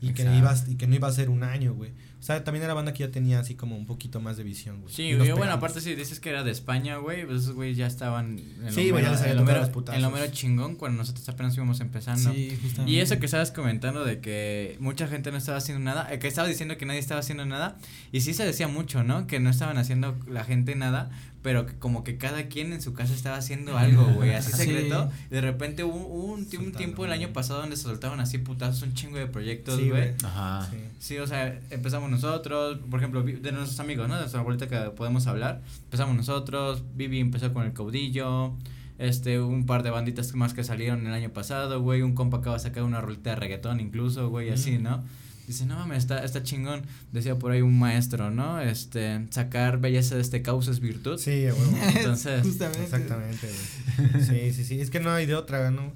Y 0.00 0.12
que, 0.12 0.22
ibas, 0.22 0.68
y 0.68 0.76
que 0.76 0.86
no 0.86 0.94
iba 0.94 1.08
a 1.08 1.12
ser 1.12 1.30
un 1.30 1.42
año, 1.42 1.74
güey. 1.74 1.92
O 2.20 2.22
sea, 2.22 2.44
también 2.44 2.62
era 2.62 2.74
banda 2.74 2.92
que 2.92 3.00
ya 3.00 3.10
tenía 3.10 3.40
así 3.40 3.54
como 3.54 3.78
un 3.78 3.86
poquito 3.86 4.20
más 4.20 4.36
de 4.36 4.44
visión, 4.44 4.82
güey. 4.82 4.92
Sí, 4.92 5.14
güey, 5.14 5.32
bueno, 5.32 5.52
aparte 5.52 5.80
si 5.80 5.94
dices 5.94 6.20
que 6.20 6.28
era 6.28 6.44
de 6.44 6.50
España, 6.50 6.98
güey, 6.98 7.24
pues 7.24 7.42
esos 7.42 7.54
güeyes 7.54 7.78
ya 7.78 7.86
estaban 7.86 8.38
en 8.38 8.72
sí, 8.72 8.88
lo, 8.88 8.96
mero, 8.96 9.08
en, 9.08 9.36
lo 9.36 9.44
mero, 9.44 9.70
en 9.90 10.02
lo 10.02 10.10
mero 10.10 10.26
chingón 10.30 10.76
cuando 10.76 10.98
nosotros 10.98 11.26
apenas 11.30 11.56
íbamos 11.56 11.80
empezando. 11.80 12.30
Sí, 12.30 12.58
justamente. 12.60 12.92
Y 12.92 13.00
eso 13.00 13.18
que 13.18 13.24
estabas 13.24 13.52
comentando 13.52 14.04
de 14.04 14.20
que 14.20 14.76
mucha 14.80 15.08
gente 15.08 15.32
no 15.32 15.38
estaba 15.38 15.56
haciendo 15.56 15.82
nada, 15.82 16.12
eh, 16.12 16.18
que 16.18 16.28
estaba 16.28 16.46
diciendo 16.46 16.76
que 16.76 16.84
nadie 16.84 17.00
estaba 17.00 17.20
haciendo 17.20 17.46
nada, 17.46 17.78
y 18.12 18.20
sí 18.20 18.34
se 18.34 18.44
decía 18.44 18.68
mucho, 18.68 19.02
¿no? 19.02 19.26
Que 19.26 19.40
no 19.40 19.48
estaban 19.48 19.78
haciendo 19.78 20.14
la 20.28 20.44
gente 20.44 20.76
nada, 20.76 21.10
pero 21.42 21.64
que 21.64 21.74
como 21.74 22.04
que 22.04 22.18
cada 22.18 22.48
quien 22.48 22.72
en 22.72 22.82
su 22.82 22.92
casa 22.92 23.14
estaba 23.14 23.36
haciendo 23.36 23.78
algo, 23.78 24.04
güey, 24.14 24.34
así 24.34 24.52
secreto. 24.52 25.10
Y 25.30 25.34
de 25.34 25.40
repente 25.40 25.84
hubo, 25.84 25.96
un, 25.96 26.46
un, 26.58 26.72
tiempo 26.72 27.06
el 27.06 27.12
año 27.12 27.32
pasado 27.32 27.60
donde 27.60 27.76
se 27.76 27.84
soltaban 27.84 28.20
así 28.20 28.38
putazos 28.38 28.82
un 28.82 28.94
chingo 28.94 29.16
de 29.16 29.26
proyectos, 29.26 29.82
güey. 29.82 30.12
Ajá. 30.22 30.68
Sí. 30.70 30.76
sí, 30.98 31.18
o 31.18 31.26
sea, 31.26 31.58
empezamos 31.70 32.09
nosotros, 32.10 32.78
por 32.90 33.00
ejemplo, 33.00 33.22
de 33.22 33.52
nuestros 33.52 33.80
amigos, 33.80 34.08
¿no? 34.08 34.14
De 34.14 34.20
nuestra 34.20 34.40
abuelita 34.40 34.68
que 34.68 34.90
podemos 34.90 35.26
hablar. 35.26 35.62
Empezamos 35.84 36.16
nosotros, 36.16 36.84
Vivi 36.94 37.20
empezó 37.20 37.52
con 37.52 37.66
el 37.66 37.72
caudillo. 37.72 38.54
Este, 38.98 39.40
un 39.40 39.64
par 39.64 39.82
de 39.82 39.88
banditas 39.88 40.34
más 40.34 40.52
que 40.52 40.62
salieron 40.62 41.06
el 41.06 41.14
año 41.14 41.32
pasado, 41.32 41.80
güey. 41.80 42.02
Un 42.02 42.14
compa 42.14 42.38
acaba 42.38 42.56
de 42.56 42.62
sacar 42.62 42.82
una 42.82 43.00
rolita 43.00 43.30
de 43.30 43.36
reggaetón 43.36 43.80
incluso, 43.80 44.28
güey, 44.28 44.50
así, 44.50 44.78
¿no? 44.78 45.02
Dice, 45.46 45.66
no 45.66 45.74
mames, 45.74 45.98
está, 45.98 46.22
está 46.22 46.42
chingón. 46.42 46.82
Decía 47.10 47.38
por 47.38 47.50
ahí 47.50 47.62
un 47.62 47.78
maestro, 47.78 48.30
¿no? 48.30 48.60
Este, 48.60 49.26
sacar 49.30 49.80
belleza 49.80 50.14
de 50.14 50.20
este 50.20 50.42
caos 50.42 50.68
es 50.68 50.80
virtud. 50.80 51.18
Sí, 51.18 51.46
bueno. 51.46 51.78
Entonces. 51.96 52.42
Justamente. 52.42 52.84
Exactamente, 52.84 53.48
güey. 53.48 54.22
Sí, 54.22 54.52
sí, 54.52 54.64
sí. 54.64 54.80
Es 54.80 54.90
que 54.90 55.00
no 55.00 55.10
hay 55.10 55.26
de 55.26 55.34
otra, 55.34 55.70
¿no? 55.70 55.92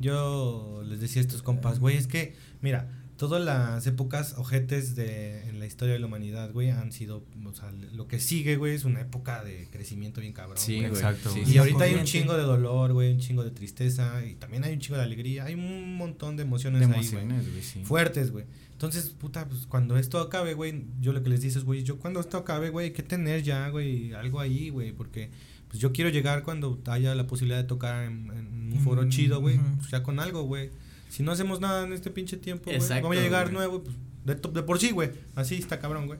Yo 0.00 0.82
les 0.84 1.00
decía 1.00 1.20
a 1.20 1.24
estos 1.24 1.42
compas, 1.42 1.78
güey, 1.78 1.96
es 1.96 2.06
que, 2.06 2.34
mira, 2.62 2.88
todas 3.16 3.42
las 3.42 3.86
épocas 3.86 4.34
ojetes 4.36 4.94
de 4.94 5.48
en 5.48 5.58
la 5.58 5.66
historia 5.66 5.94
de 5.94 6.00
la 6.00 6.06
humanidad, 6.06 6.52
güey, 6.52 6.70
han 6.70 6.92
sido, 6.92 7.24
o 7.44 7.54
sea, 7.54 7.72
lo 7.94 8.06
que 8.08 8.20
sigue, 8.20 8.56
güey, 8.56 8.74
es 8.74 8.84
una 8.84 9.00
época 9.00 9.42
de 9.42 9.68
crecimiento 9.70 10.20
bien 10.20 10.32
cabrón. 10.32 10.58
Sí, 10.58 10.84
exacto. 10.84 11.34
y 11.46 11.56
ahorita 11.58 11.84
hay 11.84 11.94
un 11.94 12.04
chingo 12.04 12.36
de 12.36 12.42
dolor, 12.42 12.92
güey, 12.92 13.12
un 13.12 13.18
chingo 13.18 13.42
de 13.42 13.50
tristeza 13.50 14.24
y 14.24 14.34
también 14.34 14.64
hay 14.64 14.74
un 14.74 14.80
chingo 14.80 14.98
de 14.98 15.04
alegría, 15.04 15.44
hay 15.44 15.54
un 15.54 15.96
montón 15.96 16.36
de 16.36 16.42
emociones, 16.42 16.88
ahí, 16.88 17.08
güey. 17.08 17.84
Fuertes, 17.84 18.30
güey. 18.30 18.44
Entonces, 18.72 19.08
puta, 19.08 19.48
pues 19.48 19.66
cuando 19.66 19.96
esto 19.96 20.20
acabe, 20.20 20.52
güey, 20.52 20.84
yo 21.00 21.14
lo 21.14 21.22
que 21.22 21.30
les 21.30 21.40
dices, 21.40 21.64
güey, 21.64 21.82
yo 21.82 21.98
cuando 21.98 22.20
esto 22.20 22.36
acabe, 22.36 22.68
güey, 22.68 22.88
hay 22.88 22.92
que 22.92 23.02
tener 23.02 23.42
ya, 23.42 23.68
güey, 23.70 24.12
algo 24.12 24.38
ahí, 24.38 24.68
güey, 24.68 24.92
porque 24.92 25.30
pues 25.68 25.80
yo 25.80 25.92
quiero 25.92 26.10
llegar 26.10 26.42
cuando 26.42 26.78
haya 26.86 27.14
la 27.14 27.26
posibilidad 27.26 27.58
de 27.58 27.64
tocar 27.64 28.04
en, 28.04 28.30
un 28.72 28.80
foro 28.80 29.08
chido, 29.08 29.40
güey, 29.40 29.58
pues 29.78 29.90
ya 29.90 30.02
con 30.02 30.20
algo, 30.20 30.42
güey. 30.42 30.70
Si 31.08 31.22
no 31.22 31.32
hacemos 31.32 31.60
nada 31.60 31.84
en 31.84 31.92
este 31.92 32.10
pinche 32.10 32.36
tiempo, 32.36 32.70
güey, 33.02 33.18
a 33.18 33.22
llegar 33.22 33.52
nuevo, 33.52 33.82
pues 33.82 33.96
de, 34.24 34.34
de 34.34 34.62
por 34.62 34.78
sí, 34.78 34.90
güey, 34.90 35.10
así 35.34 35.54
está 35.56 35.78
cabrón, 35.78 36.06
güey, 36.06 36.18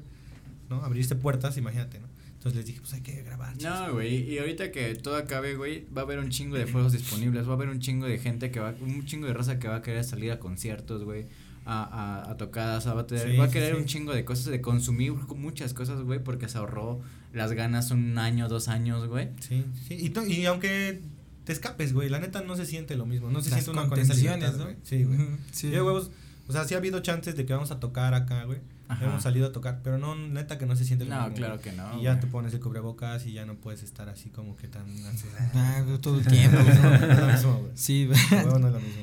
¿no? 0.70 0.83
Abrirse 0.83 1.16
puertas, 1.16 1.57
imagínate, 1.57 1.99
¿no? 2.01 2.09
Entonces 2.35 2.57
les 2.57 2.66
dije, 2.66 2.81
pues 2.81 2.92
hay 2.94 3.01
que 3.01 3.22
grabar. 3.22 3.61
No, 3.61 3.94
güey, 3.94 4.33
y 4.33 4.38
ahorita 4.38 4.70
que 4.70 4.94
todo 4.94 5.16
acabe, 5.16 5.57
güey, 5.57 5.85
va 5.96 6.03
a 6.03 6.05
haber 6.05 6.20
un 6.20 6.31
chingo 6.31 6.57
de 6.57 6.66
fuegos 6.66 6.92
disponibles, 6.92 7.46
va 7.46 7.53
a 7.53 7.55
haber 7.55 7.68
un 7.68 7.81
chingo 7.81 8.07
de 8.07 8.18
gente 8.18 8.51
que 8.51 8.61
va, 8.61 8.75
un 8.81 9.05
chingo 9.05 9.27
de 9.27 9.35
raza 9.35 9.59
que 9.59 9.66
va 9.68 9.77
a 9.77 9.83
querer 9.83 10.05
salir 10.05 10.31
a 10.31 10.38
conciertos, 10.38 11.03
güey 11.03 11.27
a, 11.66 11.83
a, 11.83 12.31
a 12.31 12.37
tocadas, 12.37 12.87
va 12.87 13.01
a, 13.01 13.07
tener, 13.07 13.38
va 13.38 13.44
a 13.44 13.51
querer 13.51 13.75
un 13.75 13.87
chingo 13.87 14.14
de 14.14 14.25
cosas, 14.25 14.46
de 14.46 14.61
consumir 14.61 15.12
muchas 15.12 15.74
cosas, 15.74 16.01
güey, 16.03 16.22
porque 16.22 16.49
se 16.49 16.59
ahorró 16.59 17.01
las 17.32 17.53
ganas 17.53 17.91
un 17.91 18.16
año, 18.18 18.49
dos 18.49 18.68
años, 18.68 19.09
güey. 19.09 19.30
Sí, 19.41 19.64
sí, 19.87 20.12
y, 20.14 20.32
y 20.32 20.47
aunque 20.47 21.03
te 21.47 21.53
escapes, 21.53 21.92
güey, 21.92 22.09
la 22.09 22.18
neta 22.18 22.42
no 22.42 22.57
se 22.57 22.66
siente 22.66 22.97
lo 22.97 23.07
mismo, 23.07 23.30
no 23.30 23.40
se 23.40 23.51
siente 23.51 23.70
una 23.70 23.88
con 23.88 24.01
esa 24.01 24.14
libertad, 24.14 24.53
¿no? 24.57 24.66
Sí, 24.82 25.05
güey. 25.05 25.18
Sí. 25.53 25.70
Yo, 25.70 25.86
huevos, 25.86 26.11
o 26.49 26.53
sea, 26.53 26.64
sí 26.64 26.74
ha 26.74 26.78
habido 26.78 26.99
chances 27.01 27.36
de 27.36 27.47
que 27.47 27.53
vamos 27.53 27.70
a 27.70 27.78
tocar 27.78 28.14
acá, 28.14 28.42
güey, 28.44 28.59
Ajá. 28.88 29.07
hemos 29.07 29.22
salido 29.22 29.47
a 29.47 29.53
tocar, 29.53 29.80
pero 29.84 29.97
no, 29.97 30.16
neta 30.16 30.59
que 30.59 30.66
no 30.66 30.74
se 30.74 30.84
siente 30.84 31.05
lo 31.05 31.14
No, 31.14 31.20
mismo, 31.22 31.36
claro 31.36 31.55
güey. 31.55 31.64
que 31.64 31.72
no, 31.72 32.01
Y 32.01 32.03
ya 32.03 32.18
te 32.18 32.26
pones 32.26 32.53
el 32.53 32.59
cubrebocas 32.59 33.24
y 33.26 33.32
ya 33.32 33.47
no 33.47 33.55
puedes 33.55 33.84
estar 33.84 34.09
así 34.09 34.28
como 34.30 34.57
que 34.57 34.66
tan... 34.66 34.90
Así, 35.07 35.28
Ah, 35.55 35.84
todo 36.01 36.18
el 36.18 36.26
tiempo, 36.26 36.59
no, 36.82 36.90
no 36.90 36.94
es 37.07 37.20
lo 37.20 37.26
mismo, 37.28 37.59
güey. 37.61 37.72
Sí, 37.76 38.11
huevo 38.32 38.59
no 38.59 38.66
es 38.66 38.74
lo 38.74 38.80
mismo. 38.80 39.03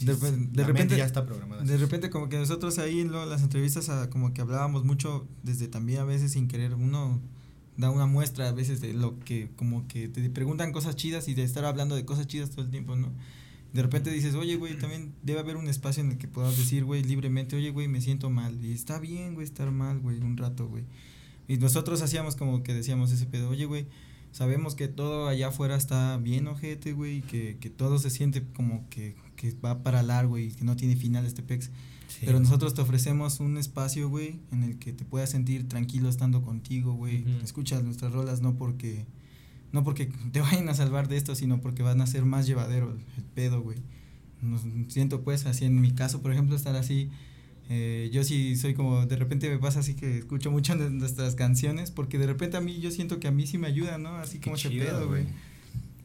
De, 0.00 0.64
repente 0.64 0.96
ya 0.96 1.04
está 1.04 1.26
programada. 1.26 1.62
De 1.62 1.76
repente 1.76 2.10
como 2.10 2.28
que 2.28 2.36
nosotros 2.38 2.78
ahí 2.78 3.00
en 3.00 3.12
las 3.12 3.42
entrevistas 3.42 3.88
ah, 3.88 4.08
como 4.10 4.32
que 4.32 4.40
hablábamos 4.40 4.84
mucho 4.84 5.26
desde 5.42 5.68
también 5.68 6.00
a 6.00 6.04
veces 6.04 6.32
sin 6.32 6.48
querer 6.48 6.74
uno 6.74 7.20
da 7.76 7.90
una 7.90 8.06
muestra 8.06 8.48
a 8.48 8.52
veces 8.52 8.80
de 8.80 8.92
lo 8.92 9.18
que 9.20 9.50
como 9.56 9.86
que 9.88 10.08
te 10.08 10.28
preguntan 10.30 10.72
cosas 10.72 10.96
chidas 10.96 11.28
y 11.28 11.34
de 11.34 11.42
estar 11.42 11.64
hablando 11.64 11.96
de 11.96 12.04
cosas 12.04 12.26
chidas 12.26 12.50
todo 12.50 12.64
el 12.64 12.70
tiempo, 12.70 12.96
¿no? 12.96 13.12
De 13.72 13.80
repente 13.80 14.10
dices, 14.10 14.34
oye, 14.34 14.56
güey, 14.56 14.76
también 14.78 15.14
debe 15.22 15.40
haber 15.40 15.56
un 15.56 15.66
espacio 15.66 16.02
en 16.02 16.12
el 16.12 16.18
que 16.18 16.28
puedas 16.28 16.58
decir, 16.58 16.84
güey, 16.84 17.02
libremente, 17.02 17.56
oye, 17.56 17.70
güey, 17.70 17.88
me 17.88 18.02
siento 18.02 18.28
mal. 18.28 18.62
Y 18.62 18.72
está 18.72 18.98
bien, 18.98 19.34
güey, 19.34 19.46
estar 19.46 19.70
mal, 19.70 19.98
güey, 20.00 20.18
un 20.18 20.36
rato, 20.36 20.68
güey. 20.68 20.84
Y 21.48 21.56
nosotros 21.56 22.02
hacíamos 22.02 22.36
como 22.36 22.62
que 22.62 22.74
decíamos 22.74 23.12
ese 23.12 23.24
pedo, 23.24 23.48
oye, 23.48 23.64
güey, 23.64 23.86
sabemos 24.30 24.74
que 24.74 24.88
todo 24.88 25.26
allá 25.26 25.48
afuera 25.48 25.76
está 25.76 26.18
bien 26.18 26.48
ojete, 26.48 26.92
güey, 26.92 27.22
que, 27.22 27.56
que 27.60 27.70
todo 27.70 27.98
se 27.98 28.10
siente 28.10 28.42
como 28.54 28.86
que, 28.90 29.16
que 29.36 29.52
va 29.64 29.82
para 29.82 30.02
largo 30.02 30.36
y 30.36 30.52
que 30.52 30.64
no 30.64 30.76
tiene 30.76 30.94
final 30.94 31.24
este 31.24 31.42
pex. 31.42 31.70
Sí. 32.12 32.26
Pero 32.26 32.40
nosotros 32.40 32.74
te 32.74 32.82
ofrecemos 32.82 33.40
un 33.40 33.56
espacio, 33.56 34.08
güey, 34.08 34.40
en 34.50 34.62
el 34.62 34.78
que 34.78 34.92
te 34.92 35.04
puedas 35.04 35.30
sentir 35.30 35.68
tranquilo 35.68 36.08
estando 36.08 36.42
contigo, 36.42 36.92
güey. 36.94 37.24
Escuchas 37.42 37.82
nuestras 37.82 38.12
rolas 38.12 38.40
no 38.40 38.56
porque 38.56 39.06
no 39.72 39.84
porque 39.84 40.06
te 40.32 40.40
vayan 40.40 40.68
a 40.68 40.74
salvar 40.74 41.08
de 41.08 41.16
esto, 41.16 41.34
sino 41.34 41.60
porque 41.60 41.82
van 41.82 42.00
a 42.00 42.06
ser 42.06 42.24
más 42.24 42.46
llevadero 42.46 42.92
el, 42.92 43.24
pedo, 43.34 43.62
güey. 43.62 43.78
Nos 44.42 44.62
siento 44.88 45.22
pues 45.22 45.46
así 45.46 45.64
en 45.64 45.80
mi 45.80 45.92
caso, 45.92 46.20
por 46.20 46.32
ejemplo, 46.32 46.54
estar 46.56 46.76
así 46.76 47.10
eh, 47.68 48.10
yo 48.12 48.24
sí 48.24 48.56
soy 48.56 48.74
como, 48.74 49.06
de 49.06 49.16
repente 49.16 49.48
me 49.48 49.58
pasa 49.58 49.80
así 49.80 49.94
que 49.94 50.18
escucho 50.18 50.50
mucho 50.50 50.76
de 50.76 50.90
nuestras 50.90 51.34
canciones, 51.36 51.90
porque 51.90 52.18
de 52.18 52.26
repente 52.26 52.56
a 52.56 52.60
mí 52.60 52.80
yo 52.80 52.90
siento 52.90 53.18
que 53.20 53.28
a 53.28 53.30
mí 53.30 53.46
sí 53.46 53.56
me 53.56 53.66
ayuda, 53.66 53.98
¿no? 53.98 54.16
Así 54.16 54.38
Qué 54.38 54.44
como 54.44 54.56
ese 54.56 54.68
pedo, 54.70 55.08
güey. 55.08 55.26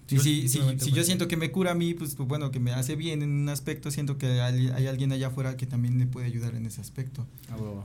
Sí, 0.08 0.20
si, 0.20 0.24
si, 0.24 0.58
últimamente, 0.60 0.86
si 0.86 0.92
yo 0.92 1.04
siento 1.04 1.28
que 1.28 1.36
me 1.36 1.52
cura 1.52 1.72
a 1.72 1.76
mí, 1.76 1.94
pues, 1.94 2.16
pues, 2.16 2.28
bueno, 2.28 2.50
que 2.50 2.60
me 2.60 2.72
hace 2.72 2.96
bien 2.96 3.22
en 3.22 3.30
un 3.30 3.50
aspecto, 3.50 3.92
siento 3.92 4.18
que 4.18 4.40
hay, 4.42 4.70
hay 4.70 4.88
alguien 4.88 5.12
allá 5.12 5.28
afuera 5.28 5.58
que 5.58 5.66
también 5.66 6.00
le 6.00 6.08
puede 6.08 6.26
ayudar 6.26 6.56
en 6.56 6.66
ese 6.66 6.80
aspecto. 6.80 7.28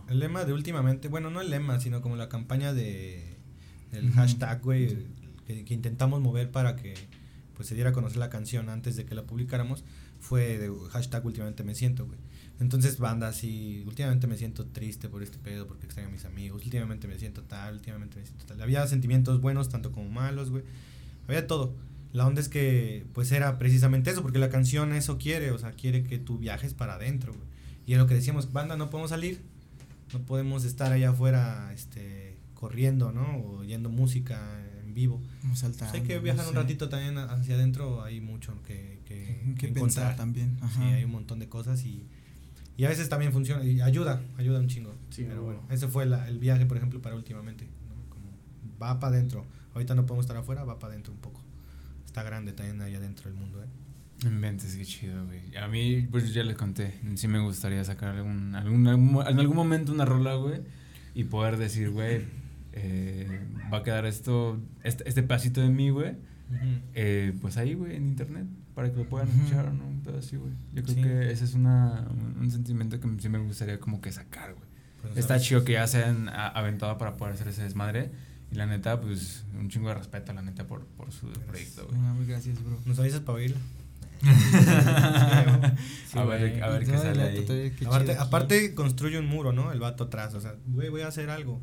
El 0.09 0.21
lema 0.21 0.45
de 0.45 0.53
últimamente, 0.53 1.09
bueno, 1.09 1.31
no 1.31 1.41
el 1.41 1.51
lema, 1.51 1.81
sino 1.81 2.01
como 2.01 2.17
la 2.17 2.29
campaña 2.29 2.73
de 2.73 3.37
el 3.91 4.11
hashtag, 4.13 4.63
güey, 4.63 4.97
que, 5.47 5.65
que 5.65 5.75
intentamos 5.75 6.21
mover 6.21 6.51
para 6.51 6.77
que 6.77 6.95
pues 7.55 7.69
se 7.69 7.75
diera 7.75 7.91
a 7.91 7.93
conocer 7.93 8.19
la 8.19 8.31
canción 8.31 8.69
antes 8.69 8.97
de 8.97 9.05
que 9.05 9.15
la 9.15 9.25
publicáramos, 9.25 9.85
fue 10.21 10.59
de 10.59 10.73
hashtag 10.91 11.25
últimamente 11.27 11.65
me 11.65 11.75
siento, 11.75 12.07
güey. 12.07 12.19
Entonces, 12.61 12.99
banda, 12.99 13.29
así, 13.29 13.83
últimamente 13.87 14.27
me 14.29 14.37
siento 14.37 14.67
triste 14.67 15.09
por 15.09 15.23
este 15.23 15.39
pedo, 15.39 15.67
porque 15.67 15.87
extraño 15.87 16.09
a 16.09 16.13
mis 16.13 16.25
amigos, 16.25 16.63
últimamente 16.65 17.09
me 17.09 17.19
siento 17.19 17.43
tal, 17.43 17.75
últimamente 17.75 18.21
me 18.21 18.27
siento 18.27 18.45
tal. 18.47 18.63
Había 18.63 18.87
sentimientos 18.87 19.41
buenos, 19.41 19.69
tanto 19.69 19.91
como 19.91 20.09
malos, 20.09 20.51
güey. 20.51 20.63
Había 21.27 21.47
todo. 21.47 21.75
La 22.13 22.27
onda 22.27 22.41
es 22.41 22.49
que, 22.49 23.07
pues 23.15 23.33
era 23.33 23.59
precisamente 23.59 24.11
eso, 24.11 24.23
porque 24.23 24.39
la 24.39 24.51
canción 24.51 24.93
eso 24.93 25.17
quiere, 25.19 25.51
o 25.51 25.59
sea, 25.59 25.73
quiere 25.73 26.05
que 26.05 26.19
tú 26.19 26.39
viajes 26.39 26.75
para 26.75 26.95
adentro, 26.95 27.33
güey. 27.33 27.45
Y 27.87 27.93
es 27.95 27.99
lo 27.99 28.07
que 28.07 28.15
decíamos, 28.15 28.53
banda, 28.53 28.77
no 28.77 28.91
podemos 28.91 29.11
salir, 29.11 29.41
no 30.13 30.21
podemos 30.21 30.65
estar 30.65 30.93
allá 30.93 31.11
afuera, 31.11 31.71
este, 31.73 32.37
corriendo, 32.55 33.13
¿no? 33.13 33.37
O 33.39 33.59
oyendo 33.61 33.89
música 33.89 34.61
en 34.85 34.93
vivo. 34.95 35.23
Como 35.41 35.53
Pues 35.55 35.61
saltando. 35.61 35.95
hay 35.95 36.03
que 36.03 36.17
no 36.17 36.23
viajar 36.23 36.47
un 36.47 36.53
sé. 36.53 36.59
ratito 36.59 36.89
también 36.91 37.17
hacia 37.19 37.55
adentro, 37.55 38.03
hay 38.05 38.21
mucho 38.21 38.53
que, 38.67 39.01
que, 39.07 39.41
Que 39.59 39.69
que 39.69 39.69
pensar 39.69 39.81
encontrar. 40.13 40.17
también. 40.17 40.57
Sí, 40.59 40.65
Ajá. 40.65 40.85
hay 40.95 41.05
un 41.05 41.13
montón 41.13 41.39
de 41.39 41.49
cosas 41.49 41.83
y, 41.87 42.05
y 42.77 42.85
a 42.85 42.89
veces 42.91 43.09
también 43.09 43.33
funciona, 43.33 43.65
y 43.65 43.81
ayuda, 43.81 44.21
ayuda 44.37 44.61
un 44.61 44.69
chingo. 44.69 44.95
Sí, 45.11 45.25
Pero 45.27 45.43
bueno, 45.45 45.61
ese 45.71 45.89
fue 45.89 46.05
la- 46.07 46.29
el 46.29 46.39
viaje, 46.39 46.67
por 46.67 46.77
ejemplo, 46.77 47.01
para 47.01 47.17
últimamente, 47.17 47.65
¿no? 47.89 48.11
Como 48.11 48.27
va 48.81 49.01
para 49.01 49.17
adentro. 49.17 49.47
Ahorita 49.75 49.95
no 49.95 50.05
podemos 50.05 50.25
estar 50.27 50.37
afuera, 50.37 50.63
va 50.65 50.79
para 50.79 50.93
adentro 50.93 51.13
un 51.15 51.19
poco. 51.21 51.41
Está 52.13 52.23
grande 52.25 52.53
también 52.53 52.79
allá 52.83 52.99
adentro 52.99 53.31
el 53.31 53.35
mundo, 53.37 53.63
¿eh? 53.65 54.27
Inventes, 54.27 54.77
qué 54.77 54.85
chido, 54.85 55.25
güey. 55.25 55.57
A 55.57 55.67
mí, 55.67 56.07
pues 56.11 56.35
ya 56.35 56.43
les 56.45 56.57
conté. 56.59 56.93
Sí 57.15 57.27
me 57.27 57.39
gustaría 57.39 57.83
sacar 57.85 58.15
algún, 58.17 58.55
algún, 58.55 58.87
algún- 58.87 59.27
en 59.27 59.39
algún 59.39 59.57
momento 59.57 59.93
una 59.93 60.05
rola, 60.05 60.35
güey. 60.35 60.61
Y 61.15 61.25
poder 61.25 61.57
decir, 61.57 61.89
güey, 61.89 62.27
eh, 62.75 63.41
va 63.73 63.79
a 63.79 63.83
quedar 63.83 64.05
esto, 64.05 64.61
este, 64.85 65.09
este 65.09 65.23
pedacito 65.23 65.63
de 65.63 65.71
mí, 65.71 65.89
güey. 65.89 66.15
eh, 66.93 67.33
pues 67.41 67.57
ahí, 67.57 67.73
güey, 67.73 67.97
en 67.97 68.09
internet. 68.09 68.45
Para 68.75 68.91
que 68.91 68.99
lo 68.99 69.09
puedan 69.09 69.29
escuchar, 69.31 69.73
¿no? 69.73 69.87
Un 69.87 70.03
pedo 70.03 70.19
así, 70.19 70.37
güey. 70.37 70.53
Yo 70.75 70.83
creo 70.83 70.95
Sí. 70.97 71.03
que 71.03 71.33
ese 71.33 71.45
es 71.47 71.55
una, 71.55 72.07
un, 72.39 72.51
sentimiento 72.51 73.01
que 73.01 73.09
sí 73.21 73.31
me 73.31 73.39
gustaría 73.39 73.81
como 73.81 74.03
que 74.03 74.13
sacar, 74.13 74.53
güey. 74.53 74.67
Pues, 75.01 75.17
Está 75.17 75.41
chido 75.41 75.65
que 75.65 75.73
ya 75.73 75.87
se 75.87 76.05
han 76.05 76.29
aventado 76.29 76.99
para 76.99 77.17
poder 77.17 77.33
hacer 77.35 77.49
ese 77.49 77.63
desmadre. 77.63 78.11
Y 78.53 78.55
la 78.55 78.67
neta, 78.67 79.01
pues, 79.01 79.45
un 79.59 79.69
chingo 79.71 79.89
de 79.89 79.95
respeto, 79.95 80.33
la 80.35 80.43
neta, 80.43 80.67
por, 80.67 80.85
por 80.85 81.11
su 81.11 81.29
proyecto, 81.31 81.87
güey. 81.89 81.99
Ah, 82.05 82.13
muy 82.15 82.27
gracias, 82.27 82.63
bro. 82.63 82.79
¿Nos 82.85 82.99
avisas 82.99 83.21
para 83.21 83.39
oírlo? 83.39 83.57
Sí, 86.13 86.19
a 86.19 86.25
ver, 86.25 86.51
güey. 86.51 86.61
a 86.61 86.69
ver 86.69 86.85
qué 86.85 86.99
sale 86.99 87.15
la 87.15 87.25
ahí. 87.25 87.45
qué 87.47 87.87
aparte, 87.87 88.17
aparte 88.17 88.75
construye 88.75 89.19
un 89.19 89.27
muro, 89.27 89.53
¿no? 89.53 89.73
El 89.73 89.81
vato 89.81 90.05
atrás, 90.05 90.35
o 90.35 90.41
sea, 90.41 90.55
güey, 90.67 90.91
voy 90.91 91.01
a 91.01 91.09
hacer 91.09 91.31
algo. 91.31 91.61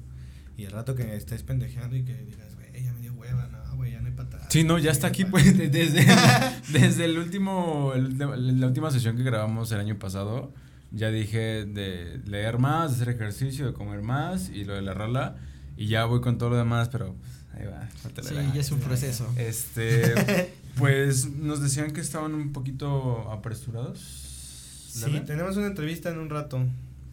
Y 0.58 0.64
el 0.66 0.72
rato 0.72 0.96
que 0.96 1.16
estés 1.16 1.44
pendejeando 1.44 1.96
y 1.96 2.04
que 2.04 2.16
digas, 2.24 2.56
güey, 2.56 2.84
ya 2.84 2.92
me 2.94 3.00
dio 3.02 3.14
hueva, 3.14 3.48
no, 3.48 3.76
güey, 3.78 3.92
ya 3.92 4.02
no 4.02 4.08
hay 4.08 4.14
atrás. 4.18 4.48
Sí, 4.50 4.64
no, 4.64 4.78
ya 4.78 4.92
está 4.92 5.08
aquí, 5.08 5.24
pues, 5.26 5.58
de- 5.58 5.70
desde, 5.70 6.06
desde 6.74 7.06
el 7.06 7.18
último, 7.18 7.94
el- 7.96 8.18
la 8.18 8.68
última 8.68 8.92
sesión 8.92 9.16
que 9.16 9.24
grabamos 9.24 9.72
el 9.72 9.80
año 9.80 9.98
pasado, 10.00 10.52
ya 10.92 11.12
dije 11.12 11.66
de 11.66 12.20
leer 12.26 12.58
más, 12.58 12.90
de 12.92 12.96
hacer 13.04 13.16
ejercicio, 13.16 13.68
de 13.68 13.74
comer 13.74 14.02
más 14.02 14.50
y 14.50 14.66
lo 14.66 14.74
de 14.74 14.82
la 14.82 14.94
rola, 14.94 15.38
y 15.80 15.88
ya 15.88 16.04
voy 16.04 16.20
con 16.20 16.38
todo 16.38 16.50
lo 16.50 16.58
demás, 16.58 16.90
pero 16.90 17.16
pues, 17.16 17.32
ahí 17.54 17.66
va, 17.66 17.88
la 18.04 18.24
Sí, 18.24 18.36
ya 18.54 18.60
es 18.60 18.70
un 18.70 18.82
proceso. 18.82 19.32
Este, 19.38 20.52
pues 20.76 21.32
nos 21.32 21.62
decían 21.62 21.92
que 21.92 22.02
estaban 22.02 22.36
un 22.36 22.52
poquito 22.52 23.32
apresurados. 23.32 23.98
Sí, 23.98 25.22
tenemos 25.26 25.56
una 25.56 25.68
entrevista 25.68 26.10
en 26.10 26.18
un 26.18 26.30
rato 26.30 26.60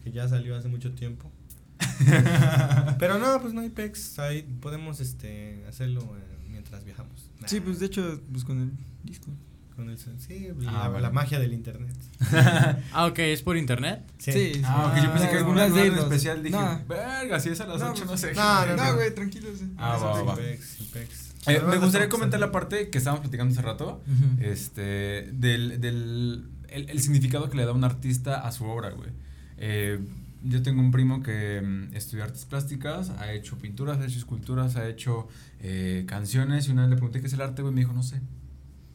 que 0.03 0.11
ya 0.11 0.27
salió 0.27 0.57
hace 0.57 0.67
mucho 0.67 0.91
tiempo. 0.91 1.31
Pero 2.99 3.17
no, 3.17 3.41
pues 3.41 3.53
no 3.53 3.61
hay 3.61 3.69
pex, 3.69 4.19
ahí 4.19 4.41
podemos 4.59 4.99
este 4.99 5.63
hacerlo 5.69 6.01
eh, 6.01 6.49
mientras 6.49 6.83
viajamos. 6.83 7.29
Sí, 7.45 7.61
pues 7.61 7.79
de 7.79 7.85
hecho, 7.85 8.19
pues 8.29 8.43
con 8.43 8.59
el 8.59 8.71
disco. 9.05 9.31
Con 9.77 9.89
el 9.89 9.97
sí, 9.97 10.49
Ah, 10.67 10.91
la, 10.99 11.09
magia 11.11 11.39
del 11.39 11.53
internet. 11.53 11.95
Ah, 12.91 13.05
ok, 13.05 13.19
¿es 13.19 13.41
por 13.43 13.55
internet? 13.55 14.01
Sí. 14.17 14.61
Ah, 14.65 14.91
ok, 14.91 15.03
yo 15.03 15.13
pensé 15.13 15.29
que 15.29 15.37
alguna 15.37 15.67
no, 15.69 15.77
en 15.77 15.93
especial 15.97 16.43
dije, 16.43 16.57
no. 16.57 16.81
verga, 16.89 17.39
si 17.39 17.49
es 17.49 17.61
a 17.61 17.67
las 17.67 17.79
No, 17.79 17.91
8, 17.91 18.05
no 18.05 18.17
sé. 18.17 18.33
no, 18.33 18.65
no, 18.65 18.75
No, 18.75 18.95
güey, 18.95 19.13
tranquilo. 19.15 19.47
sí. 19.57 19.71
Ah, 19.77 19.97
va, 19.97 20.23
va, 20.23 20.35
pex, 20.35 20.77
pex. 20.91 21.33
Eh, 21.47 21.61
me 21.65 21.77
gustaría 21.77 22.09
comentar 22.09 22.39
la 22.39 22.51
parte 22.51 22.89
que 22.89 22.97
estábamos 22.97 23.21
platicando 23.21 23.53
hace 23.53 23.61
rato, 23.61 24.01
este, 24.41 25.29
del, 25.31 25.79
del 25.79 26.49
el, 26.69 26.89
el 26.89 26.99
significado 26.99 27.49
que 27.49 27.55
le 27.57 27.65
da 27.65 27.71
un 27.71 27.83
artista 27.85 28.41
a 28.45 28.51
su 28.51 28.65
obra, 28.65 28.89
güey. 28.89 29.11
Eh, 29.57 29.99
yo 30.43 30.61
tengo 30.61 30.81
un 30.81 30.91
primo 30.91 31.23
que 31.23 31.61
mm, 31.61 31.95
estudió 31.95 32.23
artes 32.23 32.45
plásticas, 32.45 33.11
ha 33.11 33.31
hecho 33.31 33.57
pinturas, 33.57 33.99
ha 33.99 34.05
hecho 34.05 34.17
esculturas, 34.17 34.75
ha 34.75 34.87
hecho 34.87 35.27
eh, 35.61 36.03
canciones 36.07 36.67
y 36.67 36.71
una 36.71 36.81
vez 36.83 36.89
le 36.91 36.95
pregunté 36.97 37.21
qué 37.21 37.27
es 37.27 37.33
el 37.33 37.41
arte, 37.41 37.61
güey, 37.61 37.73
me 37.73 37.81
dijo, 37.81 37.93
no 37.93 38.03
sé. 38.03 38.19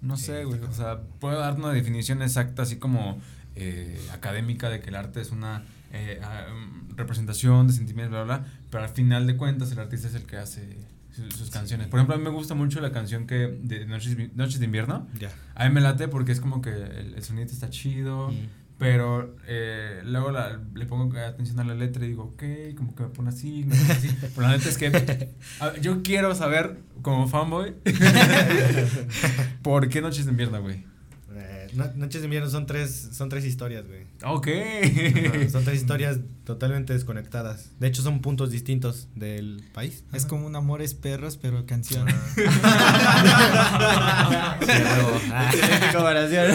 No 0.03 0.17
sé, 0.17 0.45
güey. 0.45 0.61
O 0.61 0.73
sea, 0.73 1.01
puedo 1.21 1.39
dar 1.39 1.55
una 1.55 1.71
definición 1.73 2.21
exacta, 2.23 2.63
así 2.63 2.77
como 2.77 3.21
eh, 3.57 3.99
académica, 4.13 4.69
de 4.69 4.81
que 4.81 4.91
el 4.91 4.97
arte 4.97 5.21
es 5.21 5.31
una 5.31 5.65
eh, 5.93 6.21
ah, 6.23 6.47
mm, 6.53 6.97
representación 6.97 7.67
de 7.69 7.73
sentimientos, 7.73 8.13
bla, 8.13 8.25
bla, 8.25 8.39
bla. 8.39 8.47
Pero 8.71 8.83
al 8.85 8.91
final 8.91 9.27
de 9.27 9.37
cuentas, 9.37 9.71
el 9.73 9.79
artista 9.79 10.09
es 10.09 10.15
el 10.15 10.25
que 10.25 10.37
hace 10.39 10.77
su- 11.15 11.31
sus 11.31 11.51
canciones. 11.51 11.87
Por 11.89 11.99
ejemplo, 12.01 12.15
a 12.15 12.19
mí 12.19 12.25
me 12.25 12.31
gusta 12.31 12.55
mucho 12.55 12.81
la 12.81 12.91
canción 12.93 13.27
que 13.27 13.59
de 13.63 13.85
Noches, 13.87 14.17
Noches 14.35 14.59
de 14.59 14.65
Invierno. 14.67 15.07
Ya. 15.19 15.31
A 15.55 15.69
mí 15.69 15.75
me 15.75 15.81
late 15.83 16.09
porque 16.09 16.33
es 16.33 16.41
como 16.41 16.63
que 16.63 16.71
el, 16.71 17.15
el 17.15 17.23
sonido 17.23 17.47
está 17.47 17.69
chido, 17.71 18.31
Mm. 18.31 18.47
Pero 18.79 19.37
eh, 19.47 20.03
luego 20.05 20.33
le 20.75 20.87
pongo 20.87 21.17
atención 21.19 21.61
a 21.61 21.65
la 21.65 21.75
letra 21.75 22.05
y 22.05 22.09
digo, 22.09 22.25
ok, 22.25 22.43
como 22.77 22.95
que 22.95 23.05
me 23.05 23.09
pone 23.11 23.29
así, 23.29 23.65
me. 23.65 23.77
Pero 24.35 24.43
la 24.43 24.57
neta 24.57 24.69
es 24.69 24.77
que 24.77 25.31
yo 25.81 26.03
quiero 26.03 26.35
saber, 26.35 26.79
como 27.01 27.29
fanboy, 27.29 27.75
¿por 29.63 29.89
qué 29.89 30.01
Noches 30.01 30.25
de 30.25 30.33
Invierno, 30.33 30.61
güey? 30.61 30.85
No- 31.75 31.91
Noches 31.95 32.21
de 32.21 32.27
invierno 32.27 32.51
son 32.51 32.67
tres, 32.67 33.09
son 33.13 33.29
tres 33.29 33.45
historias, 33.45 33.85
güey. 33.87 34.03
Ok. 34.25 34.49
Ajá, 34.49 35.49
son 35.49 35.65
tres 35.65 35.77
historias 35.81 36.19
totalmente 36.45 36.93
desconectadas. 36.93 37.71
De 37.81 37.87
hecho, 37.89 38.03
son 38.03 38.21
puntos 38.21 38.51
distintos 38.51 39.09
del 39.15 39.65
país. 39.73 40.05
Es 40.13 40.27
como 40.27 40.47
un 40.47 40.55
Amores 40.57 40.95
Perros, 40.95 41.37
pero 41.41 41.65
canción. 41.67 42.07
Excelente 44.61 45.87
comparación. 45.95 46.51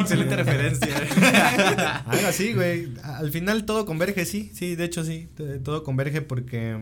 Excelente 0.00 0.36
referencia. 0.36 1.98
Algo 2.06 2.26
así, 2.28 2.52
güey. 2.54 2.88
Al 3.02 3.30
final 3.30 3.64
todo 3.64 3.86
converge, 3.86 4.24
sí. 4.24 4.50
Sí, 4.54 4.76
de 4.76 4.84
hecho 4.84 5.04
sí. 5.04 5.28
Todo 5.64 5.82
converge 5.84 6.22
porque 6.22 6.78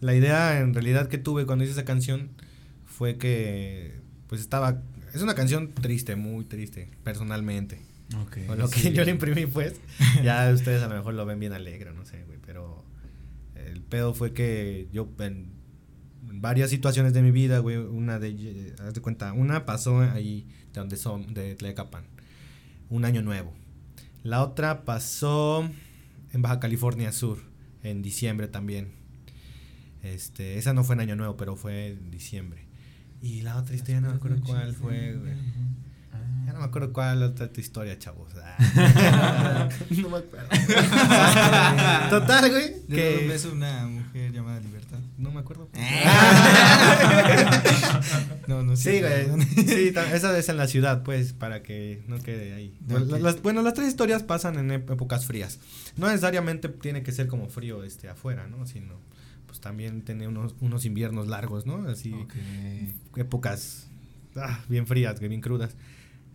la 0.00 0.14
idea 0.14 0.58
en 0.60 0.74
realidad 0.74 1.08
que 1.08 1.18
tuve 1.18 1.46
cuando 1.46 1.64
hice 1.64 1.72
esa 1.72 1.84
canción 1.84 2.30
fue 2.86 3.16
que 3.16 3.98
pues 4.28 4.40
estaba... 4.40 4.82
Es 5.12 5.22
una 5.22 5.34
canción 5.34 5.72
triste, 5.74 6.16
muy 6.16 6.44
triste, 6.44 6.90
personalmente. 7.04 7.82
Okay, 8.26 8.48
o 8.48 8.56
lo 8.56 8.68
que 8.68 8.92
yo 8.92 9.04
le 9.04 9.12
imprimí, 9.12 9.46
pues. 9.46 9.80
ya 10.24 10.50
ustedes 10.52 10.82
a 10.82 10.88
lo 10.88 10.96
mejor 10.96 11.14
lo 11.14 11.24
ven 11.26 11.38
bien 11.38 11.52
alegre, 11.52 11.92
no 11.92 12.04
sé, 12.04 12.24
güey. 12.24 12.38
Pero 12.44 12.84
el 13.54 13.82
pedo 13.82 14.14
fue 14.14 14.32
que 14.32 14.88
yo 14.92 15.08
en 15.18 15.60
varias 16.22 16.70
situaciones 16.70 17.12
de 17.12 17.22
mi 17.22 17.30
vida, 17.30 17.58
güey, 17.58 17.76
una 17.76 18.18
de, 18.18 18.74
haz 18.80 18.94
de 18.94 19.00
cuenta, 19.00 19.32
una 19.32 19.64
pasó 19.64 20.00
ahí 20.00 20.46
de 20.72 20.80
donde 20.80 20.96
son, 20.96 21.34
de 21.34 21.54
Tlecapan, 21.54 22.04
un 22.88 23.04
año 23.04 23.22
nuevo. 23.22 23.52
La 24.22 24.42
otra 24.42 24.84
pasó 24.84 25.68
en 26.32 26.42
Baja 26.42 26.60
California 26.60 27.12
Sur, 27.12 27.38
en 27.82 28.02
diciembre 28.02 28.48
también. 28.48 28.92
Este, 30.02 30.58
esa 30.58 30.72
no 30.72 30.84
fue 30.84 30.94
en 30.94 31.00
año 31.00 31.16
nuevo, 31.16 31.36
pero 31.36 31.56
fue 31.56 31.88
en 31.88 32.10
diciembre. 32.10 32.69
Y 33.22 33.42
la 33.42 33.56
otra 33.56 33.74
historia 33.74 34.00
no 34.00 34.10
me 34.10 34.16
acuerdo 34.16 34.40
cuál 34.44 34.74
fue, 34.74 35.14
güey. 35.14 35.34
Ya 36.46 36.54
no 36.54 36.60
me 36.60 36.64
acuerdo 36.64 36.90
cuál 36.92 37.22
otra 37.22 37.52
tu 37.52 37.60
historia, 37.60 37.98
chavos. 37.98 38.32
Ah. 38.42 39.68
no 39.90 40.08
me 40.08 40.18
acuerdo. 40.18 40.48
Total, 42.10 42.50
güey. 42.50 42.74
Que 42.88 43.26
ves 43.28 43.44
una 43.44 43.86
mujer 43.86 44.32
llamada 44.32 44.58
Libertad. 44.60 44.98
No 45.18 45.30
me 45.30 45.40
acuerdo. 45.40 45.68
no, 48.48 48.62
no 48.62 48.74
sé. 48.74 48.94
Sí, 48.94 49.00
güey. 49.00 49.26
Sí, 49.66 49.92
esa 50.12 50.36
es 50.36 50.48
en 50.48 50.56
la 50.56 50.66
ciudad, 50.66 51.02
pues, 51.02 51.34
para 51.34 51.62
que 51.62 52.02
no 52.08 52.18
quede 52.18 52.54
ahí. 52.54 52.74
bueno, 53.42 53.60
las 53.62 53.74
tres 53.74 53.88
historias 53.88 54.22
pasan 54.22 54.58
en 54.58 54.70
épocas 54.70 55.26
frías. 55.26 55.58
No 55.96 56.06
necesariamente 56.08 56.68
tiene 56.68 57.02
que 57.02 57.12
ser 57.12 57.26
como 57.28 57.48
frío 57.48 57.84
este 57.84 58.08
afuera, 58.08 58.46
¿no? 58.48 58.66
Sino 58.66 58.94
pues 59.50 59.60
también 59.60 60.02
tiene 60.02 60.28
unos, 60.28 60.54
unos 60.60 60.84
inviernos 60.84 61.26
largos, 61.26 61.66
¿no? 61.66 61.88
Así 61.88 62.14
épocas 63.16 63.90
ah, 64.36 64.60
bien 64.68 64.86
frías, 64.86 65.18
bien 65.18 65.40
crudas. 65.40 65.76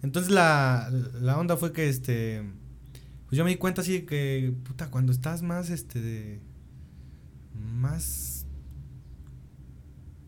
Entonces 0.03 0.30
la, 0.30 0.91
la 1.22 1.39
onda 1.39 1.55
fue 1.55 1.72
que 1.72 1.88
este 1.88 2.43
pues 3.28 3.38
yo 3.38 3.45
me 3.45 3.51
di 3.51 3.55
cuenta 3.55 3.82
así 3.82 4.01
que 4.01 4.53
puta 4.66 4.91
cuando 4.91 5.13
estás 5.13 5.41
más 5.41 5.70
este 5.70 6.41
más 7.53 8.45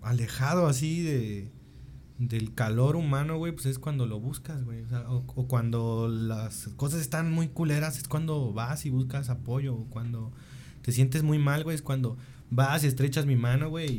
alejado 0.01 0.67
así 0.67 1.01
de 1.01 1.51
del 2.17 2.55
calor 2.55 2.95
humano, 2.95 3.37
güey, 3.37 3.51
pues 3.51 3.67
es 3.67 3.77
cuando 3.77 4.05
lo 4.07 4.19
buscas, 4.19 4.63
güey. 4.63 4.81
O, 4.81 4.89
sea, 4.89 5.05
o, 5.09 5.47
cuando 5.47 6.07
las 6.07 6.69
cosas 6.75 7.01
están 7.01 7.31
muy 7.31 7.47
culeras, 7.47 7.97
es 7.97 8.07
cuando 8.07 8.53
vas 8.53 8.85
y 8.85 8.89
buscas 8.89 9.29
apoyo. 9.29 9.75
O 9.75 9.85
cuando 9.85 10.31
te 10.81 10.91
sientes 10.91 11.23
muy 11.23 11.37
mal, 11.37 11.63
güey, 11.63 11.75
es 11.75 11.81
cuando 11.81 12.17
vas 12.49 12.83
y 12.83 12.87
estrechas 12.87 13.25
mi 13.25 13.35
mano, 13.35 13.69
güey, 13.69 13.89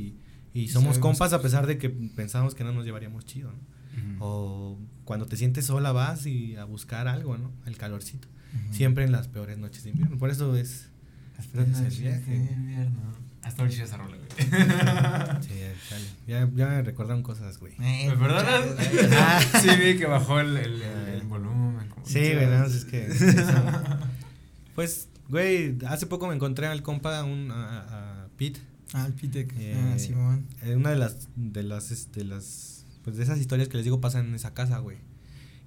y, 0.55 0.61
y 0.61 0.69
somos 0.69 0.99
compas 0.99 1.33
a 1.33 1.43
pesar 1.43 1.67
de 1.67 1.79
que 1.79 1.91
pensamos 1.91 2.55
que 2.55 2.65
no 2.65 2.73
nos 2.73 2.85
llevaríamos 2.85 3.25
chido, 3.25 3.53
¿no? 3.53 3.79
O 4.21 4.79
cuando 5.05 5.27
te 5.27 5.37
sientes 5.37 5.67
sola 5.67 5.93
vas 5.93 6.27
y 6.27 6.57
a 6.57 6.65
buscar 6.65 7.09
algo, 7.09 7.37
¿no? 7.37 7.53
El 7.67 7.77
calorcito. 7.77 8.29
Siempre 8.71 9.05
en 9.05 9.13
las 9.13 9.29
peores 9.29 9.59
noches 9.59 9.85
de 9.85 9.91
invierno. 9.91 10.19
Por 10.19 10.31
eso 10.31 10.57
es. 10.57 10.89
Las 11.37 11.47
peores 11.47 11.69
noches 11.71 12.27
de 12.27 12.35
invierno. 12.37 13.01
Hasta 13.43 13.63
ahorita 13.63 13.85
esa 13.85 13.97
rola, 13.97 14.17
güey. 14.17 14.29
sí, 15.43 15.55
Ya, 16.27 16.49
ya 16.55 16.67
me 16.69 16.83
recordaron 16.83 17.23
cosas, 17.23 17.59
güey. 17.59 17.73
Eh, 17.81 18.09
¿Me 18.09 18.17
perdonas? 18.17 18.65
Ah. 19.13 19.41
sí, 19.63 19.69
vi 19.81 19.97
que 19.97 20.07
bajó 20.07 20.41
el, 20.41 20.57
el, 20.57 20.83
el, 20.83 21.23
volumen. 21.23 21.89
Sí, 22.05 22.35
güey, 22.35 22.47
no, 22.47 22.65
es 22.65 22.85
que. 22.85 23.09
pues, 24.75 25.09
güey, 25.29 25.77
hace 25.87 26.07
poco 26.07 26.27
me 26.27 26.35
encontré 26.35 26.67
al 26.67 26.83
compa 26.83 27.23
un, 27.25 27.51
a, 27.51 28.25
a 28.25 28.29
Pete. 28.37 28.61
Ah, 28.93 29.07
el 29.07 29.13
Pete. 29.13 29.49
Eh, 29.57 29.93
ah, 29.95 29.99
Simón. 29.99 30.47
Eh, 30.63 30.77
una 30.77 30.91
de 30.91 30.97
las, 30.97 31.29
de 31.37 31.63
las, 31.63 32.13
de 32.13 32.25
las 32.25 32.87
pues 33.05 33.17
de 33.17 33.23
esas 33.23 33.39
historias 33.39 33.69
que 33.69 33.77
les 33.77 33.85
digo 33.85 34.01
pasan 34.01 34.27
en 34.27 34.35
esa 34.35 34.55
casa, 34.55 34.79
güey. 34.79 34.99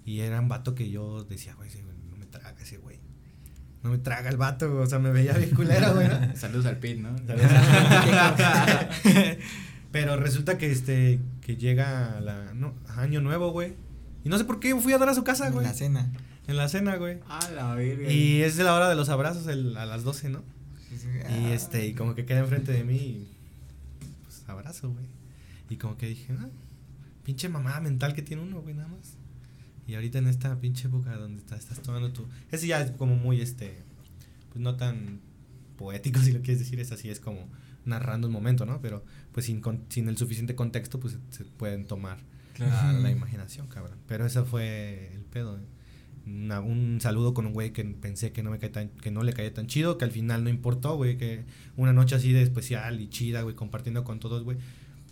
Y 0.05 0.19
era 0.21 0.39
un 0.39 0.47
vato 0.47 0.75
que 0.75 0.89
yo 0.89 1.23
decía, 1.23 1.53
güey, 1.55 1.69
no 2.09 2.17
me 2.17 2.25
traga 2.25 2.55
ese 2.61 2.77
güey. 2.77 2.99
No 3.83 3.89
me 3.89 3.97
traga 3.97 4.29
el 4.29 4.37
vato, 4.37 4.77
o 4.77 4.85
sea, 4.85 4.99
me 4.99 5.11
veía 5.11 5.33
bien 5.33 5.49
culero, 5.51 5.95
güey. 5.95 6.07
Saludos 6.35 6.67
al 6.67 6.77
Pit, 6.77 6.97
¿no? 6.99 7.15
Pero 9.91 10.15
resulta 10.17 10.57
que 10.57 10.71
este, 10.71 11.19
que 11.41 11.57
llega 11.57 12.19
la, 12.21 12.53
no, 12.53 12.75
año 12.95 13.21
nuevo, 13.21 13.51
güey. 13.51 13.73
Y 14.23 14.29
no 14.29 14.37
sé 14.37 14.45
por 14.45 14.59
qué 14.59 14.75
fui 14.75 14.93
a 14.93 14.99
dar 14.99 15.09
a 15.09 15.15
su 15.15 15.23
casa, 15.23 15.49
güey. 15.49 15.65
La 15.65 15.73
cena. 15.73 16.11
En 16.47 16.57
la 16.57 16.67
cena, 16.67 16.95
güey. 16.97 17.19
Ah, 17.27 17.49
la 17.53 17.75
verga. 17.75 18.11
Y 18.11 18.41
es 18.41 18.57
de 18.57 18.63
la 18.63 18.73
hora 18.73 18.89
de 18.89 18.95
los 18.95 19.09
abrazos 19.09 19.47
el, 19.47 19.77
a 19.77 19.85
las 19.85 20.03
12, 20.03 20.29
¿no? 20.29 20.43
y 21.29 21.51
este, 21.51 21.87
y 21.87 21.93
como 21.93 22.15
que 22.15 22.25
queda 22.25 22.39
enfrente 22.39 22.73
de 22.73 22.83
mí 22.83 22.95
y, 22.95 23.27
pues 24.23 24.43
abrazo, 24.47 24.91
güey. 24.91 25.05
Y 25.69 25.77
como 25.77 25.97
que 25.97 26.07
dije, 26.07 26.33
ah, 26.37 26.49
pinche 27.23 27.47
mamada 27.47 27.79
mental 27.79 28.13
que 28.13 28.21
tiene 28.21 28.43
uno, 28.43 28.61
güey, 28.61 28.75
nada 28.75 28.89
más. 28.89 29.15
Y 29.87 29.95
ahorita 29.95 30.19
en 30.19 30.27
esta 30.27 30.59
pinche 30.59 30.87
época 30.87 31.15
donde 31.15 31.39
estás, 31.39 31.59
estás 31.59 31.81
tomando 31.81 32.11
tu... 32.11 32.25
Ese 32.51 32.67
ya 32.67 32.81
es 32.81 32.91
como 32.91 33.15
muy, 33.15 33.41
este, 33.41 33.83
pues 34.49 34.61
no 34.61 34.75
tan 34.75 35.21
poético, 35.77 36.19
si 36.23 36.33
lo 36.33 36.41
quieres 36.41 36.59
decir, 36.59 36.79
es 36.79 36.91
así, 36.91 37.09
es 37.09 37.19
como 37.19 37.47
narrando 37.85 38.27
un 38.27 38.33
momento, 38.33 38.65
¿no? 38.65 38.81
Pero 38.81 39.03
pues 39.31 39.45
sin, 39.45 39.61
sin 39.89 40.09
el 40.09 40.17
suficiente 40.17 40.55
contexto, 40.55 40.99
pues 40.99 41.17
se 41.29 41.45
pueden 41.45 41.85
tomar 41.85 42.19
la 42.59 43.09
imaginación, 43.09 43.67
cabrón. 43.67 43.97
Pero 44.07 44.25
eso 44.25 44.45
fue 44.45 45.11
el 45.13 45.23
pedo. 45.23 45.59
Un 46.25 46.99
saludo 47.01 47.33
con 47.33 47.45
un 47.45 47.53
güey 47.53 47.71
que 47.71 47.83
pensé 47.83 48.31
que 48.31 48.43
no 48.43 48.51
me 48.51 48.59
cae 48.59 48.69
tan, 48.69 48.89
que 48.89 49.11
no 49.11 49.23
le 49.23 49.33
caía 49.33 49.53
tan 49.53 49.67
chido, 49.67 49.97
que 49.97 50.05
al 50.05 50.11
final 50.11 50.43
no 50.43 50.49
importó, 50.49 50.95
güey, 50.95 51.17
que 51.17 51.43
una 51.77 51.93
noche 51.93 52.15
así 52.15 52.31
de 52.31 52.41
especial 52.41 52.99
y 53.01 53.09
chida, 53.09 53.41
güey, 53.41 53.55
compartiendo 53.55 54.03
con 54.03 54.19
todos, 54.19 54.43
güey, 54.43 54.57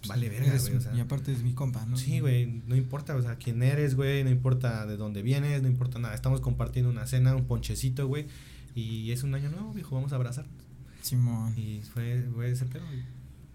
vale 0.08 0.30
verga, 0.30 0.58
güey. 0.58 0.76
O 0.76 0.82
sea, 0.82 0.94
y 0.94 1.00
aparte 1.00 1.32
es 1.32 1.44
mi 1.44 1.54
compa, 1.54 1.86
¿no? 1.86 1.98
Sí, 1.98 2.20
güey, 2.20 2.62
no 2.68 2.76
importa, 2.76 3.16
o 3.16 3.22
sea, 3.22 3.36
quién 3.38 3.62
eres, 3.64 3.96
güey, 3.96 4.24
no 4.24 4.30
importa 4.30 4.86
de 4.86 4.98
dónde 4.98 5.22
vienes, 5.22 5.62
no 5.62 5.68
importa 5.68 6.00
nada. 6.00 6.16
Estamos 6.16 6.42
compartiendo 6.42 6.90
una 6.90 7.08
cena, 7.08 7.36
un 7.36 7.46
ponchecito, 7.46 8.08
güey. 8.08 8.28
Y 8.76 9.12
es 9.12 9.24
un 9.24 9.34
año 9.34 9.50
nuevo, 9.50 9.74
viejo, 9.74 9.96
vamos 9.96 10.14
a 10.14 10.16
abrazarnos. 10.16 10.54
Simón. 11.02 11.58
Y 11.58 11.82
fue, 11.82 12.24
fue 12.34 12.52
ese 12.52 12.66
pedo, 12.66 12.86
güey. 12.86 13.04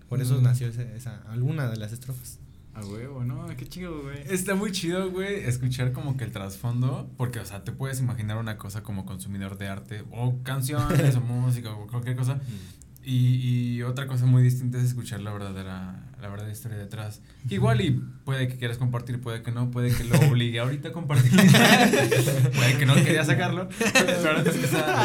Por 0.08 0.20
eso 0.20 0.40
mm. 0.40 0.42
nació 0.42 0.68
esa, 0.68 0.82
esa, 0.82 1.22
alguna 1.30 1.68
de 1.68 1.76
las 1.76 1.92
estrofas. 1.92 2.38
A 2.74 2.84
huevo, 2.84 3.24
¿no? 3.24 3.46
Qué 3.56 3.66
chido, 3.68 4.02
güey. 4.02 4.18
Está 4.28 4.54
muy 4.54 4.72
chido, 4.72 5.10
güey, 5.10 5.44
escuchar 5.44 5.92
como 5.92 6.16
que 6.16 6.24
el 6.24 6.32
trasfondo, 6.32 7.08
porque, 7.16 7.38
o 7.38 7.46
sea, 7.46 7.62
te 7.62 7.72
puedes 7.72 8.00
imaginar 8.00 8.36
una 8.36 8.56
cosa 8.56 8.82
como 8.82 9.06
consumidor 9.06 9.56
de 9.58 9.68
arte, 9.68 10.04
o 10.10 10.42
canciones, 10.42 11.14
o 11.14 11.20
música, 11.22 11.72
o 11.72 11.86
cualquier 11.86 12.16
cosa, 12.16 12.36
mm. 12.36 12.84
Y, 13.06 13.76
y, 13.76 13.82
otra 13.82 14.06
cosa 14.06 14.24
muy 14.24 14.42
distinta 14.42 14.78
es 14.78 14.84
escuchar 14.84 15.20
la 15.20 15.30
verdadera, 15.30 16.00
la 16.22 16.28
verdadera 16.28 16.50
historia 16.50 16.78
detrás. 16.78 17.20
igual 17.50 17.82
y 17.82 17.90
puede 18.24 18.48
que 18.48 18.56
quieras 18.56 18.78
compartir, 18.78 19.20
puede 19.20 19.42
que 19.42 19.52
no, 19.52 19.70
puede 19.70 19.94
que 19.94 20.04
lo 20.04 20.18
obligue 20.20 20.58
ahorita 20.58 20.88
a 20.88 20.92
compartir. 20.92 21.30
puede 22.54 22.78
que 22.78 22.86
no 22.86 22.94
quería 22.94 23.22
sacarlo. 23.22 23.68
Pero 23.78 24.38
es 24.38 24.56
que 24.56 24.64
está, 24.64 25.04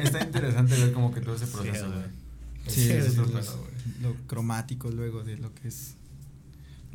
está, 0.00 0.24
interesante 0.24 0.76
ver 0.76 0.92
como 0.92 1.12
que 1.12 1.20
todo 1.20 1.34
ese 1.34 1.48
proceso, 1.48 1.92
Sí, 2.68 2.90
es, 2.90 3.16
lo, 3.16 4.14
cromático 4.28 4.90
luego 4.90 5.24
de 5.24 5.36
lo 5.36 5.52
que 5.54 5.68
es 5.68 5.96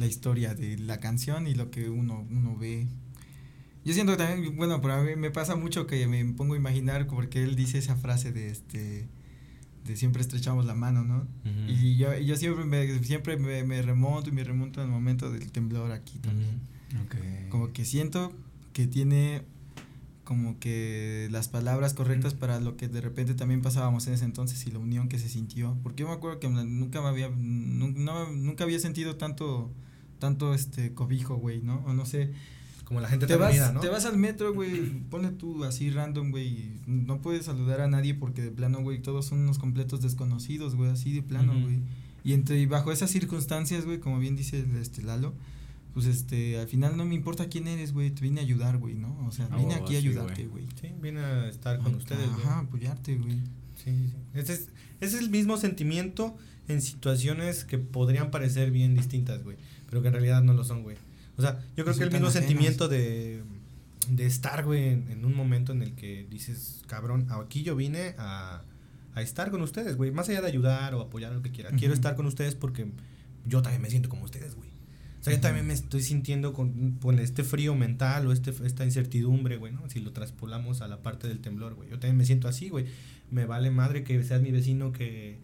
la 0.01 0.07
historia 0.07 0.53
de 0.53 0.77
la 0.77 0.99
canción 0.99 1.47
y 1.47 1.55
lo 1.55 1.71
que 1.71 1.89
uno, 1.89 2.27
uno 2.29 2.57
ve. 2.57 2.87
Yo 3.85 3.93
siento 3.93 4.11
que 4.13 4.23
también, 4.23 4.57
bueno, 4.57 4.81
por 4.81 4.91
a 4.91 5.01
mí 5.01 5.15
me 5.15 5.31
pasa 5.31 5.55
mucho 5.55 5.87
que 5.87 6.05
me 6.07 6.23
pongo 6.33 6.55
a 6.55 6.57
imaginar 6.57 7.07
porque 7.07 7.41
él 7.43 7.55
dice 7.55 7.77
esa 7.77 7.95
frase 7.95 8.31
de 8.31 8.49
este 8.49 9.07
de 9.85 9.95
siempre 9.95 10.21
estrechamos 10.21 10.65
la 10.65 10.75
mano, 10.75 11.03
¿no? 11.03 11.27
Y 11.67 11.97
yo, 11.97 12.15
yo 12.17 12.35
siempre, 12.35 12.65
me, 12.65 13.03
siempre 13.03 13.37
me, 13.37 13.81
remonto 13.81 14.29
y 14.29 14.33
me 14.33 14.43
remonto 14.43 14.81
al 14.81 14.87
momento 14.87 15.31
del 15.31 15.51
temblor 15.51 15.91
aquí 15.91 16.19
también. 16.19 16.59
Como 17.49 17.71
que 17.73 17.85
siento 17.85 18.33
que 18.73 18.87
tiene 18.87 19.43
como 20.23 20.59
que 20.59 21.27
las 21.29 21.49
palabras 21.49 21.93
correctas 21.93 22.33
para 22.33 22.61
lo 22.61 22.77
que 22.77 22.87
de 22.87 23.01
repente 23.01 23.33
también 23.33 23.61
pasábamos 23.61 24.07
en 24.07 24.13
ese 24.13 24.23
entonces 24.23 24.65
y 24.65 24.71
la 24.71 24.79
unión 24.79 25.09
que 25.09 25.19
se 25.19 25.27
sintió. 25.27 25.77
Porque 25.83 26.03
yo 26.03 26.07
me 26.07 26.13
acuerdo 26.13 26.39
que 26.39 26.47
nunca 26.47 27.01
me 27.01 27.07
había, 27.09 27.29
nunca 27.29 28.63
había 28.63 28.79
sentido 28.79 29.17
tanto, 29.17 29.73
tanto 30.21 30.53
este 30.53 30.93
cobijo, 30.93 31.35
güey, 31.35 31.61
¿no? 31.61 31.83
O 31.87 31.93
no 31.93 32.05
sé, 32.05 32.31
como 32.85 33.01
la 33.01 33.09
gente 33.09 33.25
te 33.25 33.35
vas, 33.35 33.73
¿no? 33.73 33.79
Te 33.81 33.89
vas 33.89 34.05
al 34.05 34.17
metro, 34.17 34.53
güey, 34.53 35.01
pone 35.09 35.31
tú 35.31 35.65
así 35.65 35.89
random, 35.89 36.29
güey, 36.29 36.73
no 36.85 37.21
puedes 37.21 37.45
saludar 37.45 37.81
a 37.81 37.87
nadie 37.87 38.13
porque 38.13 38.43
de 38.43 38.51
plano, 38.51 38.81
güey, 38.81 39.01
todos 39.01 39.25
son 39.25 39.39
unos 39.39 39.57
completos 39.57 40.01
desconocidos, 40.01 40.75
güey, 40.75 40.91
así 40.91 41.11
de 41.11 41.23
plano, 41.23 41.59
güey. 41.59 41.79
Y 42.23 42.33
entre 42.33 42.59
y 42.59 42.67
bajo 42.67 42.91
esas 42.91 43.09
circunstancias, 43.09 43.83
güey, 43.83 43.99
como 43.99 44.19
bien 44.19 44.35
dice 44.35 44.63
este 44.79 45.01
Lalo, 45.01 45.33
pues 45.95 46.05
este, 46.05 46.59
al 46.59 46.67
final 46.67 46.95
no 46.95 47.03
me 47.03 47.15
importa 47.15 47.49
quién 47.49 47.67
eres, 47.67 47.91
güey, 47.91 48.11
te 48.11 48.21
vine 48.21 48.41
a 48.41 48.43
ayudar, 48.43 48.77
güey, 48.77 48.93
¿no? 48.93 49.17
O 49.27 49.31
sea, 49.31 49.47
vine 49.47 49.73
oh, 49.73 49.83
aquí 49.83 49.95
a 49.95 49.97
ayudarte, 49.97 50.45
güey. 50.45 50.67
Sí, 50.79 50.91
vine 51.01 51.19
a 51.19 51.49
estar 51.49 51.79
con 51.79 51.95
ustedes, 51.95 52.29
güey. 52.31 52.45
Ajá, 52.45 52.59
apoyarte, 52.59 53.17
güey. 53.17 53.39
Sí, 53.75 53.85
sí, 53.85 54.09
sí. 54.09 54.17
Ese 54.35 54.53
es, 54.53 54.69
ese 54.99 55.15
es 55.17 55.23
el 55.23 55.31
mismo 55.31 55.57
sentimiento 55.57 56.37
en 56.67 56.81
situaciones 56.81 57.65
que 57.65 57.77
podrían 57.77 58.31
parecer 58.31 58.69
bien 58.71 58.95
distintas, 58.95 59.43
güey, 59.43 59.57
pero 59.91 60.01
que 60.01 60.07
en 60.07 60.13
realidad 60.13 60.41
no 60.41 60.53
lo 60.53 60.63
son, 60.63 60.83
güey. 60.83 60.95
O 61.35 61.41
sea, 61.41 61.59
yo 61.75 61.83
creo 61.83 61.95
que 61.95 62.03
el 62.03 62.11
mismo 62.11 62.31
sentimiento 62.31 62.87
de, 62.87 63.43
de 64.07 64.25
estar, 64.25 64.63
güey, 64.63 64.87
en, 64.87 65.25
un 65.25 65.35
momento 65.35 65.73
en 65.73 65.83
el 65.83 65.95
que 65.95 66.25
dices, 66.29 66.81
cabrón, 66.87 67.27
aquí 67.29 67.61
yo 67.61 67.75
vine 67.75 68.15
a, 68.17 68.61
a 69.15 69.21
estar 69.21 69.51
con 69.51 69.61
ustedes, 69.61 69.97
güey. 69.97 70.11
Más 70.11 70.29
allá 70.29 70.39
de 70.39 70.47
ayudar 70.47 70.95
o 70.95 71.01
apoyar 71.01 71.33
lo 71.33 71.41
que 71.41 71.51
quiera. 71.51 71.71
Quiero 71.71 71.93
estar 71.93 72.15
con 72.15 72.25
ustedes 72.25 72.55
porque 72.55 72.87
yo 73.45 73.61
también 73.61 73.81
me 73.81 73.89
siento 73.89 74.07
como 74.07 74.23
ustedes, 74.23 74.55
güey. 74.55 74.69
O 75.19 75.23
sea, 75.25 75.33
yo 75.33 75.41
también 75.41 75.67
me 75.67 75.73
estoy 75.73 76.01
sintiendo 76.01 76.53
con, 76.53 76.93
con 77.01 77.19
este 77.19 77.43
frío 77.43 77.75
mental 77.75 78.25
o 78.27 78.31
este, 78.31 78.53
esta 78.65 78.85
incertidumbre, 78.85 79.57
güey, 79.57 79.73
¿no? 79.73 79.89
Si 79.89 79.99
lo 79.99 80.13
traspolamos 80.13 80.79
a 80.81 80.87
la 80.87 81.03
parte 81.03 81.27
del 81.27 81.41
temblor, 81.41 81.75
güey. 81.75 81.89
Yo 81.89 81.99
también 81.99 82.15
me 82.15 82.25
siento 82.25 82.47
así, 82.47 82.69
güey. 82.69 82.85
Me 83.29 83.45
vale 83.45 83.71
madre 83.71 84.05
que 84.05 84.23
seas 84.23 84.41
mi 84.41 84.51
vecino 84.51 84.93
que, 84.93 85.37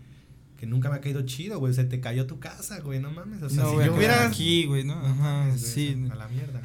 que 0.57 0.65
nunca 0.67 0.89
me 0.89 0.95
ha 0.97 1.01
caído 1.01 1.21
chido, 1.21 1.59
güey. 1.59 1.73
Se 1.73 1.83
te 1.85 1.99
cayó 1.99 2.25
tu 2.27 2.39
casa, 2.39 2.79
güey, 2.81 2.99
no 2.99 3.11
mames. 3.11 3.41
O 3.43 3.49
sea, 3.49 3.63
no 3.63 3.69
si 3.79 3.85
yo 3.85 3.95
hubiera... 3.95 4.27
aquí, 4.27 4.65
güey, 4.65 4.83
¿no? 4.83 4.93
Ajá, 4.95 5.13
mames, 5.13 5.61
güey, 5.61 5.73
sí. 5.73 5.95
o 6.03 6.05
sea, 6.07 6.13
A 6.13 6.17
la 6.17 6.27
mierda. 6.27 6.61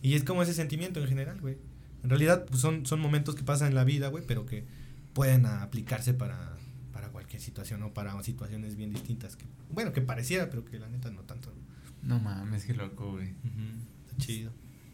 Y 0.00 0.14
es 0.14 0.24
como 0.24 0.42
ese 0.42 0.54
sentimiento 0.54 1.00
en 1.00 1.08
general, 1.08 1.40
güey. 1.40 1.58
En 2.02 2.10
realidad, 2.10 2.46
pues 2.46 2.60
son, 2.60 2.86
son 2.86 3.00
momentos 3.00 3.34
que 3.34 3.42
pasan 3.44 3.68
en 3.68 3.74
la 3.74 3.84
vida, 3.84 4.08
güey, 4.08 4.24
pero 4.26 4.46
que 4.46 4.64
pueden 5.12 5.46
aplicarse 5.46 6.14
para, 6.14 6.56
para 6.92 7.08
cualquier 7.10 7.40
situación 7.42 7.82
o 7.82 7.92
para 7.94 8.20
situaciones 8.22 8.76
bien 8.76 8.92
distintas. 8.92 9.36
Que, 9.36 9.44
bueno, 9.70 9.92
que 9.92 10.00
pareciera, 10.02 10.48
pero 10.50 10.64
que 10.64 10.78
la 10.78 10.88
neta 10.88 11.10
no 11.10 11.22
tanto. 11.22 11.52
¿no? 12.02 12.16
No 12.16 12.20
mames, 12.20 12.64
qué 12.64 12.74
loco, 12.74 13.12
güey. 13.12 13.28
Está 14.08 14.16
chido. 14.18 14.50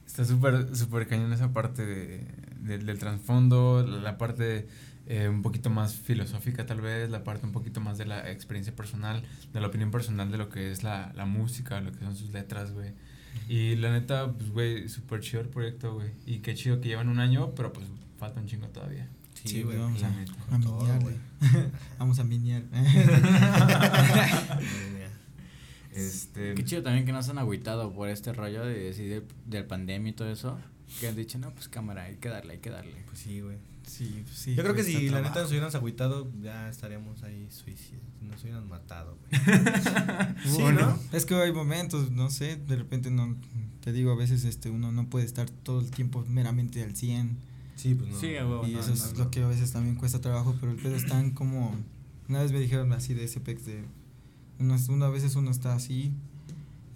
Está 0.07 0.24
súper, 0.24 0.74
súper 0.76 1.07
cañón 1.07 1.32
esa 1.32 1.53
parte 1.53 1.84
de, 1.86 2.26
del- 2.61 2.84
del 2.86 2.99
trasfondo, 2.99 3.86
la, 3.86 3.99
la 3.99 4.18
parte 4.18 4.66
eh, 5.11 5.26
un 5.28 5.40
poquito 5.40 5.70
más 5.70 5.94
filosófica 5.94 6.66
tal 6.66 6.82
vez, 6.82 7.09
la 7.09 7.24
parte 7.24 7.46
un 7.46 7.52
poquito 7.52 7.80
más 7.80 7.96
de 7.96 8.04
la 8.04 8.30
experiencia 8.30 8.76
personal, 8.76 9.22
de 9.54 9.61
la 9.61 9.68
opinión 9.68 9.90
personal 9.90 10.30
de 10.30 10.36
lo 10.36 10.50
que 10.50 10.70
es 10.70 10.82
la, 10.82 11.12
la 11.16 11.24
música, 11.24 11.80
lo 11.80 11.92
que 11.92 12.00
son 12.00 12.14
sus 12.14 12.30
letras, 12.30 12.72
güey. 12.72 12.92
Y 13.48 13.76
la 13.76 13.90
neta, 13.90 14.30
pues, 14.30 14.50
güey, 14.50 14.88
súper 14.90 15.20
chido 15.20 15.40
el 15.40 15.48
proyecto, 15.48 15.94
güey. 15.94 16.11
Y 16.26 16.40
qué 16.40 16.54
chido 16.54 16.82
que 16.82 16.88
llevan 16.88 17.09
un 17.09 17.20
año, 17.20 17.54
pero 17.54 17.72
pues 17.72 17.86
falta 18.18 18.38
un 18.40 18.46
chingo 18.46 18.68
todavía. 18.68 19.09
Sí, 19.44 19.62
güey. 19.62 19.78
vamos 19.78 20.02
la 20.02 20.09
a, 20.09 20.56
a 20.56 20.61
Todo, 20.61 20.80
miniar, 20.80 21.00
güey. 21.00 21.16
Vamos 21.98 22.18
a 22.18 22.24
miniar. 22.24 22.62
Este, 25.90 26.54
Qué 26.54 26.64
chido 26.64 26.82
también 26.84 27.04
que 27.06 27.12
no 27.12 27.20
se 27.24 27.32
han 27.32 27.38
agüitado 27.38 27.92
por 27.92 28.09
este 28.09 28.32
rollo 28.32 28.64
de 28.64 28.78
decir 28.78 29.26
del 29.46 29.64
pandemia 29.64 30.11
y 30.11 30.12
todo 30.12 30.30
eso. 30.30 30.56
Que 31.00 31.09
han 31.09 31.16
dicho, 31.16 31.38
no, 31.38 31.50
pues 31.50 31.68
cámara, 31.68 32.04
hay 32.04 32.16
que 32.16 32.28
darle, 32.28 32.52
hay 32.52 32.59
que 32.61 32.70
darle. 32.70 32.94
Pues 33.06 33.18
sí, 33.18 33.40
güey. 33.40 33.56
Sí, 33.89 34.24
sí. 34.32 34.55
Yo 34.55 34.62
creo 34.62 34.74
que 34.74 34.84
si 34.84 35.09
la 35.09 35.22
neta 35.22 35.41
nos 35.41 35.51
hubiéramos 35.51 35.74
agüitado, 35.74 36.30
ya 36.43 36.68
estaríamos 36.68 37.22
ahí 37.22 37.47
suicidas. 37.51 38.03
Nos 38.20 38.43
hubieran 38.43 38.68
matado, 38.68 39.16
güey. 39.16 39.43
sí, 40.45 40.62
Bueno, 40.62 40.80
¿no? 40.80 41.16
Es 41.16 41.24
que 41.24 41.34
hay 41.34 41.53
momentos, 41.53 42.11
no 42.11 42.30
sé, 42.30 42.57
de 42.57 42.76
repente 42.76 43.11
no, 43.11 43.34
te 43.80 43.93
digo, 43.93 44.12
a 44.12 44.16
veces 44.16 44.45
este 44.45 44.70
uno 44.70 44.93
no 44.93 45.09
puede 45.09 45.24
estar 45.24 45.49
todo 45.49 45.80
el 45.80 45.91
tiempo 45.91 46.24
meramente 46.28 46.82
al 46.82 46.95
100 46.95 47.49
Sí, 47.78 47.95
pues 47.95 48.11
no. 48.11 48.18
Sí, 48.18 48.26
y 48.26 48.32
no, 48.41 48.64
eso 48.66 48.89
no, 48.89 48.95
es 48.95 49.12
no. 49.12 49.24
lo 49.24 49.30
que 49.30 49.41
a 49.41 49.47
veces 49.47 49.70
también 49.70 49.95
cuesta 49.95 50.20
trabajo, 50.20 50.57
pero 50.61 50.72
el 50.72 50.78
pedo 50.78 50.97
es 50.97 51.07
tan 51.07 51.30
como, 51.30 51.76
una 52.28 52.43
vez 52.43 52.51
me 52.51 52.59
dijeron 52.59 52.93
así 52.93 53.14
de 53.14 53.22
ese 53.22 53.39
pex 53.39 53.64
de, 53.66 53.84
uno, 54.59 54.76
uno 54.89 55.05
a 55.05 55.11
veces 55.11 55.36
uno 55.36 55.53
está 55.53 55.76
así 55.76 56.11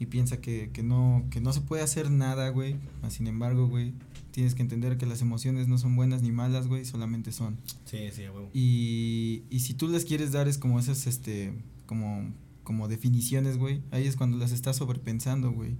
y 0.01 0.07
piensa 0.07 0.40
que, 0.40 0.70
que 0.72 0.82
no, 0.82 1.24
que 1.30 1.40
no 1.40 1.53
se 1.53 1.61
puede 1.61 1.84
hacer 1.84 2.11
nada, 2.11 2.49
güey, 2.49 2.74
sin 3.11 3.28
embargo, 3.28 3.68
güey, 3.68 3.93
tienes 4.32 4.54
que 4.56 4.62
entender 4.62 4.98
que 4.98 5.06
las 5.06 5.22
emociones 5.22 5.68
no 5.68 5.78
son 5.78 5.94
buenas 5.94 6.22
ni 6.22 6.32
malas, 6.32 6.66
güey, 6.66 6.84
solamente 6.84 7.30
son. 7.32 7.58
Sí, 7.84 7.98
sí, 8.12 8.22
huevo. 8.22 8.50
Y, 8.52 9.44
y 9.50 9.60
si 9.60 9.74
tú 9.74 9.86
les 9.88 10.04
quieres 10.04 10.32
dar 10.32 10.48
es 10.48 10.58
como 10.58 10.80
esas, 10.80 11.06
este, 11.06 11.52
como, 11.86 12.32
como 12.64 12.88
definiciones, 12.88 13.56
güey, 13.58 13.82
ahí 13.92 14.06
es 14.06 14.16
cuando 14.16 14.36
las 14.38 14.50
estás 14.52 14.76
sobrepensando, 14.76 15.52
güey. 15.52 15.76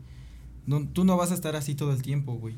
No, 0.66 0.86
tú 0.86 1.05
no 1.05 1.16
vas 1.16 1.32
a 1.32 1.34
estar 1.34 1.57
así 1.57 1.74
todo 1.74 1.92
el 1.92 2.03
tiempo, 2.03 2.34
güey. 2.34 2.55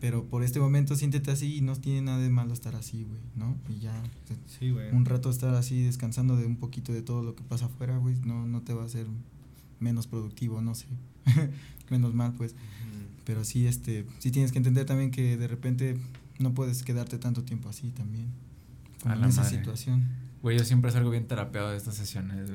Pero 0.00 0.24
por 0.26 0.42
este 0.42 0.60
momento 0.60 0.96
siéntete 0.96 1.30
así 1.30 1.56
y 1.56 1.60
no 1.62 1.76
tiene 1.76 2.02
nada 2.02 2.18
de 2.18 2.28
malo 2.28 2.52
estar 2.52 2.74
así, 2.74 3.04
güey, 3.04 3.20
¿no? 3.36 3.56
Y 3.74 3.80
ya, 3.80 4.02
Sí, 4.46 4.70
güey. 4.70 4.90
un 4.92 5.06
rato 5.06 5.30
estar 5.30 5.54
así 5.54 5.82
descansando 5.82 6.36
de 6.36 6.44
un 6.44 6.56
poquito 6.56 6.92
de 6.92 7.00
todo 7.00 7.22
lo 7.22 7.34
que 7.34 7.42
pasa 7.42 7.66
afuera, 7.66 7.96
güey, 7.96 8.16
no, 8.24 8.46
no 8.46 8.60
te 8.60 8.74
va 8.74 8.82
a 8.82 8.86
hacer 8.86 9.06
menos 9.80 10.06
productivo, 10.06 10.60
no 10.60 10.74
sé. 10.74 10.86
menos 11.90 12.12
mal, 12.14 12.34
pues. 12.34 12.54
Pero 13.24 13.44
sí, 13.44 13.66
este, 13.66 14.06
sí 14.18 14.30
tienes 14.30 14.52
que 14.52 14.58
entender 14.58 14.86
también 14.86 15.10
que 15.10 15.36
de 15.36 15.48
repente 15.48 15.96
no 16.38 16.54
puedes 16.54 16.82
quedarte 16.82 17.18
tanto 17.18 17.42
tiempo 17.42 17.68
así 17.68 17.90
también. 17.90 18.28
A 19.04 19.16
la 19.16 19.28
esa 19.28 19.42
madre. 19.42 19.56
situación. 19.58 20.08
Güey, 20.42 20.58
yo 20.58 20.64
siempre 20.64 20.90
salgo 20.90 21.10
bien 21.10 21.26
terapeado 21.26 21.70
de 21.70 21.76
estas 21.78 21.94
sesiones. 21.94 22.50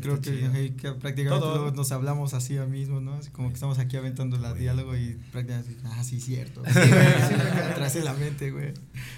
creo 0.00 0.20
que, 0.20 0.74
que 0.76 0.92
prácticamente 0.92 1.40
Todo. 1.40 1.56
luego 1.62 1.76
nos 1.76 1.90
hablamos 1.92 2.34
así 2.34 2.56
a 2.56 2.66
mismo, 2.66 3.00
¿no? 3.00 3.14
Así 3.14 3.30
como 3.30 3.48
que 3.48 3.54
estamos 3.54 3.78
aquí 3.78 3.96
aventando 3.96 4.36
la 4.38 4.50
Güey. 4.50 4.62
diálogo 4.62 4.96
y 4.96 5.18
prácticamente, 5.32 5.76
ah, 5.84 6.02
sí, 6.04 6.20
cierto. 6.20 6.62
Sí, 6.66 6.72
güey, 6.74 6.92
atrás 7.72 7.96
la 8.04 8.14
mente, 8.14 8.50
güey. 8.50 8.72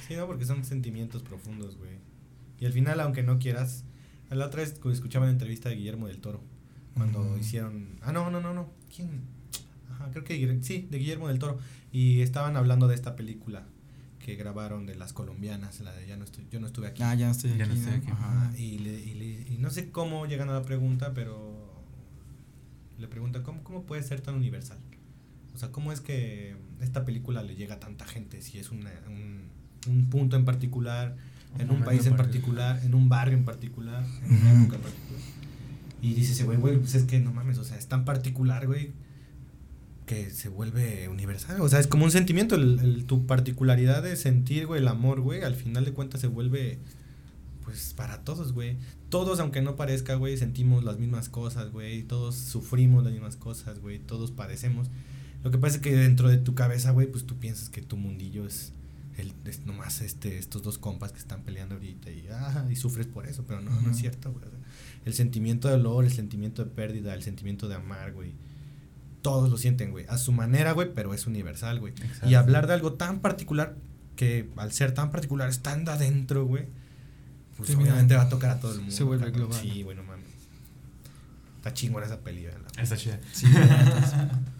Sí, 0.09 0.14
no, 0.16 0.26
porque 0.26 0.45
son 0.47 0.64
sentimientos 0.64 1.22
profundos, 1.22 1.76
güey. 1.76 1.93
Y 2.61 2.66
al 2.66 2.72
final, 2.72 3.01
aunque 3.01 3.22
no 3.22 3.38
quieras. 3.38 3.84
La 4.30 4.47
otra 4.47 4.62
vez 4.62 4.78
cu- 4.78 4.90
escuchaba 4.90 5.26
la 5.26 5.32
entrevista 5.32 5.68
de 5.68 5.76
Guillermo 5.76 6.07
del 6.09 6.18
Toro. 6.18 6.43
Cuando 6.95 7.36
hicieron. 7.38 7.86
Ah, 8.03 8.12
no, 8.12 8.30
no, 8.30 8.40
no, 8.40 8.53
no. 8.55 8.70
¿Quién? 8.95 9.22
Ajá, 9.90 10.09
creo 10.11 10.24
que. 10.24 10.34
Guillermo- 10.34 10.62
Sí, 10.62 10.86
de 10.90 10.99
Guillermo 10.99 11.28
del 11.28 11.38
Toro. 11.38 11.59
Y 11.93 12.20
estaban 12.22 12.57
hablando 12.57 12.88
de 12.88 12.95
esta 12.95 13.16
película 13.16 13.64
que 14.18 14.36
grabaron 14.36 14.86
de 14.86 14.95
las 14.95 15.12
colombianas. 15.12 15.80
La 15.80 15.93
de 15.93 16.07
ya 16.07 16.16
no 16.16 16.24
estoy, 16.24 16.47
Yo 16.51 16.61
no 16.61 16.66
estuve 16.66 16.86
aquí. 16.88 17.03
Ah, 17.03 17.14
ya 17.14 17.26
no 17.26 17.32
estoy 17.32 17.57
Ya 17.57 17.64
aquí, 17.64 17.74
no 17.74 17.80
estoy 17.80 17.95
aquí. 17.95 18.11
Ajá, 18.11 18.43
Ajá. 18.49 18.59
y, 18.59 18.78
le, 18.78 18.93
y, 19.01 19.14
le- 19.14 19.53
y 19.55 19.59
no 19.59 19.70
sé 19.70 19.90
cómo 19.90 20.26
llegan 20.26 20.49
a 20.49 20.53
la 20.53 20.62
pregunta, 20.62 21.12
pero 21.14 21.82
le 22.99 23.09
pregunta, 23.09 23.43
¿cómo, 23.43 23.62
¿cómo 23.64 23.82
puede 23.84 24.03
ser 24.03 24.20
tan 24.20 24.34
universal? 24.34 24.78
O 25.55 25.59
sea, 25.59 25.70
¿cómo 25.72 25.93
es 25.93 26.01
que 26.01 26.57
esta 26.80 27.05
película 27.05 27.43
le 27.43 27.57
llega 27.57 27.74
a 27.74 27.80
tanta 27.80 28.07
gente? 28.07 28.40
Si 28.43 28.59
es 28.59 28.70
una, 28.70 28.90
un, 29.09 29.43
un 29.88 30.09
punto 30.09 30.36
en 30.36 30.45
particular, 30.45 31.16
Un 31.55 31.61
en 31.62 31.70
un 31.70 31.82
país 31.82 32.07
en 32.07 32.16
particular, 32.16 32.80
en 32.84 32.95
un 32.95 33.09
barrio 33.09 33.36
en 33.36 33.45
particular, 33.45 34.05
en 34.24 34.36
una 34.36 34.53
época 34.62 34.76
en 34.76 34.82
particular. 34.82 35.20
Y 36.03 36.14
dice 36.14 36.32
ese 36.32 36.44
güey, 36.44 36.59
güey, 36.59 36.78
pues 36.78 36.94
es 36.96 37.05
que 37.05 37.18
no 37.20 37.32
mames, 37.32 37.57
o 37.59 37.64
sea, 37.64 37.78
es 37.78 37.86
tan 37.86 38.05
particular, 38.05 38.66
güey, 38.66 38.90
que 40.07 40.30
se 40.30 40.48
vuelve 40.48 41.09
universal. 41.09 41.61
O 41.61 41.68
sea, 41.68 41.78
es 41.78 41.86
como 41.86 42.05
un 42.05 42.11
sentimiento, 42.11 42.57
el, 42.57 42.78
el- 42.80 43.05
tu 43.07 43.24
particularidad 43.26 44.03
de 44.03 44.16
sentir, 44.16 44.66
güey, 44.66 44.80
el 44.82 44.88
amor, 44.88 45.20
güey, 45.20 45.42
al 45.42 45.55
final 45.55 45.84
de 45.84 45.92
cuentas 45.92 46.20
se 46.20 46.26
vuelve, 46.26 46.78
pues, 47.64 47.94
para 47.96 48.24
todos, 48.24 48.53
güey. 48.53 48.76
Todos, 49.11 49.38
aunque 49.40 49.62
no 49.62 49.76
parezca, 49.76 50.16
güey, 50.16 50.36
sentimos 50.36 50.82
las 50.84 50.98
mismas 50.98 51.28
cosas, 51.28 51.70
güey. 51.70 52.03
Todos 52.03 52.34
sufrimos 52.34 53.05
las 53.05 53.12
mismas 53.12 53.36
cosas, 53.36 53.78
güey. 53.78 54.00
Todos 54.00 54.32
padecemos. 54.32 54.88
Lo 55.44 55.50
que 55.53 55.59
pasa 55.59 55.76
es 55.76 55.82
que 55.82 55.94
dentro 55.94 56.28
de 56.28 56.38
tu 56.38 56.55
cabeza, 56.55 56.90
güey, 56.90 57.07
pues 57.11 57.24
tú 57.24 57.36
piensas 57.38 57.68
que 57.68 57.80
tu 57.82 57.96
mundillo 57.96 58.44
es, 58.46 58.72
el, 59.22 59.32
es 59.46 59.64
nomás 59.64 60.00
este, 60.02 60.38
estos 60.38 60.62
dos 60.62 60.78
compas 60.78 61.12
que 61.12 61.18
están 61.18 61.42
peleando 61.42 61.74
ahorita 61.76 62.10
y, 62.10 62.28
ah, 62.30 62.66
y 62.70 62.76
sufres 62.76 63.06
por 63.06 63.26
eso, 63.26 63.44
pero 63.46 63.60
no, 63.60 63.70
no 63.80 63.90
es 63.90 63.96
cierto, 63.96 64.30
güey. 64.32 64.44
O 64.44 64.50
sea, 64.50 64.58
El 65.04 65.14
sentimiento 65.14 65.68
de 65.68 65.76
dolor, 65.76 66.04
el 66.04 66.12
sentimiento 66.12 66.64
de 66.64 66.70
pérdida, 66.70 67.14
el 67.14 67.22
sentimiento 67.22 67.68
de 67.68 67.76
amar, 67.76 68.12
güey. 68.12 68.32
Todos 69.22 69.50
lo 69.50 69.56
sienten, 69.56 69.92
güey. 69.92 70.04
A 70.08 70.18
su 70.18 70.32
manera, 70.32 70.72
güey, 70.72 70.92
pero 70.94 71.14
es 71.14 71.26
universal, 71.26 71.80
güey. 71.80 71.94
Y 72.26 72.34
hablar 72.34 72.66
de 72.66 72.74
algo 72.74 72.94
tan 72.94 73.20
particular 73.20 73.76
que 74.16 74.50
al 74.56 74.72
ser 74.72 74.92
tan 74.92 75.10
particular, 75.10 75.48
estando 75.48 75.92
adentro, 75.92 76.44
güey, 76.44 76.66
pues 77.56 77.74
obviamente 77.74 78.16
va 78.16 78.22
a 78.22 78.28
tocar 78.28 78.50
a 78.50 78.60
todo 78.60 78.72
el 78.72 78.78
mundo. 78.80 78.94
se 78.94 79.04
vuelve 79.04 79.30
global. 79.30 79.58
Sí, 79.60 79.84
mames. 79.84 80.26
Está 81.56 81.72
chingona 81.72 82.06
esa 82.06 82.18
peli, 82.20 82.44
¿verdad? 82.44 82.72
Está 82.76 82.96
chida. 82.96 83.20
Sí, 83.32 83.46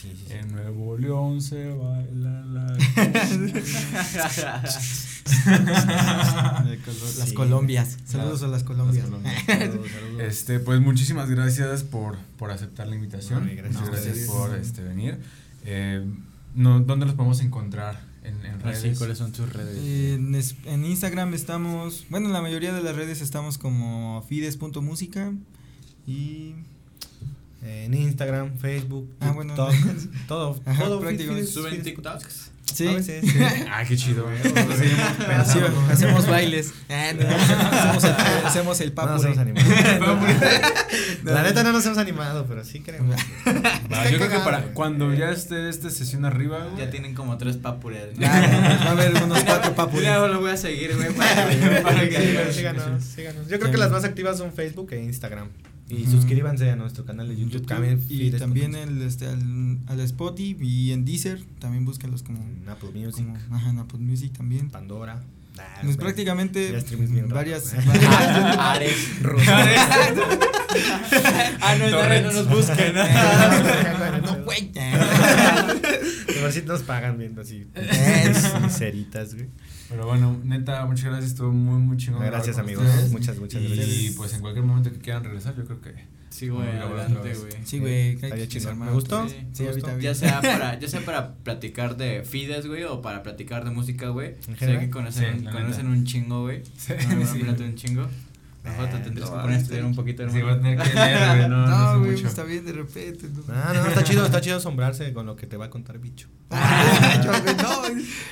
Sí, 0.00 0.08
sí, 0.16 0.24
sí. 0.28 0.32
En 0.32 0.52
Nuevo 0.52 0.96
León 0.96 1.40
se 1.42 1.68
baila 1.70 2.40
la. 2.46 2.76
Las 5.50 7.28
Sí. 7.28 7.34
Colombias. 7.34 7.98
Saludos 8.04 8.42
a 8.42 8.48
las 8.48 8.64
Colombias. 8.64 9.04
Las 9.08 9.10
Colombias. 9.10 9.44
Saludos, 9.46 9.90
saludos. 9.90 10.22
Este, 10.22 10.60
pues 10.60 10.80
muchísimas 10.80 11.30
gracias 11.30 11.82
por, 11.84 12.16
por 12.38 12.50
aceptar 12.50 12.88
la 12.88 12.94
invitación. 12.96 13.46
Ay, 13.48 13.56
gracias 13.56 13.80
Muchas 13.82 14.04
gracias 14.04 14.26
por 14.28 14.54
este, 14.56 14.82
venir. 14.82 15.18
Eh, 15.64 16.04
no, 16.54 16.80
¿Dónde 16.80 17.06
los 17.06 17.14
podemos 17.14 17.40
encontrar? 17.42 18.00
En, 18.22 18.44
en 18.44 18.54
Así, 18.66 18.82
redes. 18.84 18.98
¿cuáles 18.98 19.18
son 19.18 19.32
tus 19.32 19.50
redes? 19.52 19.78
En, 19.78 20.34
es- 20.34 20.56
en 20.66 20.84
Instagram 20.84 21.32
estamos, 21.34 22.04
bueno, 22.10 22.26
en 22.26 22.32
la 22.34 22.42
mayoría 22.42 22.72
de 22.74 22.82
las 22.82 22.94
redes 22.94 23.22
estamos 23.22 23.56
como 23.56 24.22
fides.música 24.28 25.32
y 26.06 26.54
En 27.62 27.92
Instagram, 27.94 28.56
Facebook, 28.58 29.14
Ah, 29.20 29.32
bueno. 29.32 29.54
TikTok, 29.54 29.74
todo, 30.28 30.60
Ajá, 30.64 30.82
todo 30.84 31.00
prácticamente. 31.00 31.46
¿Suben 31.50 31.82
TikToks? 31.82 32.50
sí, 32.72 32.86
A 32.86 32.92
veces, 32.94 33.24
sí. 33.30 33.38
Ah, 33.70 33.84
qué 33.86 33.96
chido. 33.96 34.24
güey. 34.24 34.38
Así, 35.36 35.58
hacemos 35.90 36.26
bailes. 36.26 36.72
Ah, 36.88 37.12
no, 37.12 37.28
hacemos 37.76 38.04
el, 38.04 38.46
hacemos 38.46 38.80
el 38.80 38.88
No 38.90 38.94
papure. 38.94 39.14
nos 39.14 39.24
hemos 39.24 39.38
animado. 39.38 40.18
La 41.24 41.42
neta 41.42 41.62
no 41.62 41.72
nos 41.72 41.84
hemos 41.84 41.98
animado, 41.98 42.46
pero 42.48 42.64
sí 42.64 42.80
queremos. 42.80 43.14
Va, 43.92 44.08
yo 44.08 44.16
creo 44.18 44.30
que 44.30 44.38
para 44.38 44.62
cuando 44.72 45.12
ya 45.12 45.30
esté 45.30 45.68
esta 45.68 45.90
sesión 45.90 46.24
arriba, 46.24 46.64
güey, 46.66 46.84
Ya 46.84 46.90
tienen 46.90 47.14
como 47.14 47.36
tres 47.38 47.56
papures. 47.56 48.16
Ya, 48.18 48.30
va 48.30 48.86
a 48.86 48.90
haber 48.92 49.14
unos 49.22 49.42
cuatro 49.44 49.74
papures. 49.74 50.04
Ya 50.06 50.18
lo 50.18 50.40
voy 50.40 50.52
a 50.52 50.56
seguir, 50.56 50.96
güey, 50.96 51.12
para, 51.12 51.82
para 51.82 52.08
que 52.08 52.16
Síganos, 52.52 52.54
síganos, 52.54 53.04
síganos. 53.04 53.48
Yo 53.48 53.58
creo 53.58 53.70
que 53.70 53.78
las 53.78 53.90
más 53.90 54.04
activas 54.04 54.38
son 54.38 54.52
Facebook 54.52 54.92
e 54.92 55.02
Instagram. 55.02 55.48
Y 55.90 56.06
suscríbanse 56.06 56.70
a 56.70 56.76
nuestro 56.76 57.04
canal 57.04 57.28
de 57.28 57.34
YouTube. 57.36 57.52
YouTube, 57.52 57.66
también 57.68 58.00
y 58.08 58.16
Fides 58.16 58.40
también 58.40 58.74
el, 58.74 59.02
este, 59.02 59.26
al, 59.26 59.78
al 59.86 60.00
Spotify 60.00 60.56
y 60.60 60.92
en 60.92 61.04
Deezer 61.04 61.42
también 61.58 61.84
búsquenlos 61.84 62.22
como, 62.22 62.38
en 62.38 62.68
Apple 62.68 62.90
Music, 62.94 63.26
como 63.26 63.56
ajá, 63.56 63.70
en 63.70 63.78
Apple 63.78 63.98
Music 63.98 64.32
también. 64.36 64.70
Pandora, 64.70 65.22
Pues 65.82 65.96
prácticamente 65.96 66.72
varias. 67.28 67.74
Ares, 68.58 69.22
Rusia. 69.22 69.58
ah, 71.60 71.74
no, 71.78 71.90
no, 71.90 72.20
no 72.22 72.32
nos 72.32 72.48
busquen. 72.48 72.94
no, 74.24 74.44
güey. 74.44 74.70
A 76.40 76.44
ver 76.44 76.52
si 76.52 76.62
nos 76.62 76.82
pagan 76.82 77.18
viendo 77.18 77.40
así. 77.42 77.66
Ceritas, 78.70 79.34
güey. 79.34 79.48
Pero 79.88 80.06
bueno, 80.06 80.38
neta, 80.44 80.86
muchas 80.86 81.06
gracias. 81.06 81.32
Estuvo 81.32 81.52
muy, 81.52 81.80
muy 81.80 81.96
chingón. 81.96 82.24
Gracias, 82.24 82.58
amigos. 82.58 82.84
ustedes. 82.86 83.10
Muchas, 83.12 83.38
muchas 83.38 83.62
y, 83.62 83.74
gracias. 83.74 84.14
pues 84.16 84.34
en 84.34 84.40
cualquier 84.40 84.64
momento 84.64 84.92
que 84.92 84.98
quieran 84.98 85.24
regresar, 85.24 85.56
yo 85.56 85.64
creo 85.64 85.80
que. 85.80 85.94
Sí, 86.30 86.48
güey, 86.48 86.68
adelante, 86.68 87.34
güey. 87.34 87.52
Sí, 87.64 87.78
güey. 87.80 88.16
Que 88.16 88.48
chingón. 88.48 88.78
¿Me 88.78 88.92
gustó? 88.92 89.28
Sí. 89.28 89.36
Sí. 89.52 89.64
Ya 90.00 90.14
sea 90.14 90.40
para, 90.42 90.78
ya 90.78 90.88
sea 90.88 91.00
para 91.04 91.34
platicar 91.34 91.96
de 91.96 92.22
fides, 92.24 92.66
güey, 92.66 92.84
o 92.84 93.02
para 93.02 93.22
platicar 93.24 93.64
de 93.64 93.72
música, 93.72 94.08
güey. 94.08 94.36
En 94.46 94.56
Sé 94.56 94.78
que 94.78 94.90
conocen, 94.90 95.40
Sí, 95.40 95.44
conocen 95.46 95.86
un 95.88 96.04
chingo, 96.04 96.42
güey. 96.42 96.62
Sí, 96.76 96.92
No, 97.08 97.26
sí. 97.26 97.62
un 97.62 97.74
chingo. 97.74 98.06
Mejor 98.62 98.90
te 98.90 98.96
Ah, 98.96 99.02
tendrías 99.02 99.30
no, 99.30 99.36
que 99.36 99.40
poner 99.42 99.56
a 99.56 99.58
está 99.58 99.62
estudiar 99.64 99.84
un 99.86 99.94
poquito, 99.94 100.22
Sí, 100.30 100.36
a 100.36 100.38
hermano. 100.40 100.56
tener 100.60 100.78
que 100.78 100.94
leer, 100.94 101.36
güey. 101.36 101.48
No, 101.48 101.56
no, 101.66 101.66
No, 101.66 101.92
sé 101.92 101.98
güey, 101.98 102.10
mucho. 102.12 102.26
está 102.28 102.42
bien 102.44 102.64
de 102.66 102.72
repente. 102.72 103.26
¿no? 103.34 103.42
Ah, 103.54 103.72
no, 103.74 103.86
está 103.86 104.04
chido, 104.04 104.24
está 104.26 104.40
chido 104.42 104.56
asombrarse 104.58 105.12
con 105.14 105.24
lo 105.26 105.34
que 105.36 105.46
te 105.46 105.56
va 105.56 105.64
a 105.66 105.70
contar 105.70 105.98
bicho. 105.98 106.28
Yo, 106.50 107.32
no, 107.32 107.82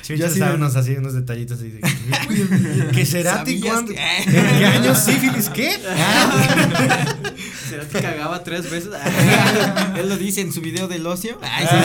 Sí, 0.03 0.17
Yo 0.17 0.27
así 0.27 0.41
así 0.41 0.51
de- 0.51 0.55
unos 0.57 0.77
así, 0.77 0.93
unos 0.97 1.15
detallitos 1.15 1.59
así. 1.59 1.79
¿Qué 2.93 3.07
será 3.07 3.43
ti 3.45 3.59
¿Sabías 3.59 3.73
cuándo? 3.75 3.93
¿En 3.93 4.59
qué 4.59 4.67
año 4.67 4.95
sífilis 4.95 5.49
qué? 5.49 5.79
¿Será 7.69 7.87
que 7.89 8.01
cagaba 8.01 8.43
tres 8.45 8.71
veces? 8.71 8.91
Él 9.97 10.09
lo 10.09 10.17
dice 10.17 10.41
en 10.41 10.53
su 10.53 10.61
video 10.61 10.89
del 10.89 11.07
ocio. 11.07 11.39
Ay, 11.43 11.67
Sí, 11.69 11.77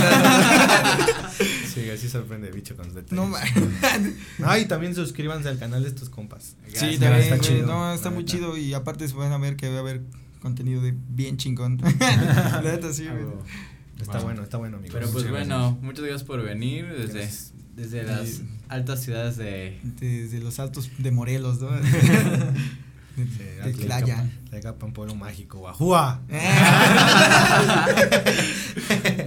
así 1.94 2.10
sorprende 2.10 2.52
bicho 2.52 2.76
con 2.76 2.86
los 2.86 2.96
detalles. 2.96 3.16
No, 3.16 3.28
man. 3.28 4.16
Ah, 4.44 4.60
y 4.60 4.66
también 4.66 4.94
suscríbanse 4.96 5.50
al 5.50 5.58
canal 5.60 5.84
de 5.84 5.90
estos 5.90 6.10
compas. 6.10 6.56
Sí, 6.74 6.98
también, 6.98 7.14
está 7.22 7.40
chido, 7.40 7.68
No, 7.68 7.94
está 7.94 8.10
muy 8.10 8.26
chido 8.26 8.58
y 8.58 8.74
aparte 8.74 9.08
se 9.08 9.14
van 9.16 9.32
a 9.32 9.38
ver 9.38 9.56
que 9.56 9.70
va 9.70 9.78
a 9.78 9.80
haber 9.80 10.02
contenido 10.42 10.82
de 10.82 10.94
bien 11.10 11.38
chingón. 11.38 11.80
La 12.00 12.62
neta, 12.62 12.92
sí, 12.94 13.06
Ah, 13.10 13.14
güey. 13.14 13.24
güey. 13.26 13.38
Está 14.02 14.18
Wow. 14.18 14.24
bueno, 14.24 14.44
está 14.44 14.58
bueno, 14.58 14.78
amigos. 14.78 14.94
Pero 14.96 15.10
pues 15.12 15.24
Muchas 15.26 15.32
bueno, 15.48 15.78
muchas 15.82 16.02
gracias 16.04 16.24
por 16.24 16.42
venir 16.44 16.86
desde, 16.90 17.20
Gracias. 17.20 17.54
desde 17.76 18.04
las 18.04 18.28
Sí. 18.28 18.50
altas 18.68 19.02
ciudades 19.04 19.38
de... 19.38 19.80
Desde 19.84 20.40
los 20.40 20.60
altos 20.60 20.90
de 20.98 21.12
Morelos, 21.12 21.62
¿no? 21.62 21.70
De, 23.16 23.26
Sí, 23.28 23.44
de 23.64 23.74
Tlaya. 23.86 24.28
Atleca, 24.48 24.76
un 24.82 24.92
pueblo 24.92 25.14
mágico, 25.14 25.60
Guajúa. 25.60 26.22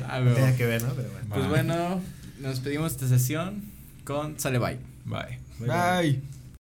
Ah, 0.08 0.20
güey. 0.22 0.34
Tenía 0.34 0.56
que 0.56 0.66
ver, 0.66 0.82
¿no? 0.82 0.92
Pero 0.94 1.08
bueno. 1.10 1.26
Pues 1.34 1.48
bueno, 1.48 2.00
nos 2.40 2.56
despedimos 2.56 2.92
de 2.92 3.04
esta 3.06 3.18
sesión 3.18 3.62
con 4.04 4.38
Sale 4.38 4.58
Bye. 4.58 4.78
Bye. 5.04 5.38
Bye, 5.58 5.68
bye. 5.68 5.68
Bye. 5.68 6.22